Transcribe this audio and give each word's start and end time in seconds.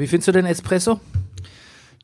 Wie 0.00 0.06
findest 0.06 0.28
du 0.28 0.32
den 0.32 0.46
Espresso? 0.46 0.98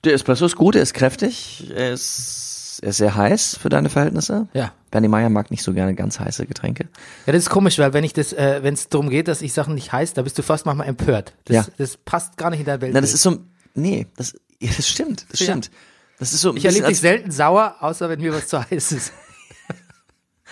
Der 0.05 0.13
Espresso 0.15 0.45
ist 0.47 0.57
gut, 0.57 0.77
er 0.77 0.83
ist 0.83 0.95
kräftig, 0.95 1.71
er 1.75 1.93
ist, 1.93 2.79
er 2.83 2.91
ist 2.91 2.99
sehr 2.99 3.15
heiß 3.17 3.57
für 3.57 3.69
deine 3.71 3.89
Verhältnisse. 3.89 4.47
Ja. 4.53 4.73
Bernie 4.91 5.09
Meyer 5.09 5.31
mag 5.31 5.51
nicht 5.51 5.63
so 5.63 5.73
gerne 5.73 5.95
ganz 5.95 6.21
heiße 6.21 6.47
Getränke. 6.47 6.89
Ja, 7.27 7.33
das 7.33 7.45
ist 7.45 7.51
komisch, 7.51 7.79
weil 7.79 7.93
wenn 7.95 8.05
ich 8.05 8.13
das, 8.13 8.33
äh, 8.33 8.61
wenn 8.63 8.75
es 8.75 8.89
darum 8.89 9.09
geht, 9.09 9.29
dass 9.29 9.43
ich 9.43 9.53
Sachen 9.53 9.75
nicht 9.75 9.93
heiß, 9.93 10.13
da 10.13 10.23
bist 10.23 10.39
du 10.39 10.43
fast 10.43 10.67
manchmal 10.67 10.87
empört. 10.89 11.33
Das, 11.47 11.55
Ja. 11.57 11.67
das 11.79 11.97
passt 11.97 12.37
gar 12.37 12.51
nicht 12.51 12.61
in 12.61 12.67
der 12.67 12.81
Welt. 12.81 12.93
Na, 12.95 13.01
das 13.01 13.15
ist 13.15 13.23
so, 13.23 13.39
nee, 13.75 14.07
das, 14.17 14.35
ja, 14.61 14.71
das 14.77 14.87
stimmt, 14.89 15.27
das 15.31 15.41
Ja. 15.41 15.47
stimmt. 15.47 15.71
Das 16.19 16.33
ist 16.33 16.41
so 16.43 16.55
ich 16.55 16.65
erlebe 16.65 16.87
dich 16.87 17.01
selten 17.01 17.31
sauer, 17.31 17.77
außer 17.81 18.09
wenn 18.09 18.21
mir 18.21 18.33
was 18.33 18.47
zu 18.49 18.63
heiß 18.63 18.93
ist. 18.93 19.13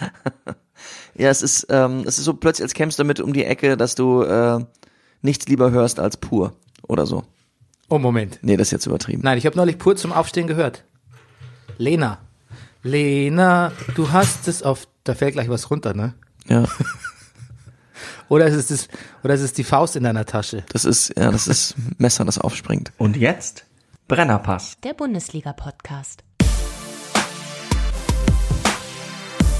Ja, 1.17 1.29
es 1.31 1.43
ist, 1.43 1.69
ähm, 1.71 2.03
es 2.07 2.19
ist 2.19 2.25
so 2.25 2.35
plötzlich, 2.35 2.65
als 2.65 2.75
kämst 2.75 2.99
du 2.99 3.03
damit 3.05 3.21
um 3.21 3.33
die 3.33 3.45
Ecke, 3.45 3.77
dass 3.77 3.95
du 3.95 4.23
äh, 4.23 4.65
nichts 5.23 5.47
lieber 5.47 5.71
hörst 5.71 6.01
als 6.01 6.17
pur 6.17 6.55
oder 6.89 7.07
so. 7.07 7.23
Oh, 7.89 7.99
Moment. 7.99 8.39
Nee, 8.43 8.57
das 8.57 8.69
ist 8.69 8.73
jetzt 8.73 8.87
übertrieben. 8.87 9.23
Nein, 9.23 9.39
ich 9.39 9.47
habe 9.47 9.57
neulich 9.57 9.79
pur 9.79 9.97
zum 9.97 10.13
Aufstehen 10.13 10.47
gehört. 10.47 10.85
Lena. 11.77 12.19
Lena, 12.83 13.73
du 13.95 14.13
hast 14.13 14.49
es 14.49 14.63
auf, 14.63 14.87
da 15.05 15.15
fällt 15.15 15.35
gleich 15.35 15.49
was 15.49 15.71
runter, 15.71 15.95
ne? 15.95 16.15
Ja, 16.47 16.65
Oder 18.29 18.47
ist 18.47 18.55
es 18.55 18.67
das, 18.69 18.89
oder 19.23 19.35
ist 19.35 19.43
es 19.43 19.53
die 19.53 19.65
Faust 19.65 19.97
in 19.97 20.05
deiner 20.05 20.25
Tasche? 20.25 20.65
das 20.71 20.85
ist, 20.85 21.13
ja, 21.17 21.31
das 21.31 21.47
ist 21.47 21.77
ein 21.77 21.95
Messer, 21.99 22.25
das 22.25 22.39
aufspringt. 22.39 22.91
Und 22.97 23.17
jetzt 23.17 23.65
Brennerpass. 24.09 24.77
Der 24.83 24.93
Bundesliga-Podcast. 24.95 26.25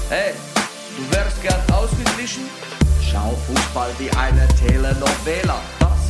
Hey, 0.09 0.33
du 0.97 1.15
wärst 1.15 1.41
gern 1.41 1.61
ausgeglichen? 1.71 2.43
Schau 3.01 3.31
Fußball 3.47 3.89
wie 3.97 4.09
eine 4.11 4.47
Telenovela. 4.67 5.61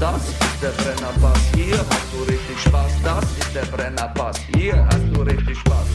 Das 0.00 0.16
ist 0.30 0.62
der 0.62 0.70
Brennerpass, 0.70 1.38
hier 1.54 1.76
hast 1.76 2.06
du 2.10 2.22
richtig 2.22 2.58
Spaß. 2.58 2.90
Das 3.04 3.22
ist 3.22 3.54
der 3.54 3.66
Brennerpass, 3.66 4.38
hier 4.56 4.82
hast 4.86 5.04
du 5.14 5.20
richtig 5.20 5.58
Spaß. 5.58 5.86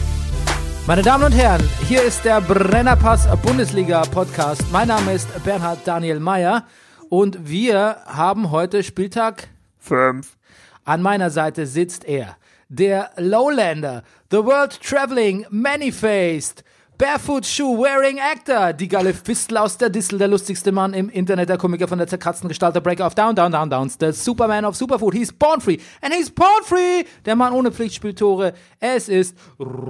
Meine 0.86 1.02
Damen 1.02 1.24
und 1.24 1.32
Herren, 1.32 1.68
hier 1.88 2.04
ist 2.04 2.24
der 2.24 2.40
Brennerpass 2.40 3.26
Bundesliga 3.42 4.02
Podcast. 4.02 4.62
Mein 4.70 4.86
Name 4.86 5.14
ist 5.14 5.26
Bernhard 5.42 5.80
Daniel 5.84 6.20
Mayer 6.20 6.64
und 7.08 7.48
wir 7.48 7.96
haben 8.06 8.52
heute 8.52 8.84
Spieltag 8.84 9.48
5. 9.80 10.36
An 10.84 11.02
meiner 11.02 11.30
Seite 11.30 11.66
sitzt 11.66 12.04
er, 12.04 12.36
der 12.68 13.10
Lowlander, 13.16 14.04
the 14.30 14.36
World 14.36 14.80
Traveling 14.80 15.46
Many-Faced, 15.50 16.62
Barefoot 16.98 17.44
Shoe 17.44 17.76
Wearing 17.76 18.18
Actor, 18.18 18.72
die 18.72 18.88
geile 18.88 19.12
Fistel 19.12 19.58
aus 19.58 19.76
der 19.76 19.90
Distel, 19.90 20.18
der 20.18 20.28
lustigste 20.28 20.72
Mann 20.72 20.94
im 20.94 21.10
Internet, 21.10 21.50
der 21.50 21.58
Komiker 21.58 21.86
von 21.86 21.98
der 21.98 22.06
zerkratzten 22.06 22.48
Gestalt, 22.48 22.74
der 22.74 22.80
Breaker 22.80 23.06
of 23.06 23.14
Down, 23.14 23.34
Down, 23.34 23.52
Down, 23.52 23.68
Downs, 23.68 23.98
der 23.98 24.14
Superman 24.14 24.64
of 24.64 24.76
Superfood, 24.76 25.12
he's 25.12 25.30
born 25.30 25.60
free. 25.60 25.76
And 26.00 26.14
he's 26.14 26.30
born 26.30 26.64
free, 26.64 27.04
der 27.26 27.36
Mann 27.36 27.52
ohne 27.52 27.70
Pflichtspieltore, 27.70 28.54
es 28.80 29.10
ist 29.10 29.36
Rüdiger 29.60 29.84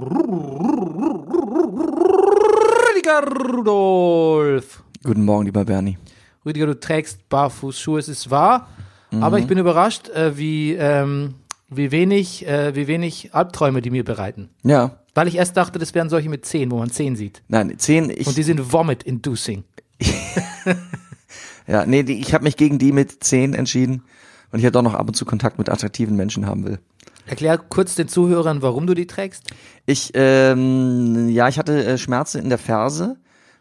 Rudolf. 3.53 4.83
Guten 5.01 5.23
Morgen, 5.23 5.45
lieber 5.45 5.63
Bernie. 5.63 5.97
Rüdiger, 6.45 6.65
du 6.65 6.77
trägst 6.77 7.29
Barfußschuhe, 7.29 7.99
es 7.99 8.09
ist 8.09 8.29
wahr, 8.29 8.67
aber 9.21 9.39
ich 9.39 9.47
bin 9.47 9.57
überrascht, 9.57 10.09
äh, 10.09 10.37
wie, 10.37 10.73
ähm, 10.73 11.35
wie 11.69 11.91
wenig, 11.91 12.45
äh, 12.45 12.75
wie 12.75 12.87
wenig 12.87 13.33
Albträume 13.33 13.81
die 13.81 13.91
mir 13.91 14.03
bereiten. 14.03 14.49
Ja, 14.63 14.99
Weil 15.17 15.27
ich 15.27 15.35
erst 15.35 15.57
dachte, 15.57 15.79
das 15.79 15.95
wären 15.95 16.09
solche 16.09 16.29
mit 16.29 16.45
Zehen, 16.45 16.69
wo 16.69 16.77
man 16.77 16.91
Zehen 16.91 17.15
sieht. 17.15 17.41
nein, 17.47 17.73
zehn, 17.79 18.11
ich, 18.11 18.27
Und 18.27 18.37
die 18.37 18.43
sind 18.43 18.71
vomit-inducing. 18.71 19.63
ja, 21.67 21.87
nee, 21.87 22.03
die, 22.03 22.19
ich 22.19 22.35
habe 22.35 22.43
mich 22.43 22.55
gegen 22.55 22.77
die 22.77 22.91
mit 22.91 23.23
zehn 23.23 23.55
entschieden 23.55 24.03
und 24.51 24.59
ich 24.59 24.65
hätte 24.65 24.77
auch 24.77 24.83
noch 24.83 24.93
ab 24.93 25.07
und 25.07 25.15
zu 25.15 25.25
Kontakt 25.25 25.57
mit 25.57 25.69
attraktiven 25.69 26.15
Menschen 26.15 26.45
haben 26.45 26.65
will. 26.65 26.77
Erklär 27.25 27.57
kurz 27.57 27.95
den 27.95 28.07
Zuhörern, 28.07 28.61
warum 28.61 28.85
du 28.85 28.93
die 28.93 29.07
trägst. 29.07 29.45
Ich, 29.87 30.11
ähm, 30.13 31.29
ja, 31.29 31.47
ich 31.47 31.57
hatte 31.57 31.83
äh, 31.83 31.97
Schmerzen 31.97 32.39
in 32.39 32.49
der 32.49 32.59
Ferse, 32.59 33.17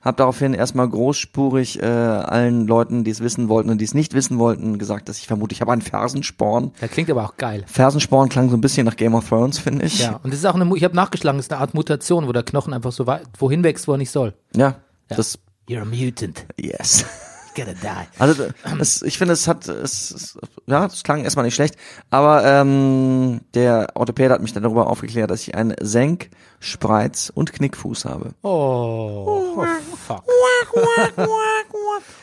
habe 0.07 0.17
daraufhin 0.17 0.55
erstmal 0.55 0.89
großspurig 0.89 1.83
äh, 1.83 1.87
allen 1.87 2.67
Leuten, 2.67 3.05
die 3.05 3.11
es 3.11 3.21
wissen 3.21 3.49
wollten 3.49 3.71
und 3.71 3.79
die 3.79 3.85
es 3.85 3.95
nicht 3.95 4.15
wissen 4.15 4.39
wollten, 4.39 4.79
gesagt, 4.79 5.09
dass 5.09 5.19
ich 5.19 5.27
vermute, 5.27 5.53
ich 5.53 5.61
habe 5.61 5.73
einen 5.73 5.83
Fersensporn. 5.83 6.73
Der 6.81 6.89
klingt 6.89 7.11
aber 7.11 7.25
auch 7.25 7.37
geil. 7.37 7.65
Fersensporn 7.67 8.29
klang 8.29 8.49
so 8.49 8.57
ein 8.57 8.61
bisschen 8.61 8.87
nach 8.87 8.97
Game 8.97 9.15
of 9.15 9.29
Thrones, 9.29 9.59
finde 9.59 9.87
ich. 9.87 9.99
Ja, 9.99 10.21
und 10.23 10.33
das 10.33 10.41
ist 10.41 10.47
auch 10.47 10.55
eine, 10.55 10.77
ich 10.77 10.85
habe 10.85 10.95
nachgeschlagen, 10.97 11.39
das 11.39 11.47
ist 11.47 11.53
eine 11.53 11.61
Art 11.61 11.75
Mutation, 11.75 12.27
wo 12.27 12.33
der 12.33 12.43
Knochen 12.43 12.73
einfach 12.73 12.93
so 12.93 13.07
weit, 13.07 13.27
wohin 13.39 13.65
wächst, 13.65 13.89
wo 13.89 13.93
er 13.93 13.99
nicht 13.99 14.11
soll. 14.11 14.35
Ja, 14.55 14.77
das, 15.09 15.39
You're 15.69 15.83
a 15.83 15.85
mutant. 15.85 16.47
yes. 16.59 17.05
Gotta 17.57 17.73
die. 17.73 18.21
Also 18.21 18.45
das, 18.79 19.03
ich 19.03 19.19
finde, 19.19 19.33
es 19.35 19.49
hat, 19.49 19.67
es, 19.67 20.11
es, 20.11 20.39
ja, 20.67 20.83
das 20.87 21.03
klang 21.03 21.25
erstmal 21.25 21.45
nicht 21.47 21.55
schlecht, 21.55 21.75
aber 22.11 22.45
ähm, 22.45 23.41
der 23.55 23.89
Orthopäde 23.95 24.35
hat 24.35 24.43
mich 24.43 24.53
dann 24.53 24.63
darüber 24.63 24.89
aufgeklärt, 24.89 25.31
dass 25.31 25.41
ich 25.43 25.55
einen 25.55 25.75
Senk, 25.81 26.29
Spreiz 26.61 27.33
und 27.35 27.53
Knickfuß 27.53 28.05
habe. 28.05 28.33
Oh, 28.43 29.57
oh 29.59 29.67
fuck. 30.07 30.23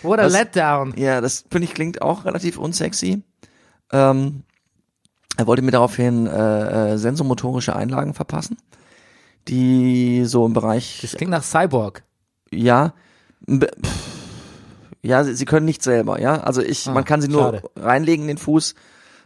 What 0.04 0.20
a 0.20 0.24
Was- 0.26 0.34
letdown. 0.34 0.94
Ja, 0.98 1.22
das 1.22 1.46
finde 1.50 1.66
ich 1.66 1.74
klingt 1.74 2.02
auch 2.02 2.26
relativ 2.26 2.58
unsexy. 2.58 3.24
Ähm, 3.92 4.44
er 5.38 5.48
wollte 5.48 5.62
mir 5.62 5.72
daraufhin 5.72 6.28
äh, 6.28 6.94
äh, 6.94 6.98
sensomotorische 6.98 7.76
Einlagen 7.76 8.14
verpassen, 8.14 8.58
die 9.48 10.26
so 10.26 10.46
im 10.46 10.54
Bereich, 10.54 11.00
Das 11.02 11.14
klingt 11.16 11.32
nach 11.32 11.44
Cyborg. 11.44 12.04
ja, 12.52 12.94
pff, 13.50 14.13
ja, 15.04 15.24
sie, 15.24 15.36
sie 15.36 15.46
können 15.46 15.66
nicht 15.66 15.84
selber, 15.84 16.20
ja. 16.20 16.42
Also 16.42 16.62
ich, 16.62 16.88
Ah, 16.88 16.94
man 16.94 17.06
kann 17.06 17.22
sie 17.22 17.28
nur 17.28 17.42
schade. 17.44 17.62
reinlegen 17.76 18.24
in 18.24 18.30
den 18.30 18.38
Fuß 18.38 18.74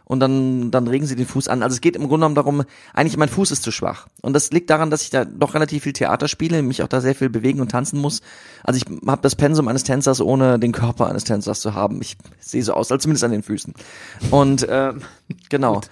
und 0.04 0.20
dann, 0.20 0.70
dann 0.70 0.88
regen 0.88 1.04
sie 1.06 1.16
den 1.16 1.26
Fuß 1.26 1.48
an. 1.48 1.62
Also 1.62 1.74
es 1.74 1.80
geht 1.82 1.94
im 1.94 2.02
Grunde 2.02 2.16
genommen 2.24 2.34
darum, 2.34 2.64
eigentlich 2.94 3.16
mein 3.18 3.28
Fuß 3.28 3.50
ist 3.50 3.62
zu 3.62 3.70
schwach. 3.70 4.06
Und 4.22 4.32
das 4.32 4.50
liegt 4.52 4.70
daran, 4.70 4.90
dass 4.90 5.02
ich 5.02 5.10
da 5.10 5.24
doch 5.26 5.52
relativ 5.54 5.82
viel 5.82 5.92
Theater 5.92 6.28
spiele, 6.28 6.62
mich 6.62 6.82
auch 6.82 6.88
da 6.88 7.00
sehr 7.02 7.14
viel 7.14 7.28
bewegen 7.28 7.60
und 7.60 7.70
tanzen 7.70 8.00
muss. 8.00 8.22
Also 8.64 8.78
ich 8.80 9.06
habe 9.06 9.20
das 9.22 9.36
Pensum 9.36 9.68
eines 9.68 9.84
Tänzers, 9.84 10.20
ohne 10.22 10.58
den 10.58 10.72
Körper 10.72 11.08
eines 11.08 11.24
Tänzers 11.24 11.60
zu 11.60 11.74
haben. 11.74 12.00
Ich 12.00 12.16
sehe 12.40 12.62
so 12.62 12.72
aus, 12.72 12.90
als 12.90 13.02
zumindest 13.02 13.24
an 13.24 13.32
den 13.32 13.42
Füßen. 13.42 13.74
Und 14.30 14.62
äh, 14.62 14.94
genau. 15.50 15.82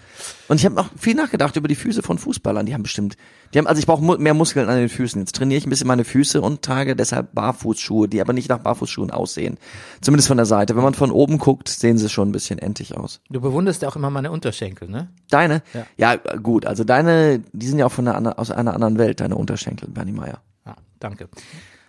Und 0.49 0.57
ich 0.61 0.65
habe 0.65 0.81
auch 0.81 0.89
viel 0.99 1.15
nachgedacht 1.15 1.55
über 1.57 1.69
die 1.69 1.75
Füße 1.75 2.03
von 2.03 2.17
Fußballern. 2.19 2.65
Die 2.65 2.73
haben 2.73 2.85
bestimmt, 2.85 3.19
die 3.53 3.59
haben, 3.59 3.67
also 3.67 3.79
ich 3.79 3.87
brauche 3.87 4.19
mehr 4.19 4.35
Muskeln 4.35 4.69
an 4.69 4.77
den 4.77 4.89
Füßen. 4.89 5.21
Jetzt 5.21 5.37
trainiere 5.37 5.59
ich 5.59 5.67
ein 5.67 5.71
bisschen 5.71 5.87
meine 5.87 6.05
Füße 6.05 6.41
und 6.41 6.63
trage 6.63 6.97
deshalb 6.97 7.35
Barfußschuhe, 7.35 8.09
die 8.09 8.21
aber 8.21 8.33
nicht 8.33 8.49
nach 8.49 8.59
Barfußschuhen 8.59 9.11
aussehen. 9.11 9.59
Zumindest 10.01 10.29
von 10.29 10.37
der 10.37 10.47
Seite. 10.47 10.77
Wenn 10.77 10.83
man 10.83 10.95
von 10.95 11.11
oben 11.11 11.39
guckt, 11.39 11.69
sehen 11.69 11.99
sie 11.99 12.09
schon 12.09 12.29
ein 12.29 12.33
bisschen 12.33 12.59
entig 12.59 12.97
aus. 12.97 13.21
Du 13.31 13.41
bewunderst 13.41 13.83
ja 13.83 13.89
auch 13.89 13.97
immer 13.97 14.11
meine 14.11 14.31
Unterschenkel, 14.31 14.89
ne? 14.89 15.09
Deine? 15.31 15.63
Ja. 15.75 15.87
Ja, 15.97 16.37
gut. 16.37 16.67
Also 16.67 16.85
deine, 16.85 17.43
die 17.53 17.67
sind 17.67 17.79
ja 17.79 17.87
auch 17.87 17.93
von 17.93 18.09
einer, 18.09 18.39
aus 18.39 18.51
einer 18.51 18.75
anderen 18.75 18.99
Welt, 18.99 19.21
deine 19.21 19.37
Unterschenkel, 19.37 19.89
Bernie 19.89 20.13
Meyer. 20.13 20.41
Ja, 20.65 20.77
danke. 21.01 21.29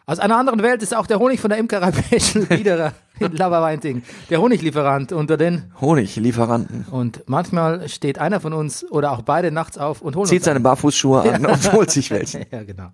Aus 0.09 0.19
einer 0.19 0.37
anderen 0.37 0.63
Welt 0.63 0.81
ist 0.81 0.95
auch 0.95 1.05
der 1.05 1.19
Honig 1.19 1.41
von 1.41 1.49
der 1.49 1.59
Imkerei 1.59 1.91
Peschel 1.91 2.45
Biederer 2.45 2.93
in 3.19 3.33
Laberweinting. 3.33 4.03
Der 4.29 4.39
Honiglieferant 4.39 5.11
unter 5.11 5.35
den. 5.35 5.73
Honiglieferanten. 5.81 6.85
Und 6.89 7.23
manchmal 7.27 7.89
steht 7.89 8.17
einer 8.17 8.39
von 8.39 8.53
uns 8.53 8.89
oder 8.89 9.11
auch 9.11 9.21
beide 9.23 9.51
nachts 9.51 9.77
auf 9.77 10.01
und 10.01 10.15
holt 10.15 10.29
Zieht 10.29 10.45
seine 10.45 10.61
Barfußschuhe 10.61 11.33
an 11.33 11.45
und 11.45 11.73
holt 11.73 11.91
sich 11.91 12.09
welche. 12.09 12.47
Ja, 12.51 12.63
genau. 12.63 12.87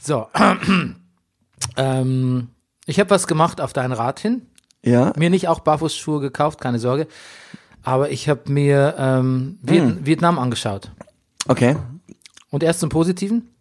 So. 0.00 0.26
ähm, 1.76 2.48
ich 2.86 2.98
habe 2.98 3.10
was 3.10 3.28
gemacht 3.28 3.60
auf 3.60 3.72
dein 3.72 3.92
Rat 3.92 4.18
hin. 4.18 4.42
Ja. 4.82 5.12
Mir 5.16 5.30
nicht 5.30 5.46
auch 5.46 5.60
Barfußschuhe 5.60 6.18
gekauft, 6.20 6.60
keine 6.60 6.80
Sorge. 6.80 7.06
Aber 7.84 8.10
ich 8.10 8.28
habe 8.28 8.50
mir 8.50 8.96
ähm, 8.98 9.60
Viet 9.62 9.82
Hm. 9.82 10.04
Vietnam 10.04 10.40
angeschaut. 10.40 10.90
Okay. 11.46 11.76
Und 12.50 12.64
erst 12.64 12.80
zum 12.80 12.88
Positiven. 12.88 13.54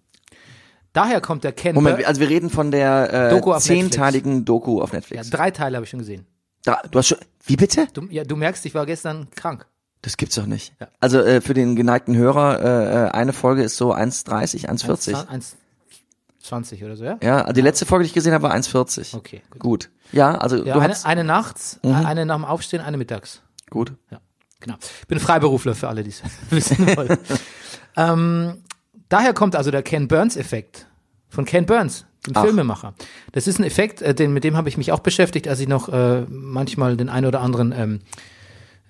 Daher 0.98 1.22
kommt 1.22 1.44
der 1.44 1.52
Ken 1.52 1.76
Moment, 1.76 2.04
also 2.08 2.20
wir 2.20 2.28
reden 2.30 2.50
von 2.50 2.72
der 2.72 3.30
Doku 3.30 3.52
äh, 3.52 3.56
auf 3.56 3.64
zehnteiligen 3.64 4.46
Doku 4.46 4.82
auf 4.82 4.90
ja, 4.92 4.96
Netflix. 4.96 5.30
drei 5.30 5.52
Teile 5.52 5.78
habe 5.78 5.84
ich 5.84 5.92
schon 5.92 6.00
gesehen. 6.00 6.26
Da, 6.64 6.82
du 6.90 6.98
hast 6.98 7.08
schon, 7.10 7.20
wie 7.46 7.56
bitte? 7.56 7.88
Du, 7.94 8.08
ja, 8.10 8.24
du 8.24 8.36
merkst, 8.36 8.66
ich 8.66 8.74
war 8.74 8.88
gestern 8.88 9.28
krank. 9.36 9.68
Das 10.02 10.18
gibt's 10.18 10.34
doch 10.36 10.48
nicht. 10.48 10.74
Ja. 10.80 10.88
Also 11.00 11.20
äh, 11.20 11.40
für 11.42 11.54
den 11.54 11.76
geneigten 11.76 12.16
Hörer, 12.16 12.60
äh, 12.60 13.06
äh, 13.06 13.10
eine 13.12 13.32
Folge 13.32 13.62
ist 13.62 13.78
so 13.78 13.94
1,30, 13.94 14.68
1,40. 14.68 15.28
1,20 16.44 16.84
oder 16.86 16.96
so, 16.96 17.04
ja? 17.04 17.18
Ja, 17.22 17.42
also 17.42 17.54
die 17.54 17.62
letzte 17.62 17.86
Folge, 17.86 18.04
die 18.04 18.08
ich 18.08 18.14
gesehen 18.14 18.34
habe, 18.34 18.44
war 18.44 18.56
1,40. 18.56 19.16
Okay, 19.16 19.44
gut. 19.52 19.60
Gut. 19.60 19.90
Ja, 20.12 20.36
also 20.36 20.58
Ja, 20.58 20.74
du 20.74 20.80
eine, 20.80 20.94
hast, 20.94 21.06
eine 21.06 21.24
nachts, 21.24 21.80
Mhm. 21.84 21.94
eine 21.94 22.26
nach 22.26 22.36
dem 22.38 22.46
Aufstehen, 22.46 22.82
eine 22.82 22.98
mittags. 22.98 23.42
gut. 23.70 23.94
Ja, 24.10 24.20
genau. 24.62 24.78
Ich 25.02 25.08
bin 25.08 25.20
Freiberufler 25.20 25.76
für 25.76 25.90
alle, 25.90 26.04
die 26.04 26.10
es 26.10 26.24
wissen 26.50 26.88
wollen. 26.98 27.18
ähm, 27.98 28.64
daher 29.10 29.34
kommt 29.34 29.56
also 29.56 29.70
der 29.70 29.84
Ken 29.84 30.08
Burns-Effekt 30.08 30.87
von 31.30 31.46
Ken 31.46 31.66
Burns, 31.66 32.06
dem 32.26 32.34
Ach. 32.36 32.44
Filmemacher. 32.44 32.94
Das 33.32 33.48
ist 33.48 33.60
ein 33.60 33.64
Effekt, 33.64 34.02
äh, 34.02 34.14
den, 34.14 34.34
mit 34.34 34.44
dem 34.44 34.56
habe 34.58 34.70
ich 34.70 34.78
mich 34.78 34.92
auch 34.92 35.00
beschäftigt, 35.00 35.48
als 35.48 35.60
ich 35.60 35.68
noch 35.68 35.90
äh, 35.90 36.22
manchmal 36.30 36.98
den 36.98 37.10
einen 37.10 37.26
oder 37.28 37.42
anderen 37.42 37.74
ähm, 37.76 38.00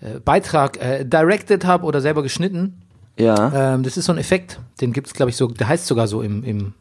äh, 0.01 0.19
Beitrag 0.19 0.81
äh, 0.81 1.03
directed 1.05 1.65
habe 1.65 1.85
oder 1.85 2.01
selber 2.01 2.23
geschnitten. 2.23 2.81
Ja. 3.19 3.73
Ähm, 3.73 3.83
das 3.83 3.97
ist 3.97 4.05
so 4.05 4.11
ein 4.11 4.17
Effekt, 4.19 4.59
den 4.81 4.93
gibt 4.93 5.07
es, 5.07 5.13
glaube 5.13 5.31
ich, 5.31 5.37
so, 5.37 5.47
der 5.47 5.67
heißt 5.67 5.87
sogar 5.87 6.07
so 6.07 6.21
im, 6.21 6.43
im, 6.43 6.73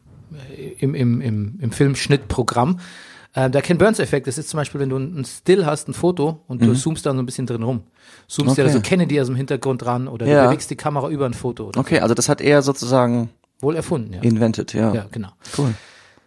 äh, 0.55 0.73
im, 0.79 0.93
im, 0.93 1.21
im, 1.21 1.59
im 1.59 1.71
Filmschnittprogramm. 1.71 2.79
Äh, 3.33 3.49
der 3.49 3.61
Ken 3.63 3.77
Burns-Effekt, 3.79 4.27
das 4.27 4.37
ist 4.37 4.49
zum 4.49 4.59
Beispiel, 4.59 4.79
wenn 4.79 4.89
du 4.89 4.97
ein 4.97 5.25
Still 5.25 5.65
hast, 5.65 5.87
ein 5.89 5.93
Foto 5.93 6.43
und 6.47 6.61
du 6.61 6.73
zoomst 6.73 7.05
dann 7.05 7.17
so 7.17 7.23
ein 7.23 7.25
bisschen 7.25 7.45
drin 7.47 7.63
rum. 7.63 7.81
Zoomst 8.27 8.55
Mhm. 8.57 8.63
Okay. 8.63 8.63
dir 8.63 8.69
so 8.73 8.81
Kennedy 8.81 9.19
aus 9.19 9.27
dem 9.27 9.35
Hintergrund 9.35 9.85
ran 9.85 10.07
oder 10.07 10.25
Ja. 10.27 10.43
du 10.43 10.47
bewegst 10.49 10.69
die 10.69 10.75
Kamera 10.75 11.09
über 11.09 11.25
ein 11.25 11.33
Foto. 11.33 11.67
Oder 11.69 11.79
Okay, 11.79 11.99
also 11.99 12.13
das 12.13 12.29
hat 12.29 12.39
er 12.41 12.61
sozusagen 12.61 13.29
Wohl 13.59 13.75
erfunden, 13.75 14.13
ja. 14.13 14.21
invented, 14.21 14.73
ja. 14.73 14.93
Ja, 14.93 15.05
genau. 15.11 15.29
Cool. 15.57 15.73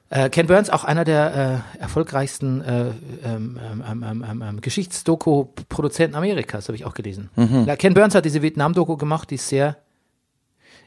Äh, 0.08 0.28
Ken 0.28 0.48
Burns, 0.48 0.70
auch 0.70 0.82
einer 0.82 1.04
der 1.04 1.62
äh, 1.78 1.80
erfolgreichsten 1.80 2.62
äh, 2.62 2.90
ähm, 3.24 3.60
ähm, 3.62 3.84
ähm, 3.88 4.04
ähm, 4.04 4.24
ähm, 4.28 4.42
ähm, 4.42 4.60
Geschichtsdoku-Produzenten 4.60 6.16
Amerikas, 6.16 6.66
habe 6.66 6.74
ich 6.74 6.84
auch 6.84 6.94
gelesen. 6.94 7.30
Mhm. 7.36 7.64
Ja, 7.66 7.76
Ken 7.76 7.94
Burns 7.94 8.16
hat 8.16 8.24
diese 8.24 8.42
Vietnam-Doku 8.42 8.96
gemacht, 8.96 9.30
die 9.30 9.36
ist 9.36 9.48
sehr 9.48 9.76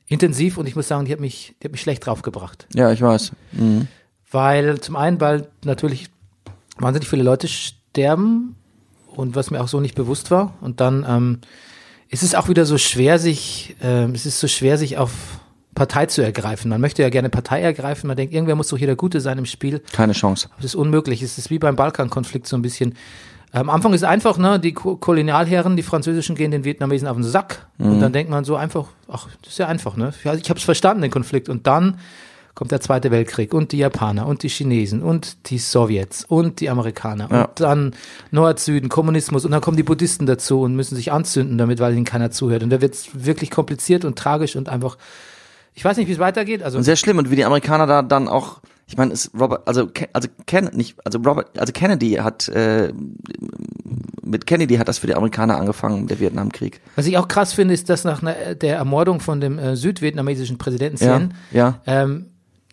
intensiv 0.08 0.58
und 0.58 0.68
ich 0.68 0.76
muss 0.76 0.90
sagen, 0.90 1.06
die 1.06 1.14
hat 1.14 1.22
mich, 1.22 1.56
die 1.62 1.68
hat 1.68 1.72
mich 1.72 1.80
schlecht 1.80 2.06
draufgebracht. 2.06 2.68
Ja, 2.74 2.92
ich 2.92 3.02
weiß. 3.02 3.32
Mhm. 3.54 3.88
Weil 4.30 4.82
zum 4.82 4.98
einen, 4.98 5.22
weil 5.22 5.48
natürlich 5.64 6.10
wahnsinnig 6.78 7.08
viele 7.08 7.24
Leute 7.24 7.48
sterben 7.48 8.58
und 9.08 9.36
was 9.36 9.52
mir 9.52 9.62
auch 9.62 9.70
so 9.70 9.80
nicht 9.80 9.96
bewusst 9.96 10.32
war. 10.32 10.56
Und 10.60 10.82
dann 10.82 11.06
ähm, 11.08 11.40
ist 12.10 12.24
es 12.24 12.36
auch 12.36 12.50
wieder 12.50 12.66
so 12.66 12.78
schwer, 12.78 13.20
sich, 13.20 13.78
ähm, 13.82 14.14
es 14.14 14.26
ist 14.26 14.42
so 14.42 14.50
schwer, 14.50 14.78
sich 14.78 14.98
auf 14.98 15.12
Partei 15.76 16.06
zu 16.06 16.22
ergreifen. 16.22 16.70
Man 16.70 16.82
möchte 16.82 17.02
ja 17.02 17.10
gerne 17.10 17.30
Partei 17.30 17.62
ergreifen. 17.62 18.08
Man 18.08 18.18
denkt, 18.18 18.34
irgendwer 18.34 18.56
muss 18.56 18.68
doch 18.70 18.78
hier 18.78 18.88
der 18.88 18.96
Gute 18.96 19.22
sein 19.22 19.38
im 19.38 19.46
Spiel. 19.46 19.82
Keine 19.92 20.14
Chance. 20.14 20.50
Das 20.58 20.66
ist 20.66 20.76
unmöglich. 20.76 21.22
Es 21.22 21.38
ist 21.38 21.50
wie 21.50 21.60
beim 21.60 21.76
Balkankonflikt 21.76 22.48
so 22.48 22.56
ein 22.56 22.62
bisschen. 22.62 22.96
Am 23.52 23.70
Anfang 23.70 23.94
ist 23.94 24.04
einfach, 24.04 24.38
ne, 24.38 24.60
die 24.60 24.74
Ko 24.74 24.96
Kolonialherren, 24.96 25.76
die 25.78 25.84
französischen 25.84 26.36
gehen 26.36 26.50
den 26.52 26.64
Vietnamesen 26.64 27.08
auf 27.08 27.16
den 27.18 27.24
Sack. 27.24 27.68
Und 27.78 28.00
dann 28.00 28.12
denkt 28.12 28.32
man 28.32 28.44
so 28.46 28.56
einfach, 28.56 28.88
ach, 29.08 29.28
das 29.44 29.54
ist 29.54 29.60
ja 29.60 29.68
einfach, 29.68 29.96
ne? 29.96 30.12
Ja, 30.24 30.34
ich 30.34 30.50
habe 30.50 30.58
es 30.58 30.64
verstanden, 30.66 31.04
den 31.04 31.12
Konflikt. 31.12 31.50
Und 31.50 31.68
dann 31.68 32.00
kommt 32.56 32.72
der 32.72 32.82
Zweite 32.82 33.10
Weltkrieg 33.12 33.54
und 33.54 33.72
die 33.72 33.78
Japaner 33.78 34.28
und 34.28 34.44
die 34.44 34.48
Chinesen 34.50 35.02
und 35.02 35.50
die 35.50 35.58
Sowjets 35.58 36.24
und 36.26 36.60
die 36.62 36.70
Amerikaner 36.70 37.28
Ja. 37.32 37.46
und 37.46 37.60
dann 37.60 37.96
Nord-Süden, 38.30 38.90
Kommunismus 38.90 39.44
und 39.44 39.50
dann 39.52 39.62
kommen 39.62 39.76
die 39.78 39.82
Buddhisten 39.84 40.28
dazu 40.28 40.62
und 40.62 40.76
müssen 40.76 40.96
sich 40.96 41.12
anzünden 41.12 41.58
damit, 41.58 41.80
weil 41.80 41.94
ihnen 41.96 42.06
keiner 42.06 42.30
zuhört. 42.30 42.62
Und 42.62 42.70
da 42.70 42.80
wird 42.80 42.94
es 42.94 43.08
wirklich 43.26 43.50
kompliziert 43.50 44.06
und 44.06 44.20
tragisch 44.20 44.56
und 44.56 44.70
einfach, 44.70 44.98
ich 45.74 45.84
weiß 45.84 45.98
nicht, 45.98 46.08
wie 46.08 46.14
es 46.14 46.20
weitergeht. 46.20 46.64
Also 46.64 46.78
Und 46.78 46.84
sehr 46.84 46.96
schlimm 46.96 47.18
und 47.18 47.32
wie 47.32 47.36
die 47.36 47.46
Amerikaner 47.46 47.88
da 47.88 48.02
dann 48.02 48.28
auch, 48.28 48.62
ich 48.86 48.98
meine, 48.98 49.14
ist 49.14 49.32
Robert, 49.40 49.68
also 49.68 49.90
also 50.14 50.28
Ken, 50.46 50.70
nicht, 50.74 50.96
also 51.06 51.20
Robert, 51.20 51.58
also 51.60 51.72
Kennedy 51.74 52.12
hat 52.16 52.48
äh, 52.50 52.94
mit 54.24 54.46
Kennedy 54.48 54.76
hat 54.78 54.88
das 54.88 55.00
für 55.00 55.08
die 55.08 55.16
Amerikaner 55.16 55.58
angefangen, 55.58 56.08
der 56.08 56.20
Vietnamkrieg. 56.20 56.80
Was 56.96 57.06
ich 57.08 57.18
auch 57.18 57.28
krass 57.28 57.54
finde, 57.54 57.74
ist, 57.74 57.90
dass 57.90 58.04
nach 58.04 58.22
einer- 58.22 58.56
der 58.56 58.78
Ermordung 58.78 59.20
von 59.20 59.42
dem 59.42 59.60
äh, 59.60 59.76
südvietnamesischen 59.76 60.58
Präsidenten 60.58 61.04
Ja, 61.04 61.18
Sien 61.20 61.34
ja. 61.52 61.82
ähm, 61.86 62.28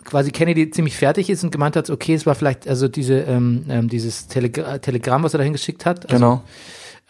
quasi 0.04 0.30
Kennedy 0.30 0.70
ziemlich 0.70 0.96
fertig 0.96 1.28
ist 1.30 1.44
und 1.44 1.50
gemeint 1.50 1.76
hat, 1.76 1.90
okay, 1.90 2.14
es 2.14 2.24
war 2.26 2.34
vielleicht 2.34 2.66
also 2.68 2.88
diese 2.88 3.20
ähm, 3.20 3.64
ähm, 3.68 3.88
dieses 3.88 4.28
Telegra 4.28 4.78
Telegramm, 4.78 5.22
was 5.22 5.34
er 5.34 5.38
dahin 5.38 5.52
geschickt 5.52 5.84
hat, 5.86 6.04
also, 6.10 6.16
Genau. 6.16 6.42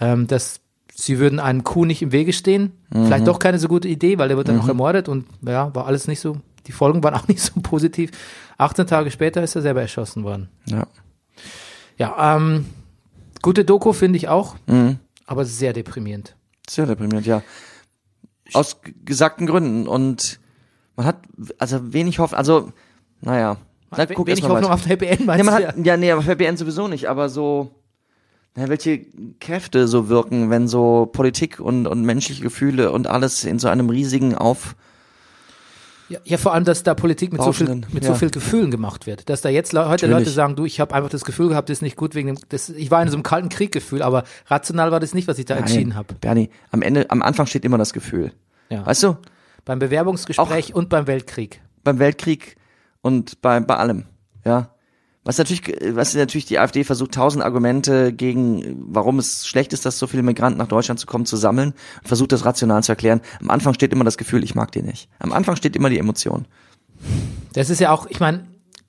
ähm, 0.01 0.27
dass 0.27 0.61
sie 1.01 1.19
würden 1.19 1.39
einem 1.41 1.65
Coup 1.65 1.85
nicht 1.87 2.03
im 2.03 2.13
Wege 2.13 2.33
stehen. 2.33 2.73
Mhm. 2.93 3.07
Vielleicht 3.07 3.27
doch 3.27 3.39
keine 3.39 3.59
so 3.59 3.69
gute 3.69 3.89
Idee, 3.89 4.19
weil 4.19 4.29
der 4.29 4.37
wird 4.37 4.49
dann 4.49 4.61
auch 4.61 4.69
ermordet 4.69 5.09
und 5.09 5.27
ja, 5.43 5.75
war 5.75 5.87
alles 5.87 6.07
nicht 6.09 6.21
so, 6.21 6.37
die 6.67 6.73
Folgen 6.73 7.03
waren 7.03 7.15
auch 7.19 7.29
nicht 7.29 7.41
so 7.41 7.61
positiv. 7.63 8.11
18 8.59 8.87
Tage 8.87 9.11
später 9.11 9.43
ist 9.43 9.55
er 9.57 9.63
selber 9.63 9.81
erschossen 9.81 10.25
worden. 10.25 10.49
Ja. 10.67 10.87
Ja, 11.97 12.37
ähm, 12.37 12.67
gute 13.43 13.65
Doku 13.65 13.93
finde 13.93 14.17
ich 14.17 14.29
auch, 14.29 14.57
Mhm. 14.67 14.99
aber 15.27 15.45
sehr 15.45 15.73
deprimierend. 15.73 16.37
Sehr 16.69 16.87
deprimierend, 16.87 17.27
ja. 17.27 17.43
Aus 18.53 18.81
gesagten 19.05 19.47
Gründen 19.47 19.87
und 19.87 20.41
man 20.97 21.07
hat 21.07 21.19
also 21.59 21.93
wenig 21.93 22.19
Hoffnung, 22.19 22.39
also 22.39 22.73
naja. 23.21 23.57
Na, 23.97 24.07
guck 24.07 24.27
Wenig 24.29 24.43
Hoffnung 24.45 24.71
weiter. 24.71 24.73
auf 24.75 24.87
Ja, 24.87 24.97
meinst 25.27 25.45
man 25.45 25.63
du? 25.63 25.69
hat, 25.69 25.87
ja, 25.87 25.97
nee, 25.97 26.11
aber 26.13 26.23
BN 26.37 26.57
sowieso 26.57 26.87
nicht, 26.89 27.07
aber 27.09 27.29
so, 27.29 27.71
na, 28.57 28.69
welche 28.69 29.07
Kräfte 29.39 29.87
so 29.87 30.09
wirken, 30.09 30.51
wenn 30.51 30.69
so 30.69 31.07
Politik 31.07 31.61
und, 31.61 31.87
und 31.87 32.03
menschliche 32.03 32.43
Gefühle 32.43 32.93
und 32.93 33.07
alles 33.07 33.45
in 33.45 33.59
so 33.59 33.69
einem 33.69 33.89
riesigen 33.91 34.35
Auf, 34.35 34.75
Ja, 36.11 36.19
ja, 36.25 36.39
vor 36.39 36.53
allem, 36.53 36.65
dass 36.65 36.83
da 36.83 36.95
Politik 36.95 37.33
mit, 37.33 37.41
so 37.41 37.53
viel, 37.53 37.69
mit 37.93 38.03
ja. 38.03 38.09
so 38.09 38.15
viel 38.17 38.31
Gefühlen 38.31 38.73
gemacht 38.73 39.07
wird. 39.07 39.29
Dass 39.29 39.43
da 39.43 39.49
jetzt 39.49 39.73
Le 39.73 39.89
heute 39.89 40.07
Natürlich. 40.07 40.27
Leute 40.27 40.31
sagen, 40.31 40.57
du, 40.57 40.65
ich 40.65 40.81
habe 40.81 40.93
einfach 40.93 41.09
das 41.09 41.25
Gefühl 41.25 41.51
gehabt, 41.51 41.69
das 41.69 41.79
ist 41.79 41.83
nicht 41.83 41.97
gut 41.97 42.17
wegen 42.17 42.35
dem, 42.35 42.39
das, 42.49 42.69
ich 42.69 42.91
war 42.91 43.01
in 43.01 43.09
so 43.09 43.15
einem 43.15 43.23
kalten 43.23 43.49
Krieggefühl, 43.49 44.03
aber 44.03 44.25
rational 44.49 44.91
war 44.91 44.99
das 44.99 45.15
nicht, 45.15 45.29
was 45.29 45.39
ich 45.39 45.45
da 45.45 45.55
entschieden 45.55 45.95
habe. 45.95 46.15
Bernie, 46.21 46.51
am 46.73 46.83
Ende, 46.83 47.09
am 47.11 47.23
Anfang 47.23 47.47
steht 47.47 47.65
immer 47.65 47.79
das 47.79 47.93
Gefühl. 47.93 48.33
Ja. 48.71 48.85
Weißt 48.85 49.05
du? 49.05 49.17
Beim 49.65 49.79
Bewerbungsgespräch 49.79 50.75
und 50.75 50.89
beim 50.89 51.07
Weltkrieg. 51.07 51.63
Beim 51.85 52.01
Weltkrieg 52.01 52.57
und 53.03 53.41
bei, 53.41 53.61
bei 53.61 53.77
allem. 53.77 54.07
Ja. 54.45 54.75
Was 55.31 55.39
natürlich, 55.39 55.63
was 55.95 56.13
natürlich 56.17 56.47
die 56.47 56.59
AfD 56.59 56.83
versucht, 56.83 57.13
tausend 57.13 57.45
Argumente 57.45 58.13
gegen, 58.13 58.83
warum 58.89 59.21
es 59.21 59.47
schlecht 59.47 59.73
ist, 59.73 59.87
dass 59.87 59.97
so 59.97 60.09
viele 60.09 60.25
Migranten 60.25 60.59
nach 60.59 60.67
Deutschland 60.67 60.99
zu 60.99 61.07
kommen, 61.07 61.25
zu 61.25 61.37
sammeln 61.37 61.73
und 62.03 62.09
versucht 62.09 62.33
das 62.33 62.45
rational 62.45 62.83
zu 62.83 62.91
erklären. 62.91 63.21
Am 63.41 63.49
Anfang 63.51 63.73
steht 63.75 63.93
immer 63.93 64.03
das 64.03 64.19
Gefühl, 64.19 64.43
ich 64.43 64.57
mag 64.57 64.73
die 64.73 64.83
nicht. 64.83 65.09
Am 65.21 65.33
Anfang 65.33 65.55
steht 65.55 65.77
immer 65.77 65.89
die 65.89 66.01
Emotion. 66.01 66.47
Das 67.53 67.71
ist 67.71 67.79
ja 67.79 67.93
auch, 67.93 68.07
ich 68.07 68.19
meine, 68.19 68.45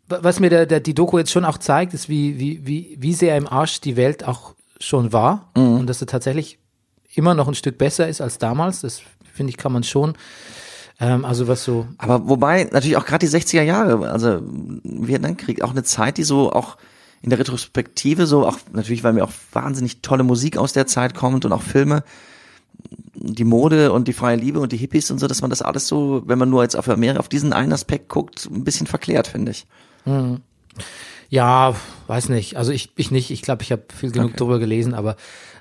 was 0.07 0.39
mir 0.39 0.49
der, 0.49 0.65
der, 0.65 0.79
die 0.79 0.95
Doku 0.95 1.19
jetzt 1.19 1.29
schon 1.29 1.45
auch 1.45 1.59
zeigt, 1.59 1.93
ist, 1.93 2.09
wie, 2.09 2.39
wie, 2.39 2.65
wie, 2.65 2.97
wie 2.99 3.13
sehr 3.13 3.37
im 3.37 3.47
Arsch 3.47 3.79
die 3.79 3.95
Welt 3.95 4.27
auch 4.27 4.55
schon 4.79 5.13
war 5.13 5.51
Mhm. 5.55 5.81
und 5.81 5.87
dass 5.87 5.99
sie 5.99 6.07
tatsächlich 6.07 6.57
immer 7.13 7.35
noch 7.35 7.49
ein 7.49 7.53
Stück 7.53 7.77
besser 7.77 8.07
ist 8.07 8.19
als 8.19 8.39
damals. 8.39 8.81
Das 8.81 9.03
finde 9.31 9.51
ich, 9.51 9.57
kann 9.57 9.73
man 9.73 9.83
schon. 9.83 10.15
Ähm, 11.01 11.25
also 11.25 11.47
was 11.47 11.63
so 11.63 11.87
Aber 11.97 12.29
wobei 12.29 12.63
natürlich 12.65 12.95
auch 12.95 13.05
gerade 13.05 13.25
die 13.27 13.35
60er 13.35 13.63
Jahre, 13.63 14.07
also 14.09 14.39
Vietnamkrieg, 14.83 15.63
auch 15.63 15.71
eine 15.71 15.83
Zeit, 15.83 16.17
die 16.17 16.23
so 16.23 16.53
auch 16.53 16.77
in 17.23 17.31
der 17.31 17.39
Retrospektive 17.39 18.27
so 18.27 18.47
auch 18.47 18.57
natürlich, 18.71 19.03
weil 19.03 19.13
mir 19.13 19.23
auch 19.23 19.31
wahnsinnig 19.51 20.01
tolle 20.01 20.23
Musik 20.23 20.57
aus 20.57 20.73
der 20.73 20.85
Zeit 20.85 21.15
kommt 21.15 21.43
und 21.43 21.51
auch 21.51 21.63
Filme, 21.63 22.03
die 23.15 23.43
Mode 23.43 23.91
und 23.91 24.07
die 24.07 24.13
freie 24.13 24.37
Liebe 24.37 24.59
und 24.59 24.71
die 24.71 24.77
Hippies 24.77 25.09
und 25.09 25.19
so, 25.19 25.27
dass 25.27 25.41
man 25.41 25.49
das 25.49 25.63
alles 25.63 25.87
so, 25.87 26.21
wenn 26.25 26.37
man 26.37 26.49
nur 26.49 26.61
jetzt 26.61 26.75
auf 26.75 26.87
Amerika 26.87 27.19
auf 27.19 27.29
diesen 27.29 27.51
einen 27.51 27.73
Aspekt 27.73 28.07
guckt, 28.07 28.47
ein 28.51 28.63
bisschen 28.63 28.87
verklärt, 28.87 29.27
finde 29.27 29.51
ich. 29.51 29.65
Ja, 31.29 31.75
weiß 32.07 32.29
nicht. 32.29 32.57
Also 32.57 32.71
ich, 32.71 32.91
ich 32.95 33.09
nicht. 33.09 33.31
Ich 33.31 33.41
glaube, 33.41 33.63
ich 33.63 33.71
habe 33.71 33.83
viel 33.95 34.11
genug 34.11 34.37
drüber 34.37 34.59
gelesen, 34.59 34.93
aber 34.93 35.15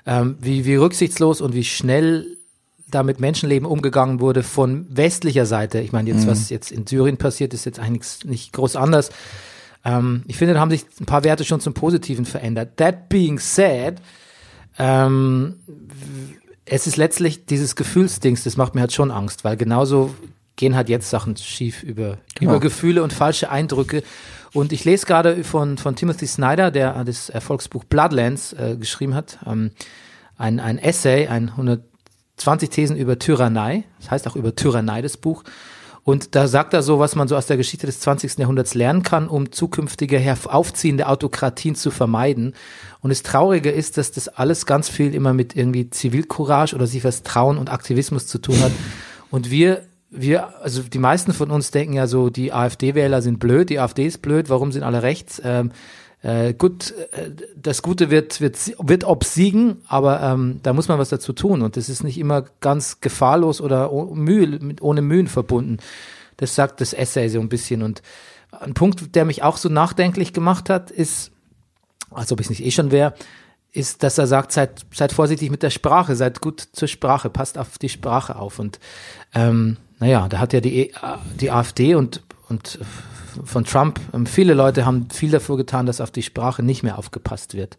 ähm, 0.05 0.37
wie, 0.39 0.65
wie 0.65 0.75
rücksichtslos 0.75 1.41
und 1.41 1.53
wie 1.53 1.63
schnell 1.63 2.37
da 2.91 3.03
mit 3.03 3.19
Menschenleben 3.19 3.67
umgegangen 3.67 4.19
wurde 4.19 4.43
von 4.43 4.85
westlicher 4.89 5.45
Seite. 5.45 5.79
Ich 5.79 5.91
meine, 5.91 6.09
jetzt, 6.09 6.27
was 6.27 6.49
jetzt 6.49 6.71
in 6.71 6.85
Syrien 6.85 7.17
passiert, 7.17 7.53
ist 7.53 7.65
jetzt 7.65 7.79
eigentlich 7.79 8.25
nicht 8.25 8.53
groß 8.53 8.75
anders. 8.75 9.09
Ähm, 9.83 10.23
ich 10.27 10.37
finde, 10.37 10.53
da 10.53 10.59
haben 10.59 10.71
sich 10.71 10.85
ein 10.99 11.05
paar 11.05 11.23
Werte 11.23 11.43
schon 11.43 11.59
zum 11.59 11.73
Positiven 11.73 12.25
verändert. 12.25 12.77
That 12.77 13.09
being 13.09 13.39
said, 13.39 14.01
ähm, 14.77 15.55
es 16.65 16.87
ist 16.87 16.97
letztlich 16.97 17.45
dieses 17.45 17.75
Gefühlsdings, 17.75 18.43
das 18.43 18.57
macht 18.57 18.75
mir 18.75 18.81
halt 18.81 18.93
schon 18.93 19.11
Angst, 19.11 19.43
weil 19.43 19.57
genauso 19.57 20.13
gehen 20.55 20.75
halt 20.75 20.89
jetzt 20.89 21.09
Sachen 21.09 21.35
schief 21.37 21.81
über, 21.83 22.17
Genau. 22.35 22.51
über 22.51 22.59
Gefühle 22.59 23.03
und 23.03 23.13
falsche 23.13 23.49
Eindrücke. 23.49 24.03
Und 24.53 24.73
ich 24.73 24.83
lese 24.85 25.05
gerade 25.05 25.43
von, 25.43 25.77
von 25.77 25.95
Timothy 25.95 26.27
Snyder, 26.27 26.71
der 26.71 27.03
das 27.03 27.29
Erfolgsbuch 27.29 27.83
Bloodlands 27.85 28.53
äh, 28.53 28.75
geschrieben 28.77 29.15
hat, 29.15 29.39
ähm, 29.47 29.71
ein, 30.37 30.59
ein 30.59 30.77
Essay, 30.77 31.27
ein 31.27 31.55
120 32.41 32.69
Thesen 32.69 32.97
über 32.97 33.19
Tyrannei, 33.19 33.83
das 33.99 34.11
heißt 34.11 34.27
auch 34.27 34.35
über 34.35 34.55
Tyrannei 34.55 35.01
das 35.01 35.17
Buch. 35.17 35.43
Und 36.03 36.35
da 36.35 36.47
sagt 36.47 36.73
er 36.73 36.81
so, 36.81 36.97
was 36.97 37.15
man 37.15 37.27
so 37.27 37.35
aus 37.35 37.45
der 37.45 37.57
Geschichte 37.57 37.85
des 37.85 37.99
20. 37.99 38.39
Jahrhunderts 38.39 38.73
lernen 38.73 39.03
kann, 39.03 39.27
um 39.27 39.51
zukünftige 39.51 40.35
aufziehende 40.45 41.07
Autokratien 41.07 41.75
zu 41.75 41.91
vermeiden. 41.91 42.55
Und 43.01 43.11
das 43.11 43.21
Traurige 43.21 43.69
ist, 43.69 43.97
dass 43.97 44.11
das 44.11 44.27
alles 44.27 44.65
ganz 44.65 44.89
viel 44.89 45.13
immer 45.13 45.33
mit 45.33 45.55
irgendwie 45.55 45.91
Zivilcourage 45.91 46.75
oder 46.75 46.87
sich 46.87 47.03
was 47.03 47.21
Trauen 47.21 47.59
und 47.59 47.71
Aktivismus 47.71 48.25
zu 48.25 48.39
tun 48.39 48.59
hat. 48.61 48.71
Und 49.29 49.51
wir 49.51 49.83
wir, 50.11 50.61
also 50.61 50.83
die 50.83 50.99
meisten 50.99 51.33
von 51.33 51.49
uns 51.51 51.71
denken 51.71 51.93
ja 51.93 52.05
so, 52.05 52.29
die 52.29 52.51
AfD-Wähler 52.51 53.21
sind 53.21 53.39
blöd, 53.39 53.69
die 53.69 53.79
AfD 53.79 54.05
ist 54.05 54.21
blöd, 54.21 54.49
warum 54.49 54.73
sind 54.73 54.83
alle 54.83 55.03
rechts? 55.03 55.41
Ähm, 55.43 55.71
äh, 56.23 56.53
gut, 56.53 56.93
äh, 57.11 57.31
das 57.55 57.81
Gute 57.81 58.09
wird, 58.09 58.41
wird, 58.41 58.57
wird 58.77 59.03
obsiegen, 59.03 59.77
aber 59.87 60.21
ähm, 60.21 60.59
da 60.61 60.73
muss 60.73 60.87
man 60.87 60.99
was 60.99 61.09
dazu 61.09 61.33
tun 61.33 61.61
und 61.61 61.77
das 61.77 61.89
ist 61.89 62.03
nicht 62.03 62.17
immer 62.17 62.45
ganz 62.59 63.01
gefahrlos 63.01 63.59
oder 63.59 63.91
oh, 63.91 64.13
Mühe, 64.13 64.47
mit, 64.59 64.81
ohne 64.81 65.01
Mühen 65.01 65.27
verbunden. 65.27 65.77
Das 66.37 66.55
sagt 66.55 66.81
das 66.81 66.93
Essay 66.93 67.27
so 67.29 67.39
ein 67.39 67.49
bisschen 67.49 67.81
und 67.81 68.01
ein 68.51 68.73
Punkt, 68.73 69.15
der 69.15 69.25
mich 69.25 69.43
auch 69.43 69.57
so 69.57 69.69
nachdenklich 69.69 70.33
gemacht 70.33 70.69
hat, 70.69 70.91
ist, 70.91 71.31
als 72.11 72.31
ob 72.31 72.39
ich 72.39 72.47
es 72.47 72.49
nicht 72.49 72.65
eh 72.65 72.71
schon 72.71 72.91
wäre, 72.91 73.13
ist, 73.71 74.03
dass 74.03 74.17
er 74.17 74.27
sagt, 74.27 74.51
seid, 74.51 74.85
seid 74.93 75.13
vorsichtig 75.13 75.49
mit 75.49 75.63
der 75.63 75.69
Sprache, 75.69 76.15
seid 76.15 76.41
gut 76.41 76.61
zur 76.73 76.87
Sprache, 76.89 77.29
passt 77.29 77.57
auf 77.57 77.77
die 77.77 77.89
Sprache 77.89 78.35
auf 78.35 78.59
und 78.59 78.79
ähm, 79.33 79.77
naja, 79.99 80.27
da 80.27 80.39
hat 80.39 80.53
ja 80.53 80.59
die, 80.59 80.79
e, 80.79 80.93
die 81.39 81.51
AfD 81.51 81.95
und, 81.95 82.21
und 82.49 82.79
von 83.43 83.65
Trump, 83.65 83.99
ähm, 84.13 84.25
viele 84.25 84.53
Leute 84.53 84.85
haben 84.85 85.09
viel 85.11 85.31
dafür 85.31 85.57
getan, 85.57 85.85
dass 85.85 86.01
auf 86.01 86.11
die 86.11 86.23
Sprache 86.23 86.63
nicht 86.63 86.83
mehr 86.83 86.97
aufgepasst 86.97 87.53
wird. 87.53 87.77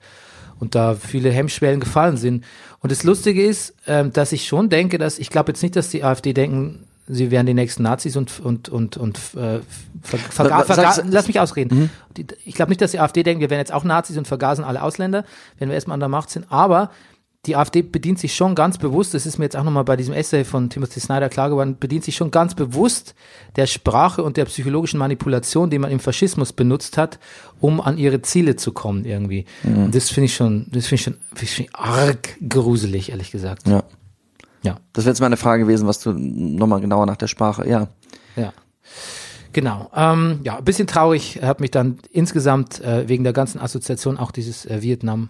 Und 0.58 0.74
da 0.74 0.94
viele 0.94 1.30
Hemmschwellen 1.30 1.80
gefallen 1.80 2.16
sind. 2.16 2.44
Und 2.80 2.92
das 2.92 3.02
Lustige 3.02 3.44
ist, 3.44 3.74
ähm, 3.86 4.12
dass 4.12 4.32
ich 4.32 4.46
schon 4.46 4.68
denke, 4.68 4.98
dass, 4.98 5.18
ich 5.18 5.30
glaube 5.30 5.50
jetzt 5.50 5.62
nicht, 5.62 5.74
dass 5.74 5.88
die 5.90 6.04
AfD 6.04 6.32
denken, 6.32 6.86
sie 7.08 7.30
wären 7.30 7.46
die 7.46 7.54
nächsten 7.54 7.82
Nazis 7.82 8.16
und 8.16 8.38
und 8.40 8.68
und 8.68 8.96
und 8.96 9.16
äh, 9.34 9.60
ver, 10.02 10.18
verga, 10.18 10.62
verga, 10.62 11.02
lass 11.08 11.26
mich 11.26 11.40
ausreden. 11.40 11.90
Mhm. 12.16 12.26
Ich 12.44 12.54
glaube 12.54 12.70
nicht, 12.70 12.80
dass 12.80 12.92
die 12.92 13.00
AfD 13.00 13.22
denken, 13.22 13.40
wir 13.40 13.50
wären 13.50 13.58
jetzt 13.58 13.72
auch 13.72 13.84
Nazis 13.84 14.16
und 14.16 14.28
vergasen 14.28 14.64
alle 14.64 14.82
Ausländer, 14.82 15.24
wenn 15.58 15.68
wir 15.68 15.74
erstmal 15.74 15.94
an 15.94 16.00
der 16.00 16.08
Macht 16.08 16.30
sind. 16.30 16.46
Aber 16.50 16.90
die 17.46 17.56
AfD 17.56 17.82
bedient 17.82 18.20
sich 18.20 18.36
schon 18.36 18.54
ganz 18.54 18.78
bewusst, 18.78 19.14
das 19.14 19.26
ist 19.26 19.38
mir 19.38 19.46
jetzt 19.46 19.56
auch 19.56 19.64
nochmal 19.64 19.82
bei 19.82 19.96
diesem 19.96 20.14
Essay 20.14 20.44
von 20.44 20.70
Timothy 20.70 21.00
Snyder 21.00 21.28
klar 21.28 21.50
geworden, 21.50 21.76
bedient 21.78 22.04
sich 22.04 22.14
schon 22.14 22.30
ganz 22.30 22.54
bewusst 22.54 23.16
der 23.56 23.66
Sprache 23.66 24.22
und 24.22 24.36
der 24.36 24.44
psychologischen 24.44 24.98
Manipulation, 24.98 25.68
die 25.68 25.80
man 25.80 25.90
im 25.90 25.98
Faschismus 25.98 26.52
benutzt 26.52 26.96
hat, 26.96 27.18
um 27.60 27.80
an 27.80 27.98
ihre 27.98 28.22
Ziele 28.22 28.54
zu 28.54 28.70
kommen 28.70 29.04
irgendwie. 29.04 29.44
Mhm. 29.64 29.86
Und 29.86 29.94
das 29.94 30.10
finde 30.10 30.26
ich 30.26 30.36
schon, 30.36 30.68
das 30.70 30.86
finde 30.86 30.94
ich 30.94 31.02
schon 31.02 31.16
find 31.34 31.50
ich 31.58 31.74
arg 31.74 32.36
gruselig, 32.48 33.10
ehrlich 33.10 33.32
gesagt. 33.32 33.66
Ja. 33.66 33.82
Ja. 34.62 34.76
Das 34.92 35.04
wäre 35.04 35.10
jetzt 35.10 35.20
meine 35.20 35.36
Frage 35.36 35.64
gewesen, 35.64 35.88
was 35.88 35.98
du 35.98 36.12
nochmal 36.12 36.80
genauer 36.80 37.06
nach 37.06 37.16
der 37.16 37.26
Sprache, 37.26 37.68
ja. 37.68 37.88
Ja. 38.36 38.52
Genau. 39.52 39.90
Ähm, 39.96 40.38
ja, 40.44 40.58
ein 40.58 40.64
bisschen 40.64 40.86
traurig, 40.86 41.40
hat 41.42 41.60
mich 41.60 41.72
dann 41.72 41.98
insgesamt 42.12 42.80
äh, 42.82 43.08
wegen 43.08 43.24
der 43.24 43.32
ganzen 43.32 43.58
Assoziation 43.58 44.16
auch 44.16 44.30
dieses 44.30 44.64
äh, 44.64 44.80
Vietnam 44.80 45.28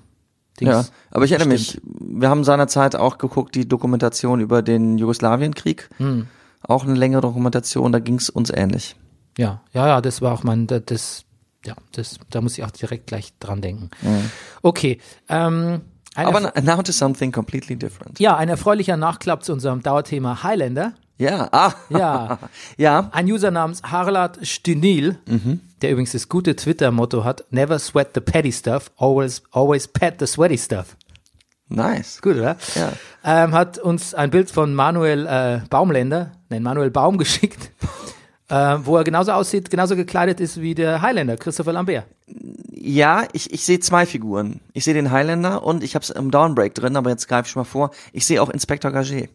Dings 0.60 0.70
ja, 0.70 0.84
aber 1.10 1.24
ich 1.24 1.32
erinnere 1.32 1.48
mich, 1.48 1.80
wir 1.82 2.28
haben 2.28 2.44
seinerzeit 2.44 2.94
auch 2.96 3.18
geguckt, 3.18 3.54
die 3.54 3.66
Dokumentation 3.66 4.40
über 4.40 4.62
den 4.62 4.98
Jugoslawienkrieg. 4.98 5.88
Hm. 5.96 6.26
Auch 6.62 6.84
eine 6.84 6.94
längere 6.94 7.22
Dokumentation, 7.22 7.90
da 7.90 7.98
ging 7.98 8.16
es 8.16 8.30
uns 8.30 8.50
ähnlich. 8.50 8.96
Ja, 9.38 9.62
ja, 9.72 9.88
ja, 9.88 10.00
das 10.00 10.20
war 10.20 10.32
auch 10.32 10.44
mein, 10.44 10.66
das, 10.66 11.24
ja, 11.64 11.74
das, 11.92 12.18
da 12.30 12.40
muss 12.40 12.58
ich 12.58 12.64
auch 12.64 12.70
direkt 12.70 13.06
gleich 13.06 13.32
dran 13.40 13.60
denken. 13.60 13.90
Mhm. 14.02 14.30
Okay. 14.60 15.00
Ähm, 15.28 15.80
aber 16.14 16.52
now 16.62 16.82
to 16.82 16.92
something 16.92 17.32
completely 17.32 17.76
different. 17.76 18.20
Ja, 18.20 18.36
ein 18.36 18.48
erfreulicher 18.48 18.96
Nachklapp 18.96 19.42
zu 19.42 19.52
unserem 19.52 19.82
Dauerthema 19.82 20.42
Highlander. 20.42 20.92
Ja, 21.18 21.48
ah. 21.52 21.72
Ja. 21.88 22.38
ja. 22.76 23.08
Ein 23.12 23.26
User 23.26 23.50
namens 23.50 23.82
Harlat 23.82 24.46
Stinil, 24.46 25.18
mhm. 25.26 25.60
Der 25.82 25.90
übrigens 25.90 26.12
das 26.12 26.28
gute 26.28 26.56
Twitter-Motto 26.56 27.24
hat, 27.24 27.44
never 27.50 27.78
sweat 27.78 28.10
the 28.14 28.20
petty 28.20 28.52
stuff, 28.52 28.90
always, 28.96 29.42
always 29.50 29.86
pet 29.88 30.16
the 30.18 30.26
sweaty 30.26 30.56
stuff. 30.56 30.96
Nice. 31.68 32.20
Gut, 32.20 32.36
oder? 32.36 32.56
Ja. 32.74 32.92
Ähm, 33.24 33.52
hat 33.52 33.78
uns 33.78 34.14
ein 34.14 34.30
Bild 34.30 34.50
von 34.50 34.74
Manuel 34.74 35.26
äh, 35.26 35.60
Baumländer, 35.68 36.32
nein, 36.48 36.62
Manuel 36.62 36.90
Baum 36.90 37.18
geschickt, 37.18 37.70
äh, 38.48 38.76
wo 38.82 38.96
er 38.96 39.04
genauso 39.04 39.32
aussieht, 39.32 39.70
genauso 39.70 39.96
gekleidet 39.96 40.40
ist 40.40 40.60
wie 40.60 40.74
der 40.74 41.00
Highlander, 41.02 41.36
Christopher 41.36 41.72
Lambert. 41.72 42.04
Ja, 42.70 43.26
ich, 43.32 43.52
ich 43.52 43.64
sehe 43.64 43.80
zwei 43.80 44.06
Figuren. 44.06 44.60
Ich 44.72 44.84
sehe 44.84 44.94
den 44.94 45.10
Highlander 45.10 45.62
und 45.62 45.82
ich 45.84 45.94
habe 45.94 46.02
es 46.02 46.10
im 46.10 46.30
Downbreak 46.30 46.74
drin, 46.74 46.96
aber 46.96 47.10
jetzt 47.10 47.28
greife 47.28 47.48
ich 47.48 47.56
mal 47.56 47.64
vor. 47.64 47.90
Ich 48.12 48.26
sehe 48.26 48.42
auch 48.42 48.50
Inspector 48.50 48.90
Gagé. 48.90 49.28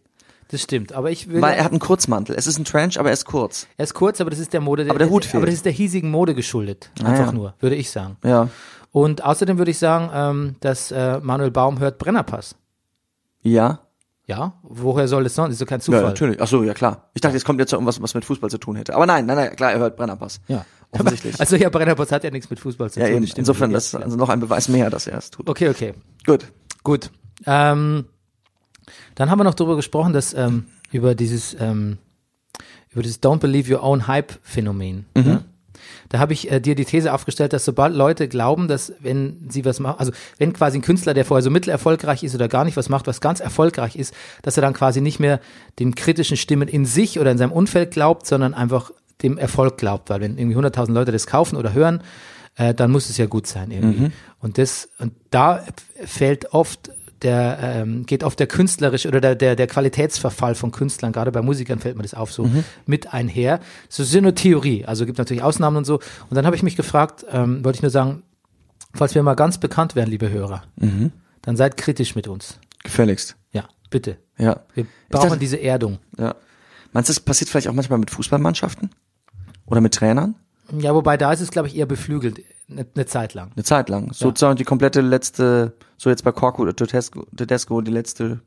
Das 0.50 0.62
stimmt, 0.62 0.94
aber 0.94 1.12
ich 1.12 1.30
will. 1.30 1.42
Weil 1.42 1.56
er 1.56 1.64
hat 1.64 1.72
einen 1.72 1.80
Kurzmantel. 1.80 2.36
Es 2.36 2.48
ist 2.48 2.58
ein 2.58 2.66
Trench, 2.66 3.00
aber 3.00 3.10
er 3.10 3.14
ist 3.14 3.26
kurz. 3.26 3.68
Er 3.78 3.84
ist 3.84 3.94
kurz, 3.94 4.22
aber 4.22 4.30
das 4.30 4.40
ist 4.40 4.54
der 4.54 4.62
Mode. 4.62 4.86
Aber 4.90 5.00
der 5.00 5.10
Hut 5.10 5.26
fehlt. 5.26 5.36
Aber 5.36 5.46
das 5.46 5.56
ist 5.56 5.66
der 5.66 5.74
hiesigen 5.74 6.10
Mode 6.10 6.36
geschuldet. 6.36 6.90
Ah, 7.00 7.08
Einfach 7.08 7.24
ah, 7.24 7.28
ja. 7.28 7.32
nur, 7.34 7.54
würde 7.60 7.76
ich 7.76 7.92
sagen. 7.92 8.18
Ja. 8.24 8.50
Und 8.92 9.24
außerdem 9.24 9.58
würde 9.58 9.72
ich 9.72 9.78
sagen, 9.78 10.10
ähm, 10.14 10.56
dass 10.62 10.92
äh, 10.92 11.20
Manuel 11.20 11.52
Baum 11.52 11.80
hört 11.80 11.98
Brennerpass. 11.98 12.56
Ja. 13.42 13.82
Ja, 14.26 14.54
woher 14.62 15.08
soll 15.08 15.26
es 15.26 15.36
sonst? 15.36 15.54
Ist 15.54 15.62
doch 15.62 15.68
kein 15.68 15.80
Zufall. 15.80 16.02
Ja, 16.02 16.08
natürlich. 16.08 16.42
Ach 16.42 16.48
so, 16.48 16.62
ja 16.62 16.74
klar. 16.74 17.10
Ich 17.14 17.22
dachte, 17.22 17.38
es 17.38 17.46
kommt 17.46 17.62
jetzt 17.62 17.72
irgendwas, 17.72 18.02
was 18.02 18.14
mit 18.14 18.26
Fußball 18.26 18.50
zu 18.50 18.58
tun 18.58 18.76
hätte. 18.76 18.94
Aber 18.94 19.06
nein, 19.06 19.26
nein, 19.26 19.38
nein, 19.38 19.56
klar, 19.56 19.72
er 19.72 19.80
hört 19.80 19.96
Brennerpass. 19.96 20.42
Ja. 20.48 20.66
Offensichtlich. 20.92 21.36
Also 21.40 21.56
ja, 21.56 21.70
Brennerpass 21.70 22.12
hat 22.12 22.26
ja 22.26 22.30
nichts 22.32 22.50
mit 22.50 22.60
Fußball 22.60 22.92
zu 22.92 23.00
ja, 23.00 23.08
tun. 23.08 23.24
Eben. 23.24 23.32
Insofern, 23.38 23.72
das 23.72 23.88
ist 23.88 23.96
also 23.96 24.18
noch 24.18 24.28
ein 24.28 24.42
Beweis 24.42 24.68
mehr, 24.68 24.90
dass 24.90 25.08
er 25.08 25.18
es 25.18 25.32
tut. 25.32 25.50
Okay, 25.50 25.70
okay. 25.70 25.94
Gut. 26.26 26.46
Gut. 26.84 27.12
Ähm, 27.46 28.06
dann 29.16 29.30
haben 29.30 29.40
wir 29.40 29.44
noch 29.44 29.54
darüber 29.54 29.76
gesprochen, 29.76 30.14
dass 30.14 30.34
ähm, 30.34 30.66
über 30.92 31.16
dieses 31.16 31.56
ähm, 31.60 31.98
über 32.92 33.04
dieses 33.04 33.22
Don't 33.22 33.40
Believe 33.40 33.74
Your 33.74 33.84
Own 33.84 34.08
Hype 34.08 34.34
Phänomen. 34.42 35.06
Mhm. 35.16 35.26
Ja? 35.26 35.44
Da 36.10 36.20
habe 36.20 36.34
ich 36.34 36.52
äh, 36.52 36.60
dir 36.60 36.76
die 36.76 36.86
These 36.86 37.14
aufgestellt, 37.14 37.54
dass 37.54 37.66
sobald 37.66 37.94
Leute 37.94 38.28
glauben, 38.28 38.68
dass 38.68 38.94
wenn 39.00 39.48
sie 39.50 39.66
was 39.66 39.80
machen, 39.80 40.00
also 40.00 40.12
wenn 40.38 40.54
quasi 40.54 40.80
ein 40.80 40.82
Künstler, 40.82 41.14
der 41.14 41.26
vorher 41.26 41.44
so 41.44 41.50
mittelerfolgreich 41.50 42.24
ist 42.24 42.36
oder 42.36 42.48
gar 42.48 42.66
nicht 42.66 42.78
was 42.78 42.90
macht, 42.90 43.08
was 43.08 43.22
ganz 43.22 43.40
erfolgreich 43.40 43.96
ist, 43.96 44.14
dass 44.42 44.58
er 44.58 44.62
dann 44.62 44.74
quasi 44.74 45.02
nicht 45.02 45.20
mehr 45.20 45.40
den 45.80 45.96
kritischen 45.96 46.38
Stimmen 46.38 46.68
in 46.68 46.86
sich 46.86 47.20
oder 47.20 47.32
in 47.32 47.38
seinem 47.38 47.52
Umfeld 47.52 47.92
glaubt, 47.92 48.26
sondern 48.26 48.54
einfach 48.54 48.92
dem 49.22 49.38
Erfolg 49.38 49.78
glaubt, 49.78 50.10
weil 50.10 50.22
wenn 50.22 50.38
irgendwie 50.38 50.58
100.000 50.58 50.92
Leute 50.92 51.12
das 51.12 51.28
kaufen 51.28 51.56
oder 51.56 51.74
hören, 51.74 52.02
äh, 52.56 52.74
dann 52.74 52.92
muss 52.92 53.10
es 53.10 53.18
ja 53.18 53.26
gut 53.26 53.48
sein 53.48 53.72
irgendwie. 53.72 54.06
Mhm. 54.06 54.12
Und 54.40 54.58
das 54.58 54.90
und 55.00 55.14
da 55.32 55.64
fällt 56.06 56.54
oft 56.54 56.92
der 57.22 57.60
ähm, 57.62 58.06
geht 58.06 58.24
oft 58.24 58.40
der 58.40 58.48
künstlerische 58.48 59.08
oder 59.08 59.20
der, 59.20 59.36
der, 59.36 59.56
der 59.56 59.68
Qualitätsverfall 59.68 60.56
von 60.56 60.72
Künstlern, 60.72 61.12
gerade 61.12 61.32
bei 61.32 61.42
Musikern 61.42 61.80
fällt 61.80 61.98
mir 61.98 62.04
das 62.04 62.14
auf, 62.14 62.32
so 62.32 62.46
mhm. 62.46 62.64
mit 62.86 63.14
einher. 63.14 63.60
So 63.90 64.04
ist 64.04 64.16
eine 64.16 64.36
Theorie, 64.36 64.86
also 64.86 65.06
gibt 65.06 65.18
natürlich 65.18 65.44
Ausnahmen 65.44 65.78
und 65.78 65.86
so. 65.86 65.96
Und 66.30 66.36
dann 66.36 66.46
habe 66.46 66.56
ich 66.56 66.64
mich 66.64 66.76
gefragt, 66.76 67.26
ähm, 67.32 67.64
wollte 67.64 67.78
ich 67.78 67.82
nur 67.82 67.92
sagen, 67.92 68.24
falls 68.94 69.16
wir 69.16 69.24
mal 69.24 69.36
ganz 69.36 69.58
bekannt 69.58 69.96
werden, 69.96 70.10
liebe 70.10 70.30
Hörer, 70.30 70.64
mhm. 70.76 71.12
dann 71.42 71.58
seid 71.58 71.78
kritisch 71.78 72.16
mit 72.16 72.28
uns. 72.28 72.60
Gefälligst. 72.84 73.36
Ja, 73.52 73.66
bitte. 73.90 74.18
Ja. 74.38 74.62
Wir 74.74 74.86
brauchen 75.10 75.30
dachte, 75.30 75.40
diese 75.40 75.62
Erdung. 75.62 76.00
Ja. 76.18 76.36
Meinst 76.94 77.10
du, 77.10 77.14
das 77.14 77.20
passiert 77.20 77.50
vielleicht 77.50 77.68
auch 77.68 77.74
manchmal 77.74 78.00
mit 78.00 78.12
Fußballmannschaften? 78.12 78.92
Oder 79.66 79.82
mit 79.82 79.94
Trainern? 79.94 80.36
Ja, 80.78 80.94
wobei 80.96 81.18
da 81.18 81.34
ist 81.34 81.42
es, 81.42 81.52
glaube 81.52 81.68
ich, 81.68 81.76
eher 81.76 81.86
beflügelt, 81.86 82.42
eine, 82.70 82.86
eine 82.94 83.06
Zeit 83.06 83.34
lang. 83.34 83.52
Eine 83.56 83.64
Zeit 83.64 83.90
lang. 83.90 84.12
Sozusagen 84.14 84.52
ja. 84.52 84.56
die 84.56 84.64
komplette 84.64 85.02
letzte, 85.02 85.74
so 85.98 86.10
jetzt 86.10 86.24
bei 86.24 86.32
Korku 86.32 86.64
oder 86.64 86.76
Tedesco, 86.76 87.26
Tedesco 87.36 87.82
die 87.82 87.92
letzte. 87.92 88.42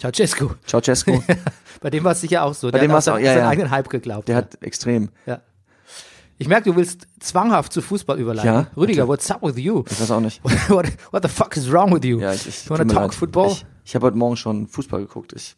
Ceausescu. 0.00 0.50
Ceausescu. 0.66 1.22
bei 1.80 1.90
dem 1.90 2.04
war 2.04 2.12
es 2.12 2.20
sicher 2.20 2.44
auch 2.44 2.54
so. 2.54 2.68
Bei 2.68 2.78
der 2.78 2.88
dem 2.88 2.92
war 2.92 2.98
es 2.98 3.08
auch, 3.08 3.18
ja, 3.18 3.32
seinen 3.32 3.38
ja. 3.38 3.48
eigenen 3.48 3.70
Hype 3.70 3.88
geglaubt. 3.88 4.28
Der 4.28 4.36
hat 4.36 4.62
extrem. 4.62 5.10
Ja. 5.24 5.40
Ich 6.38 6.48
merke, 6.48 6.70
du 6.70 6.76
willst 6.76 7.06
zwanghaft 7.18 7.72
zu 7.72 7.80
Fußball 7.80 8.18
überleiten. 8.18 8.52
Ja, 8.52 8.66
Rüdiger, 8.76 9.04
okay. 9.04 9.12
what's 9.12 9.30
up 9.30 9.42
with 9.42 9.56
you? 9.56 9.84
Ich 9.88 9.98
weiß 9.98 10.10
auch 10.10 10.20
nicht. 10.20 10.44
What, 10.68 10.86
what 11.10 11.22
the 11.22 11.30
fuck 11.30 11.56
is 11.56 11.70
wrong 11.72 11.94
with 11.94 12.04
you? 12.04 12.20
Ja, 12.20 12.32
ich, 12.34 12.46
ich, 12.46 12.66
you 12.66 12.70
wanna 12.70 12.84
talk 12.84 13.02
leid. 13.04 13.14
football? 13.14 13.52
Ich, 13.52 13.66
ich 13.84 13.94
habe 13.94 14.06
heute 14.06 14.18
Morgen 14.18 14.36
schon 14.36 14.66
Fußball 14.66 15.00
geguckt. 15.00 15.32
Ich, 15.34 15.56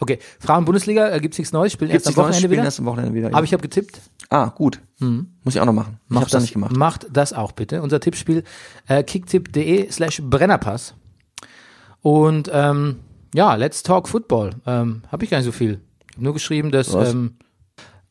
Okay, 0.00 0.18
Frauen-Bundesliga, 0.38 1.10
äh, 1.10 1.20
gibt's 1.20 1.38
nichts 1.38 1.52
Neues? 1.52 1.72
Spielen 1.72 1.90
gibt's 1.90 2.06
erst 2.06 2.18
am 2.18 2.24
Wochenende 2.24 2.50
wieder? 2.50 2.64
Erst 2.64 2.80
am 2.80 2.86
Wochenende 2.86 3.14
wieder. 3.14 3.28
Aber 3.34 3.44
ich 3.44 3.52
habe 3.52 3.62
getippt. 3.62 4.00
Ah, 4.30 4.46
gut. 4.46 4.80
Mhm. 4.98 5.28
Muss 5.44 5.54
ich 5.54 5.60
auch 5.60 5.66
noch 5.66 5.74
machen. 5.74 6.00
Ich 6.04 6.10
macht 6.10 6.22
hab's 6.22 6.32
das 6.32 6.42
nicht 6.42 6.54
gemacht. 6.54 6.74
Macht 6.74 7.06
das 7.12 7.32
auch 7.32 7.52
bitte. 7.52 7.82
Unser 7.82 8.00
Tippspiel 8.00 8.42
äh, 8.88 9.02
kicktipp.de 9.02 9.90
slash 9.90 10.22
Brennerpass. 10.24 10.94
Und 12.00 12.50
ähm, 12.52 12.96
ja, 13.34 13.54
let's 13.56 13.82
talk 13.82 14.08
Football. 14.08 14.50
Ähm, 14.66 15.02
habe 15.12 15.24
ich 15.24 15.30
gar 15.30 15.38
nicht 15.38 15.46
so 15.46 15.52
viel. 15.52 15.80
Ich 16.08 16.16
hab 16.16 16.22
nur 16.22 16.32
geschrieben, 16.32 16.70
dass 16.70 16.94
ähm, 16.94 17.34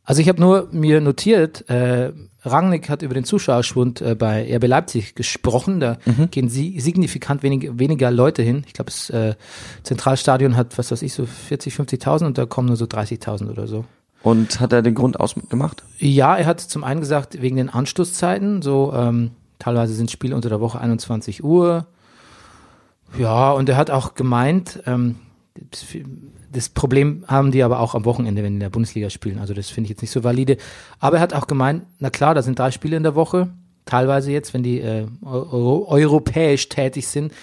also 0.04 0.22
ich 0.22 0.30
habe 0.30 0.42
nur 0.42 0.70
mir 0.72 1.02
notiert, 1.02 1.70
äh, 1.70 2.12
Rangnick 2.44 2.90
hat 2.90 3.02
über 3.02 3.14
den 3.14 3.26
Zuschauerschwund 3.26 4.02
äh, 4.02 4.16
bei 4.16 4.56
RB 4.56 4.68
Leipzig 4.68 5.16
gesprochen. 5.16 5.80
Da 5.80 5.98
mhm. 6.06 6.32
gehen 6.32 6.50
sie 6.50 6.80
signifikant 6.80 7.44
wenig, 7.44 7.70
weniger 7.78 8.12
Leute 8.12 8.42
hin. 8.42 8.64
Ich 8.66 8.74
glaube, 8.74 8.92
das 8.92 9.10
äh, 9.10 9.36
Zentralstadion 9.84 10.56
hat, 10.56 10.78
was 10.78 10.92
weiß 10.92 11.02
ich, 11.02 11.14
so 11.14 11.26
40, 11.26 11.74
50.000 11.74 12.26
und 12.26 12.38
da 12.38 12.46
kommen 12.46 12.68
nur 12.68 12.78
so 12.78 12.86
30.000 12.86 13.50
oder 13.50 13.68
so. 13.68 13.86
Und 14.22 14.60
hat 14.60 14.74
er 14.74 14.82
den 14.82 14.96
Grund 14.96 15.20
ausgemacht? 15.20 15.84
Ja, 15.98 16.36
er 16.36 16.46
hat 16.46 16.60
zum 16.60 16.84
einen 16.84 17.00
gesagt, 17.00 17.42
wegen 17.42 17.56
den 17.56 17.70
Anstoßzeiten, 17.70 18.62
so 18.62 18.94
ähm, 18.94 19.32
teilweise 19.60 19.94
sind 19.94 20.12
Spiele 20.12 20.36
unter 20.36 20.50
der 20.50 20.60
Woche 20.60 20.80
21 20.80 21.44
Uhr. 21.44 21.88
Ja, 23.18 23.52
und 23.52 23.70
er 23.70 23.78
hat 23.78 23.92
auch 23.92 24.14
gemeint, 24.16 24.82
ähm, 24.86 25.16
Das 26.52 26.70
Problem 26.70 27.24
haben 27.28 27.52
die 27.52 27.64
aber 27.64 27.80
auch 27.80 27.96
am 27.96 28.06
Wochenende, 28.06 28.44
wenn 28.44 28.54
die 28.54 28.58
in 28.58 28.62
der 28.62 28.70
Bundesliga 28.70 29.10
spielen. 29.10 29.40
Also 29.40 29.54
das 29.54 29.70
finde 29.70 29.86
ich 29.86 29.90
jetzt 29.92 30.02
nicht 30.02 30.12
so 30.12 30.24
valide. 30.24 30.58
Aber 31.00 31.18
er 31.18 31.22
hat 31.22 31.34
auch 31.34 31.48
gemeint, 31.48 31.84
na 32.00 32.10
klar, 32.10 32.34
da 32.36 32.42
sind 32.42 32.58
drei 32.58 32.72
Spiele 32.72 32.98
in 32.98 33.04
der 33.04 33.16
Woche, 33.16 33.50
teilweise 33.86 34.32
jetzt, 34.32 34.54
wenn 34.54 34.64
die 34.64 34.80
äh, 34.80 35.06
euro 35.24 35.88
europäisch 35.88 36.70
tätig 36.70 37.08
sind. 37.08 37.34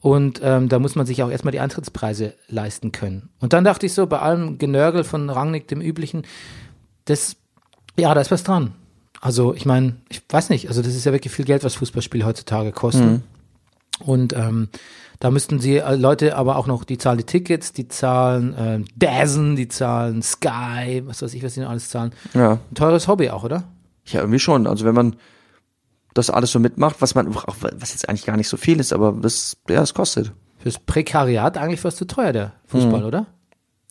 Und 0.00 0.40
ähm, 0.44 0.68
da 0.68 0.78
muss 0.78 0.94
man 0.94 1.06
sich 1.06 1.22
auch 1.22 1.30
erstmal 1.30 1.52
die 1.52 1.60
Eintrittspreise 1.60 2.34
leisten 2.48 2.92
können. 2.92 3.30
Und 3.40 3.52
dann 3.52 3.64
dachte 3.64 3.86
ich 3.86 3.92
so, 3.94 4.06
bei 4.06 4.20
allem 4.20 4.58
Genörgel 4.58 5.02
von 5.02 5.28
Rangnick, 5.28 5.66
dem 5.68 5.80
üblichen, 5.80 6.22
das, 7.04 7.36
ja, 7.98 8.14
da 8.14 8.20
ist 8.20 8.30
was 8.30 8.44
dran. 8.44 8.74
Also 9.20 9.54
ich 9.54 9.66
meine, 9.66 9.96
ich 10.08 10.22
weiß 10.28 10.50
nicht, 10.50 10.68
also 10.68 10.82
das 10.82 10.94
ist 10.94 11.04
ja 11.04 11.12
wirklich 11.12 11.32
viel 11.32 11.44
Geld, 11.44 11.64
was 11.64 11.74
Fußballspiele 11.74 12.24
heutzutage 12.24 12.70
kosten. 12.70 13.24
Und 13.98 14.32
ähm, 14.34 14.68
da 15.20 15.30
müssten 15.30 15.58
sie 15.60 15.78
äh, 15.78 15.96
Leute 15.96 16.36
aber 16.36 16.56
auch 16.56 16.66
noch, 16.66 16.84
die 16.84 16.98
zahlen 16.98 17.18
die 17.18 17.24
Tickets, 17.24 17.72
die 17.72 17.88
zahlen 17.88 18.54
ähm, 18.58 18.84
Dazen, 18.96 19.56
die 19.56 19.68
zahlen 19.68 20.22
Sky, 20.22 21.02
was 21.06 21.22
weiß 21.22 21.34
ich, 21.34 21.42
was 21.42 21.54
die 21.54 21.60
noch 21.60 21.70
alles 21.70 21.88
zahlen. 21.88 22.12
Ja. 22.34 22.52
Ein 22.70 22.74
teures 22.74 23.08
Hobby 23.08 23.30
auch, 23.30 23.44
oder? 23.44 23.64
Ja, 24.06 24.20
irgendwie 24.20 24.38
schon. 24.38 24.66
Also 24.66 24.84
wenn 24.84 24.94
man 24.94 25.16
das 26.14 26.30
alles 26.30 26.52
so 26.52 26.60
mitmacht, 26.60 26.96
was 27.00 27.14
man, 27.14 27.28
auch, 27.36 27.56
was 27.60 27.92
jetzt 27.92 28.08
eigentlich 28.08 28.26
gar 28.26 28.36
nicht 28.36 28.48
so 28.48 28.56
viel 28.56 28.80
ist, 28.80 28.92
aber 28.92 29.12
das, 29.12 29.56
ja, 29.68 29.76
das 29.80 29.94
kostet. 29.94 30.32
Fürs 30.58 30.78
Prekariat 30.78 31.58
eigentlich 31.58 31.80
fast 31.80 31.98
zu 31.98 32.06
teuer, 32.06 32.32
der 32.32 32.52
Fußball, 32.66 33.04
oder? 33.04 33.26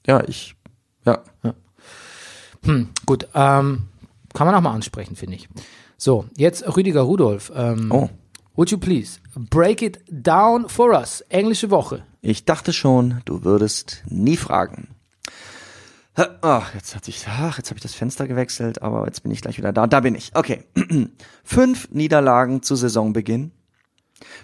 Ja, 0.05 0.23
ich, 0.27 0.55
ja. 1.05 1.19
Hm, 2.63 2.89
gut, 3.05 3.27
ähm, 3.33 3.83
kann 4.33 4.47
man 4.47 4.55
auch 4.55 4.61
mal 4.61 4.73
ansprechen, 4.73 5.15
finde 5.15 5.35
ich. 5.35 5.47
So, 5.97 6.25
jetzt 6.35 6.75
Rüdiger 6.75 7.01
Rudolf. 7.01 7.51
Ähm, 7.55 7.91
Oh. 7.91 8.09
Would 8.57 8.71
you 8.71 8.79
please 8.79 9.19
break 9.35 9.83
it 9.83 9.99
down 10.09 10.67
for 10.67 10.91
us? 10.91 11.21
Englische 11.29 11.69
Woche. 11.69 12.03
Ich 12.21 12.43
dachte 12.45 12.73
schon, 12.73 13.21
du 13.25 13.43
würdest 13.43 14.01
nie 14.09 14.35
fragen. 14.35 14.87
Ach, 16.15 16.73
jetzt 16.73 16.95
hat 16.95 17.05
sich, 17.05 17.23
ach, 17.27 17.59
jetzt 17.59 17.69
habe 17.69 17.77
ich 17.77 17.83
das 17.83 17.93
Fenster 17.93 18.27
gewechselt, 18.27 18.81
aber 18.81 19.05
jetzt 19.05 19.21
bin 19.21 19.31
ich 19.31 19.41
gleich 19.41 19.59
wieder 19.59 19.71
da. 19.73 19.85
Da 19.85 19.99
bin 19.99 20.15
ich. 20.15 20.31
Okay. 20.33 20.63
Fünf 21.43 21.89
Niederlagen 21.91 22.63
zu 22.63 22.75
Saisonbeginn. 22.75 23.51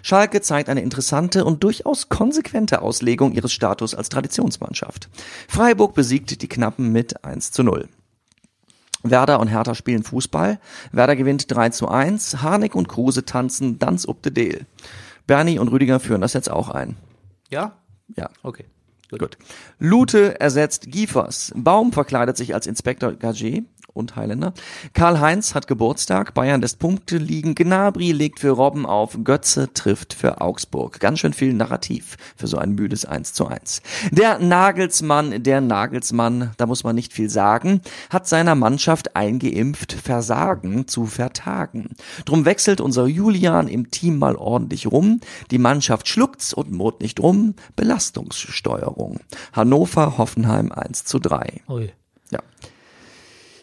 Schalke 0.02 0.40
zeigt 0.40 0.68
eine 0.68 0.82
interessante 0.82 1.44
und 1.44 1.64
durchaus 1.64 2.08
konsequente 2.08 2.82
Auslegung 2.82 3.32
ihres 3.32 3.52
Status 3.52 3.96
als 3.96 4.10
Traditionsmannschaft. 4.10 5.08
Freiburg 5.48 5.92
besiegt 5.94 6.40
die 6.40 6.48
Knappen 6.48 6.92
mit 6.92 7.24
1 7.24 7.50
zu 7.50 7.64
0. 7.64 7.88
Werder 9.04 9.38
und 9.38 9.48
Hertha 9.48 9.74
spielen 9.74 10.02
Fußball. 10.02 10.58
Werder 10.92 11.14
gewinnt 11.14 11.54
3 11.54 11.70
zu 11.70 11.88
1. 11.88 12.42
Harnik 12.42 12.74
und 12.74 12.88
Kruse 12.88 13.24
tanzen 13.24 13.78
Danz 13.78 14.06
up 14.06 14.18
the 14.24 14.32
Deel. 14.32 14.66
Bernie 15.26 15.58
und 15.58 15.68
Rüdiger 15.68 16.00
führen 16.00 16.20
das 16.20 16.32
jetzt 16.32 16.50
auch 16.50 16.68
ein. 16.68 16.96
Ja? 17.50 17.76
Ja. 18.16 18.30
Okay. 18.42 18.64
Gut. 19.18 19.38
Lute 19.78 20.40
ersetzt 20.40 20.90
Giefers. 20.90 21.52
Baum 21.54 21.92
verkleidet 21.92 22.36
sich 22.36 22.54
als 22.54 22.66
Inspektor 22.66 23.10
Gagé 23.10 23.64
und 23.94 24.16
Highlander. 24.16 24.52
Karl-Heinz 24.92 25.54
hat 25.54 25.66
Geburtstag. 25.66 26.34
Bayern 26.34 26.60
lässt 26.60 26.78
Punkte 26.78 27.16
liegen. 27.16 27.54
Gnabry 27.54 28.12
legt 28.12 28.40
für 28.40 28.50
Robben 28.50 28.84
auf. 28.84 29.18
Götze 29.24 29.72
trifft 29.72 30.12
für 30.12 30.40
Augsburg. 30.40 31.00
Ganz 31.00 31.20
schön 31.20 31.32
viel 31.32 31.54
Narrativ 31.54 32.16
für 32.36 32.46
so 32.46 32.58
ein 32.58 32.72
müdes 32.72 33.04
1 33.04 33.32
zu 33.32 33.46
1. 33.46 33.82
Der 34.10 34.38
Nagelsmann, 34.38 35.42
der 35.42 35.60
Nagelsmann, 35.60 36.50
da 36.56 36.66
muss 36.66 36.84
man 36.84 36.94
nicht 36.94 37.12
viel 37.12 37.30
sagen, 37.30 37.80
hat 38.10 38.26
seiner 38.26 38.54
Mannschaft 38.54 39.16
eingeimpft, 39.16 39.92
Versagen 39.92 40.88
zu 40.88 41.06
vertagen. 41.06 41.90
Drum 42.24 42.44
wechselt 42.44 42.80
unser 42.80 43.06
Julian 43.06 43.68
im 43.68 43.90
Team 43.90 44.18
mal 44.18 44.36
ordentlich 44.36 44.88
rum. 44.88 45.20
Die 45.50 45.58
Mannschaft 45.58 46.08
schluckt's 46.08 46.52
und 46.52 46.72
murrt 46.72 47.00
nicht 47.00 47.20
rum. 47.20 47.54
Belastungssteuerung. 47.76 49.20
Hannover, 49.52 50.18
Hoffenheim 50.18 50.72
1 50.72 51.04
zu 51.04 51.18
3. 51.18 51.62
Ui. 51.68 51.92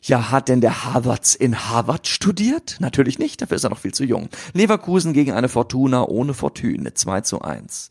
Ja. 0.03 0.31
Hat 0.31 0.49
denn 0.49 0.61
der 0.61 0.83
Harvards 0.83 1.35
in 1.35 1.69
Harvard 1.69 2.07
studiert? 2.07 2.77
Natürlich 2.79 3.19
nicht, 3.19 3.41
dafür 3.41 3.57
ist 3.57 3.63
er 3.63 3.69
noch 3.69 3.79
viel 3.79 3.93
zu 3.93 4.03
jung. 4.03 4.29
Leverkusen 4.53 5.13
gegen 5.13 5.31
eine 5.31 5.49
Fortuna 5.49 6.03
ohne 6.07 6.33
Fortune, 6.33 6.93
2 6.93 7.21
zu 7.21 7.41
1. 7.41 7.89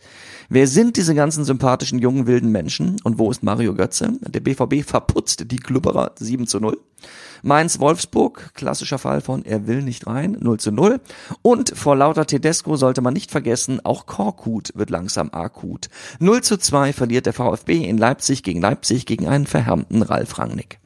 Wer 0.49 0.67
sind 0.67 0.97
diese 0.97 1.15
ganzen 1.15 1.45
sympathischen 1.45 1.99
jungen 1.99 2.27
wilden 2.27 2.51
Menschen? 2.51 2.97
Und 3.05 3.19
wo 3.19 3.31
ist 3.31 3.43
Mario 3.43 3.75
Götze? 3.75 4.13
Der 4.23 4.41
BVB 4.41 4.85
verputzt 4.85 5.51
die 5.51 5.59
Klubberer 5.59 6.13
7 6.19 6.47
zu 6.47 6.59
0. 6.59 6.79
Mainz-Wolfsburg, 7.43 8.55
klassischer 8.55 8.99
Fall 8.99 9.21
von 9.21 9.45
er 9.45 9.67
will 9.67 9.83
nicht 9.83 10.07
rein, 10.07 10.37
0 10.41 10.59
zu 10.59 10.73
0. 10.73 11.01
Und 11.43 11.77
vor 11.77 11.97
lauter 11.97 12.27
Tedesco 12.27 12.77
sollte 12.77 13.03
man 13.03 13.15
nicht 13.15 13.31
vergessen, 13.31 13.81
auch 13.85 14.07
Korkut 14.07 14.73
wird 14.75 14.91
langsam 14.91 15.31
akut. 15.33 15.89
0 16.19 16.43
zu 16.43 16.59
2 16.59 16.93
verliert 16.93 17.27
der 17.27 17.33
VfB 17.33 17.85
in 17.85 17.99
Leipzig 17.99 18.43
gegen 18.43 18.61
Leipzig 18.61 19.07
gegen 19.07 19.29
einen 19.29 19.47
verhärmten 19.47 20.03
Ralf 20.03 20.39
Rangnick. 20.39 20.81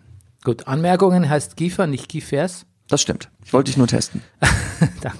Gut, 0.44 0.68
Anmerkungen 0.68 1.28
heißt 1.28 1.56
Giefer, 1.56 1.86
nicht 1.86 2.08
Giefers. 2.08 2.66
Das 2.88 3.00
stimmt. 3.00 3.30
Ich 3.44 3.52
wollte 3.52 3.70
dich 3.70 3.76
nur 3.78 3.86
testen. 3.86 4.22
Danke. 5.00 5.18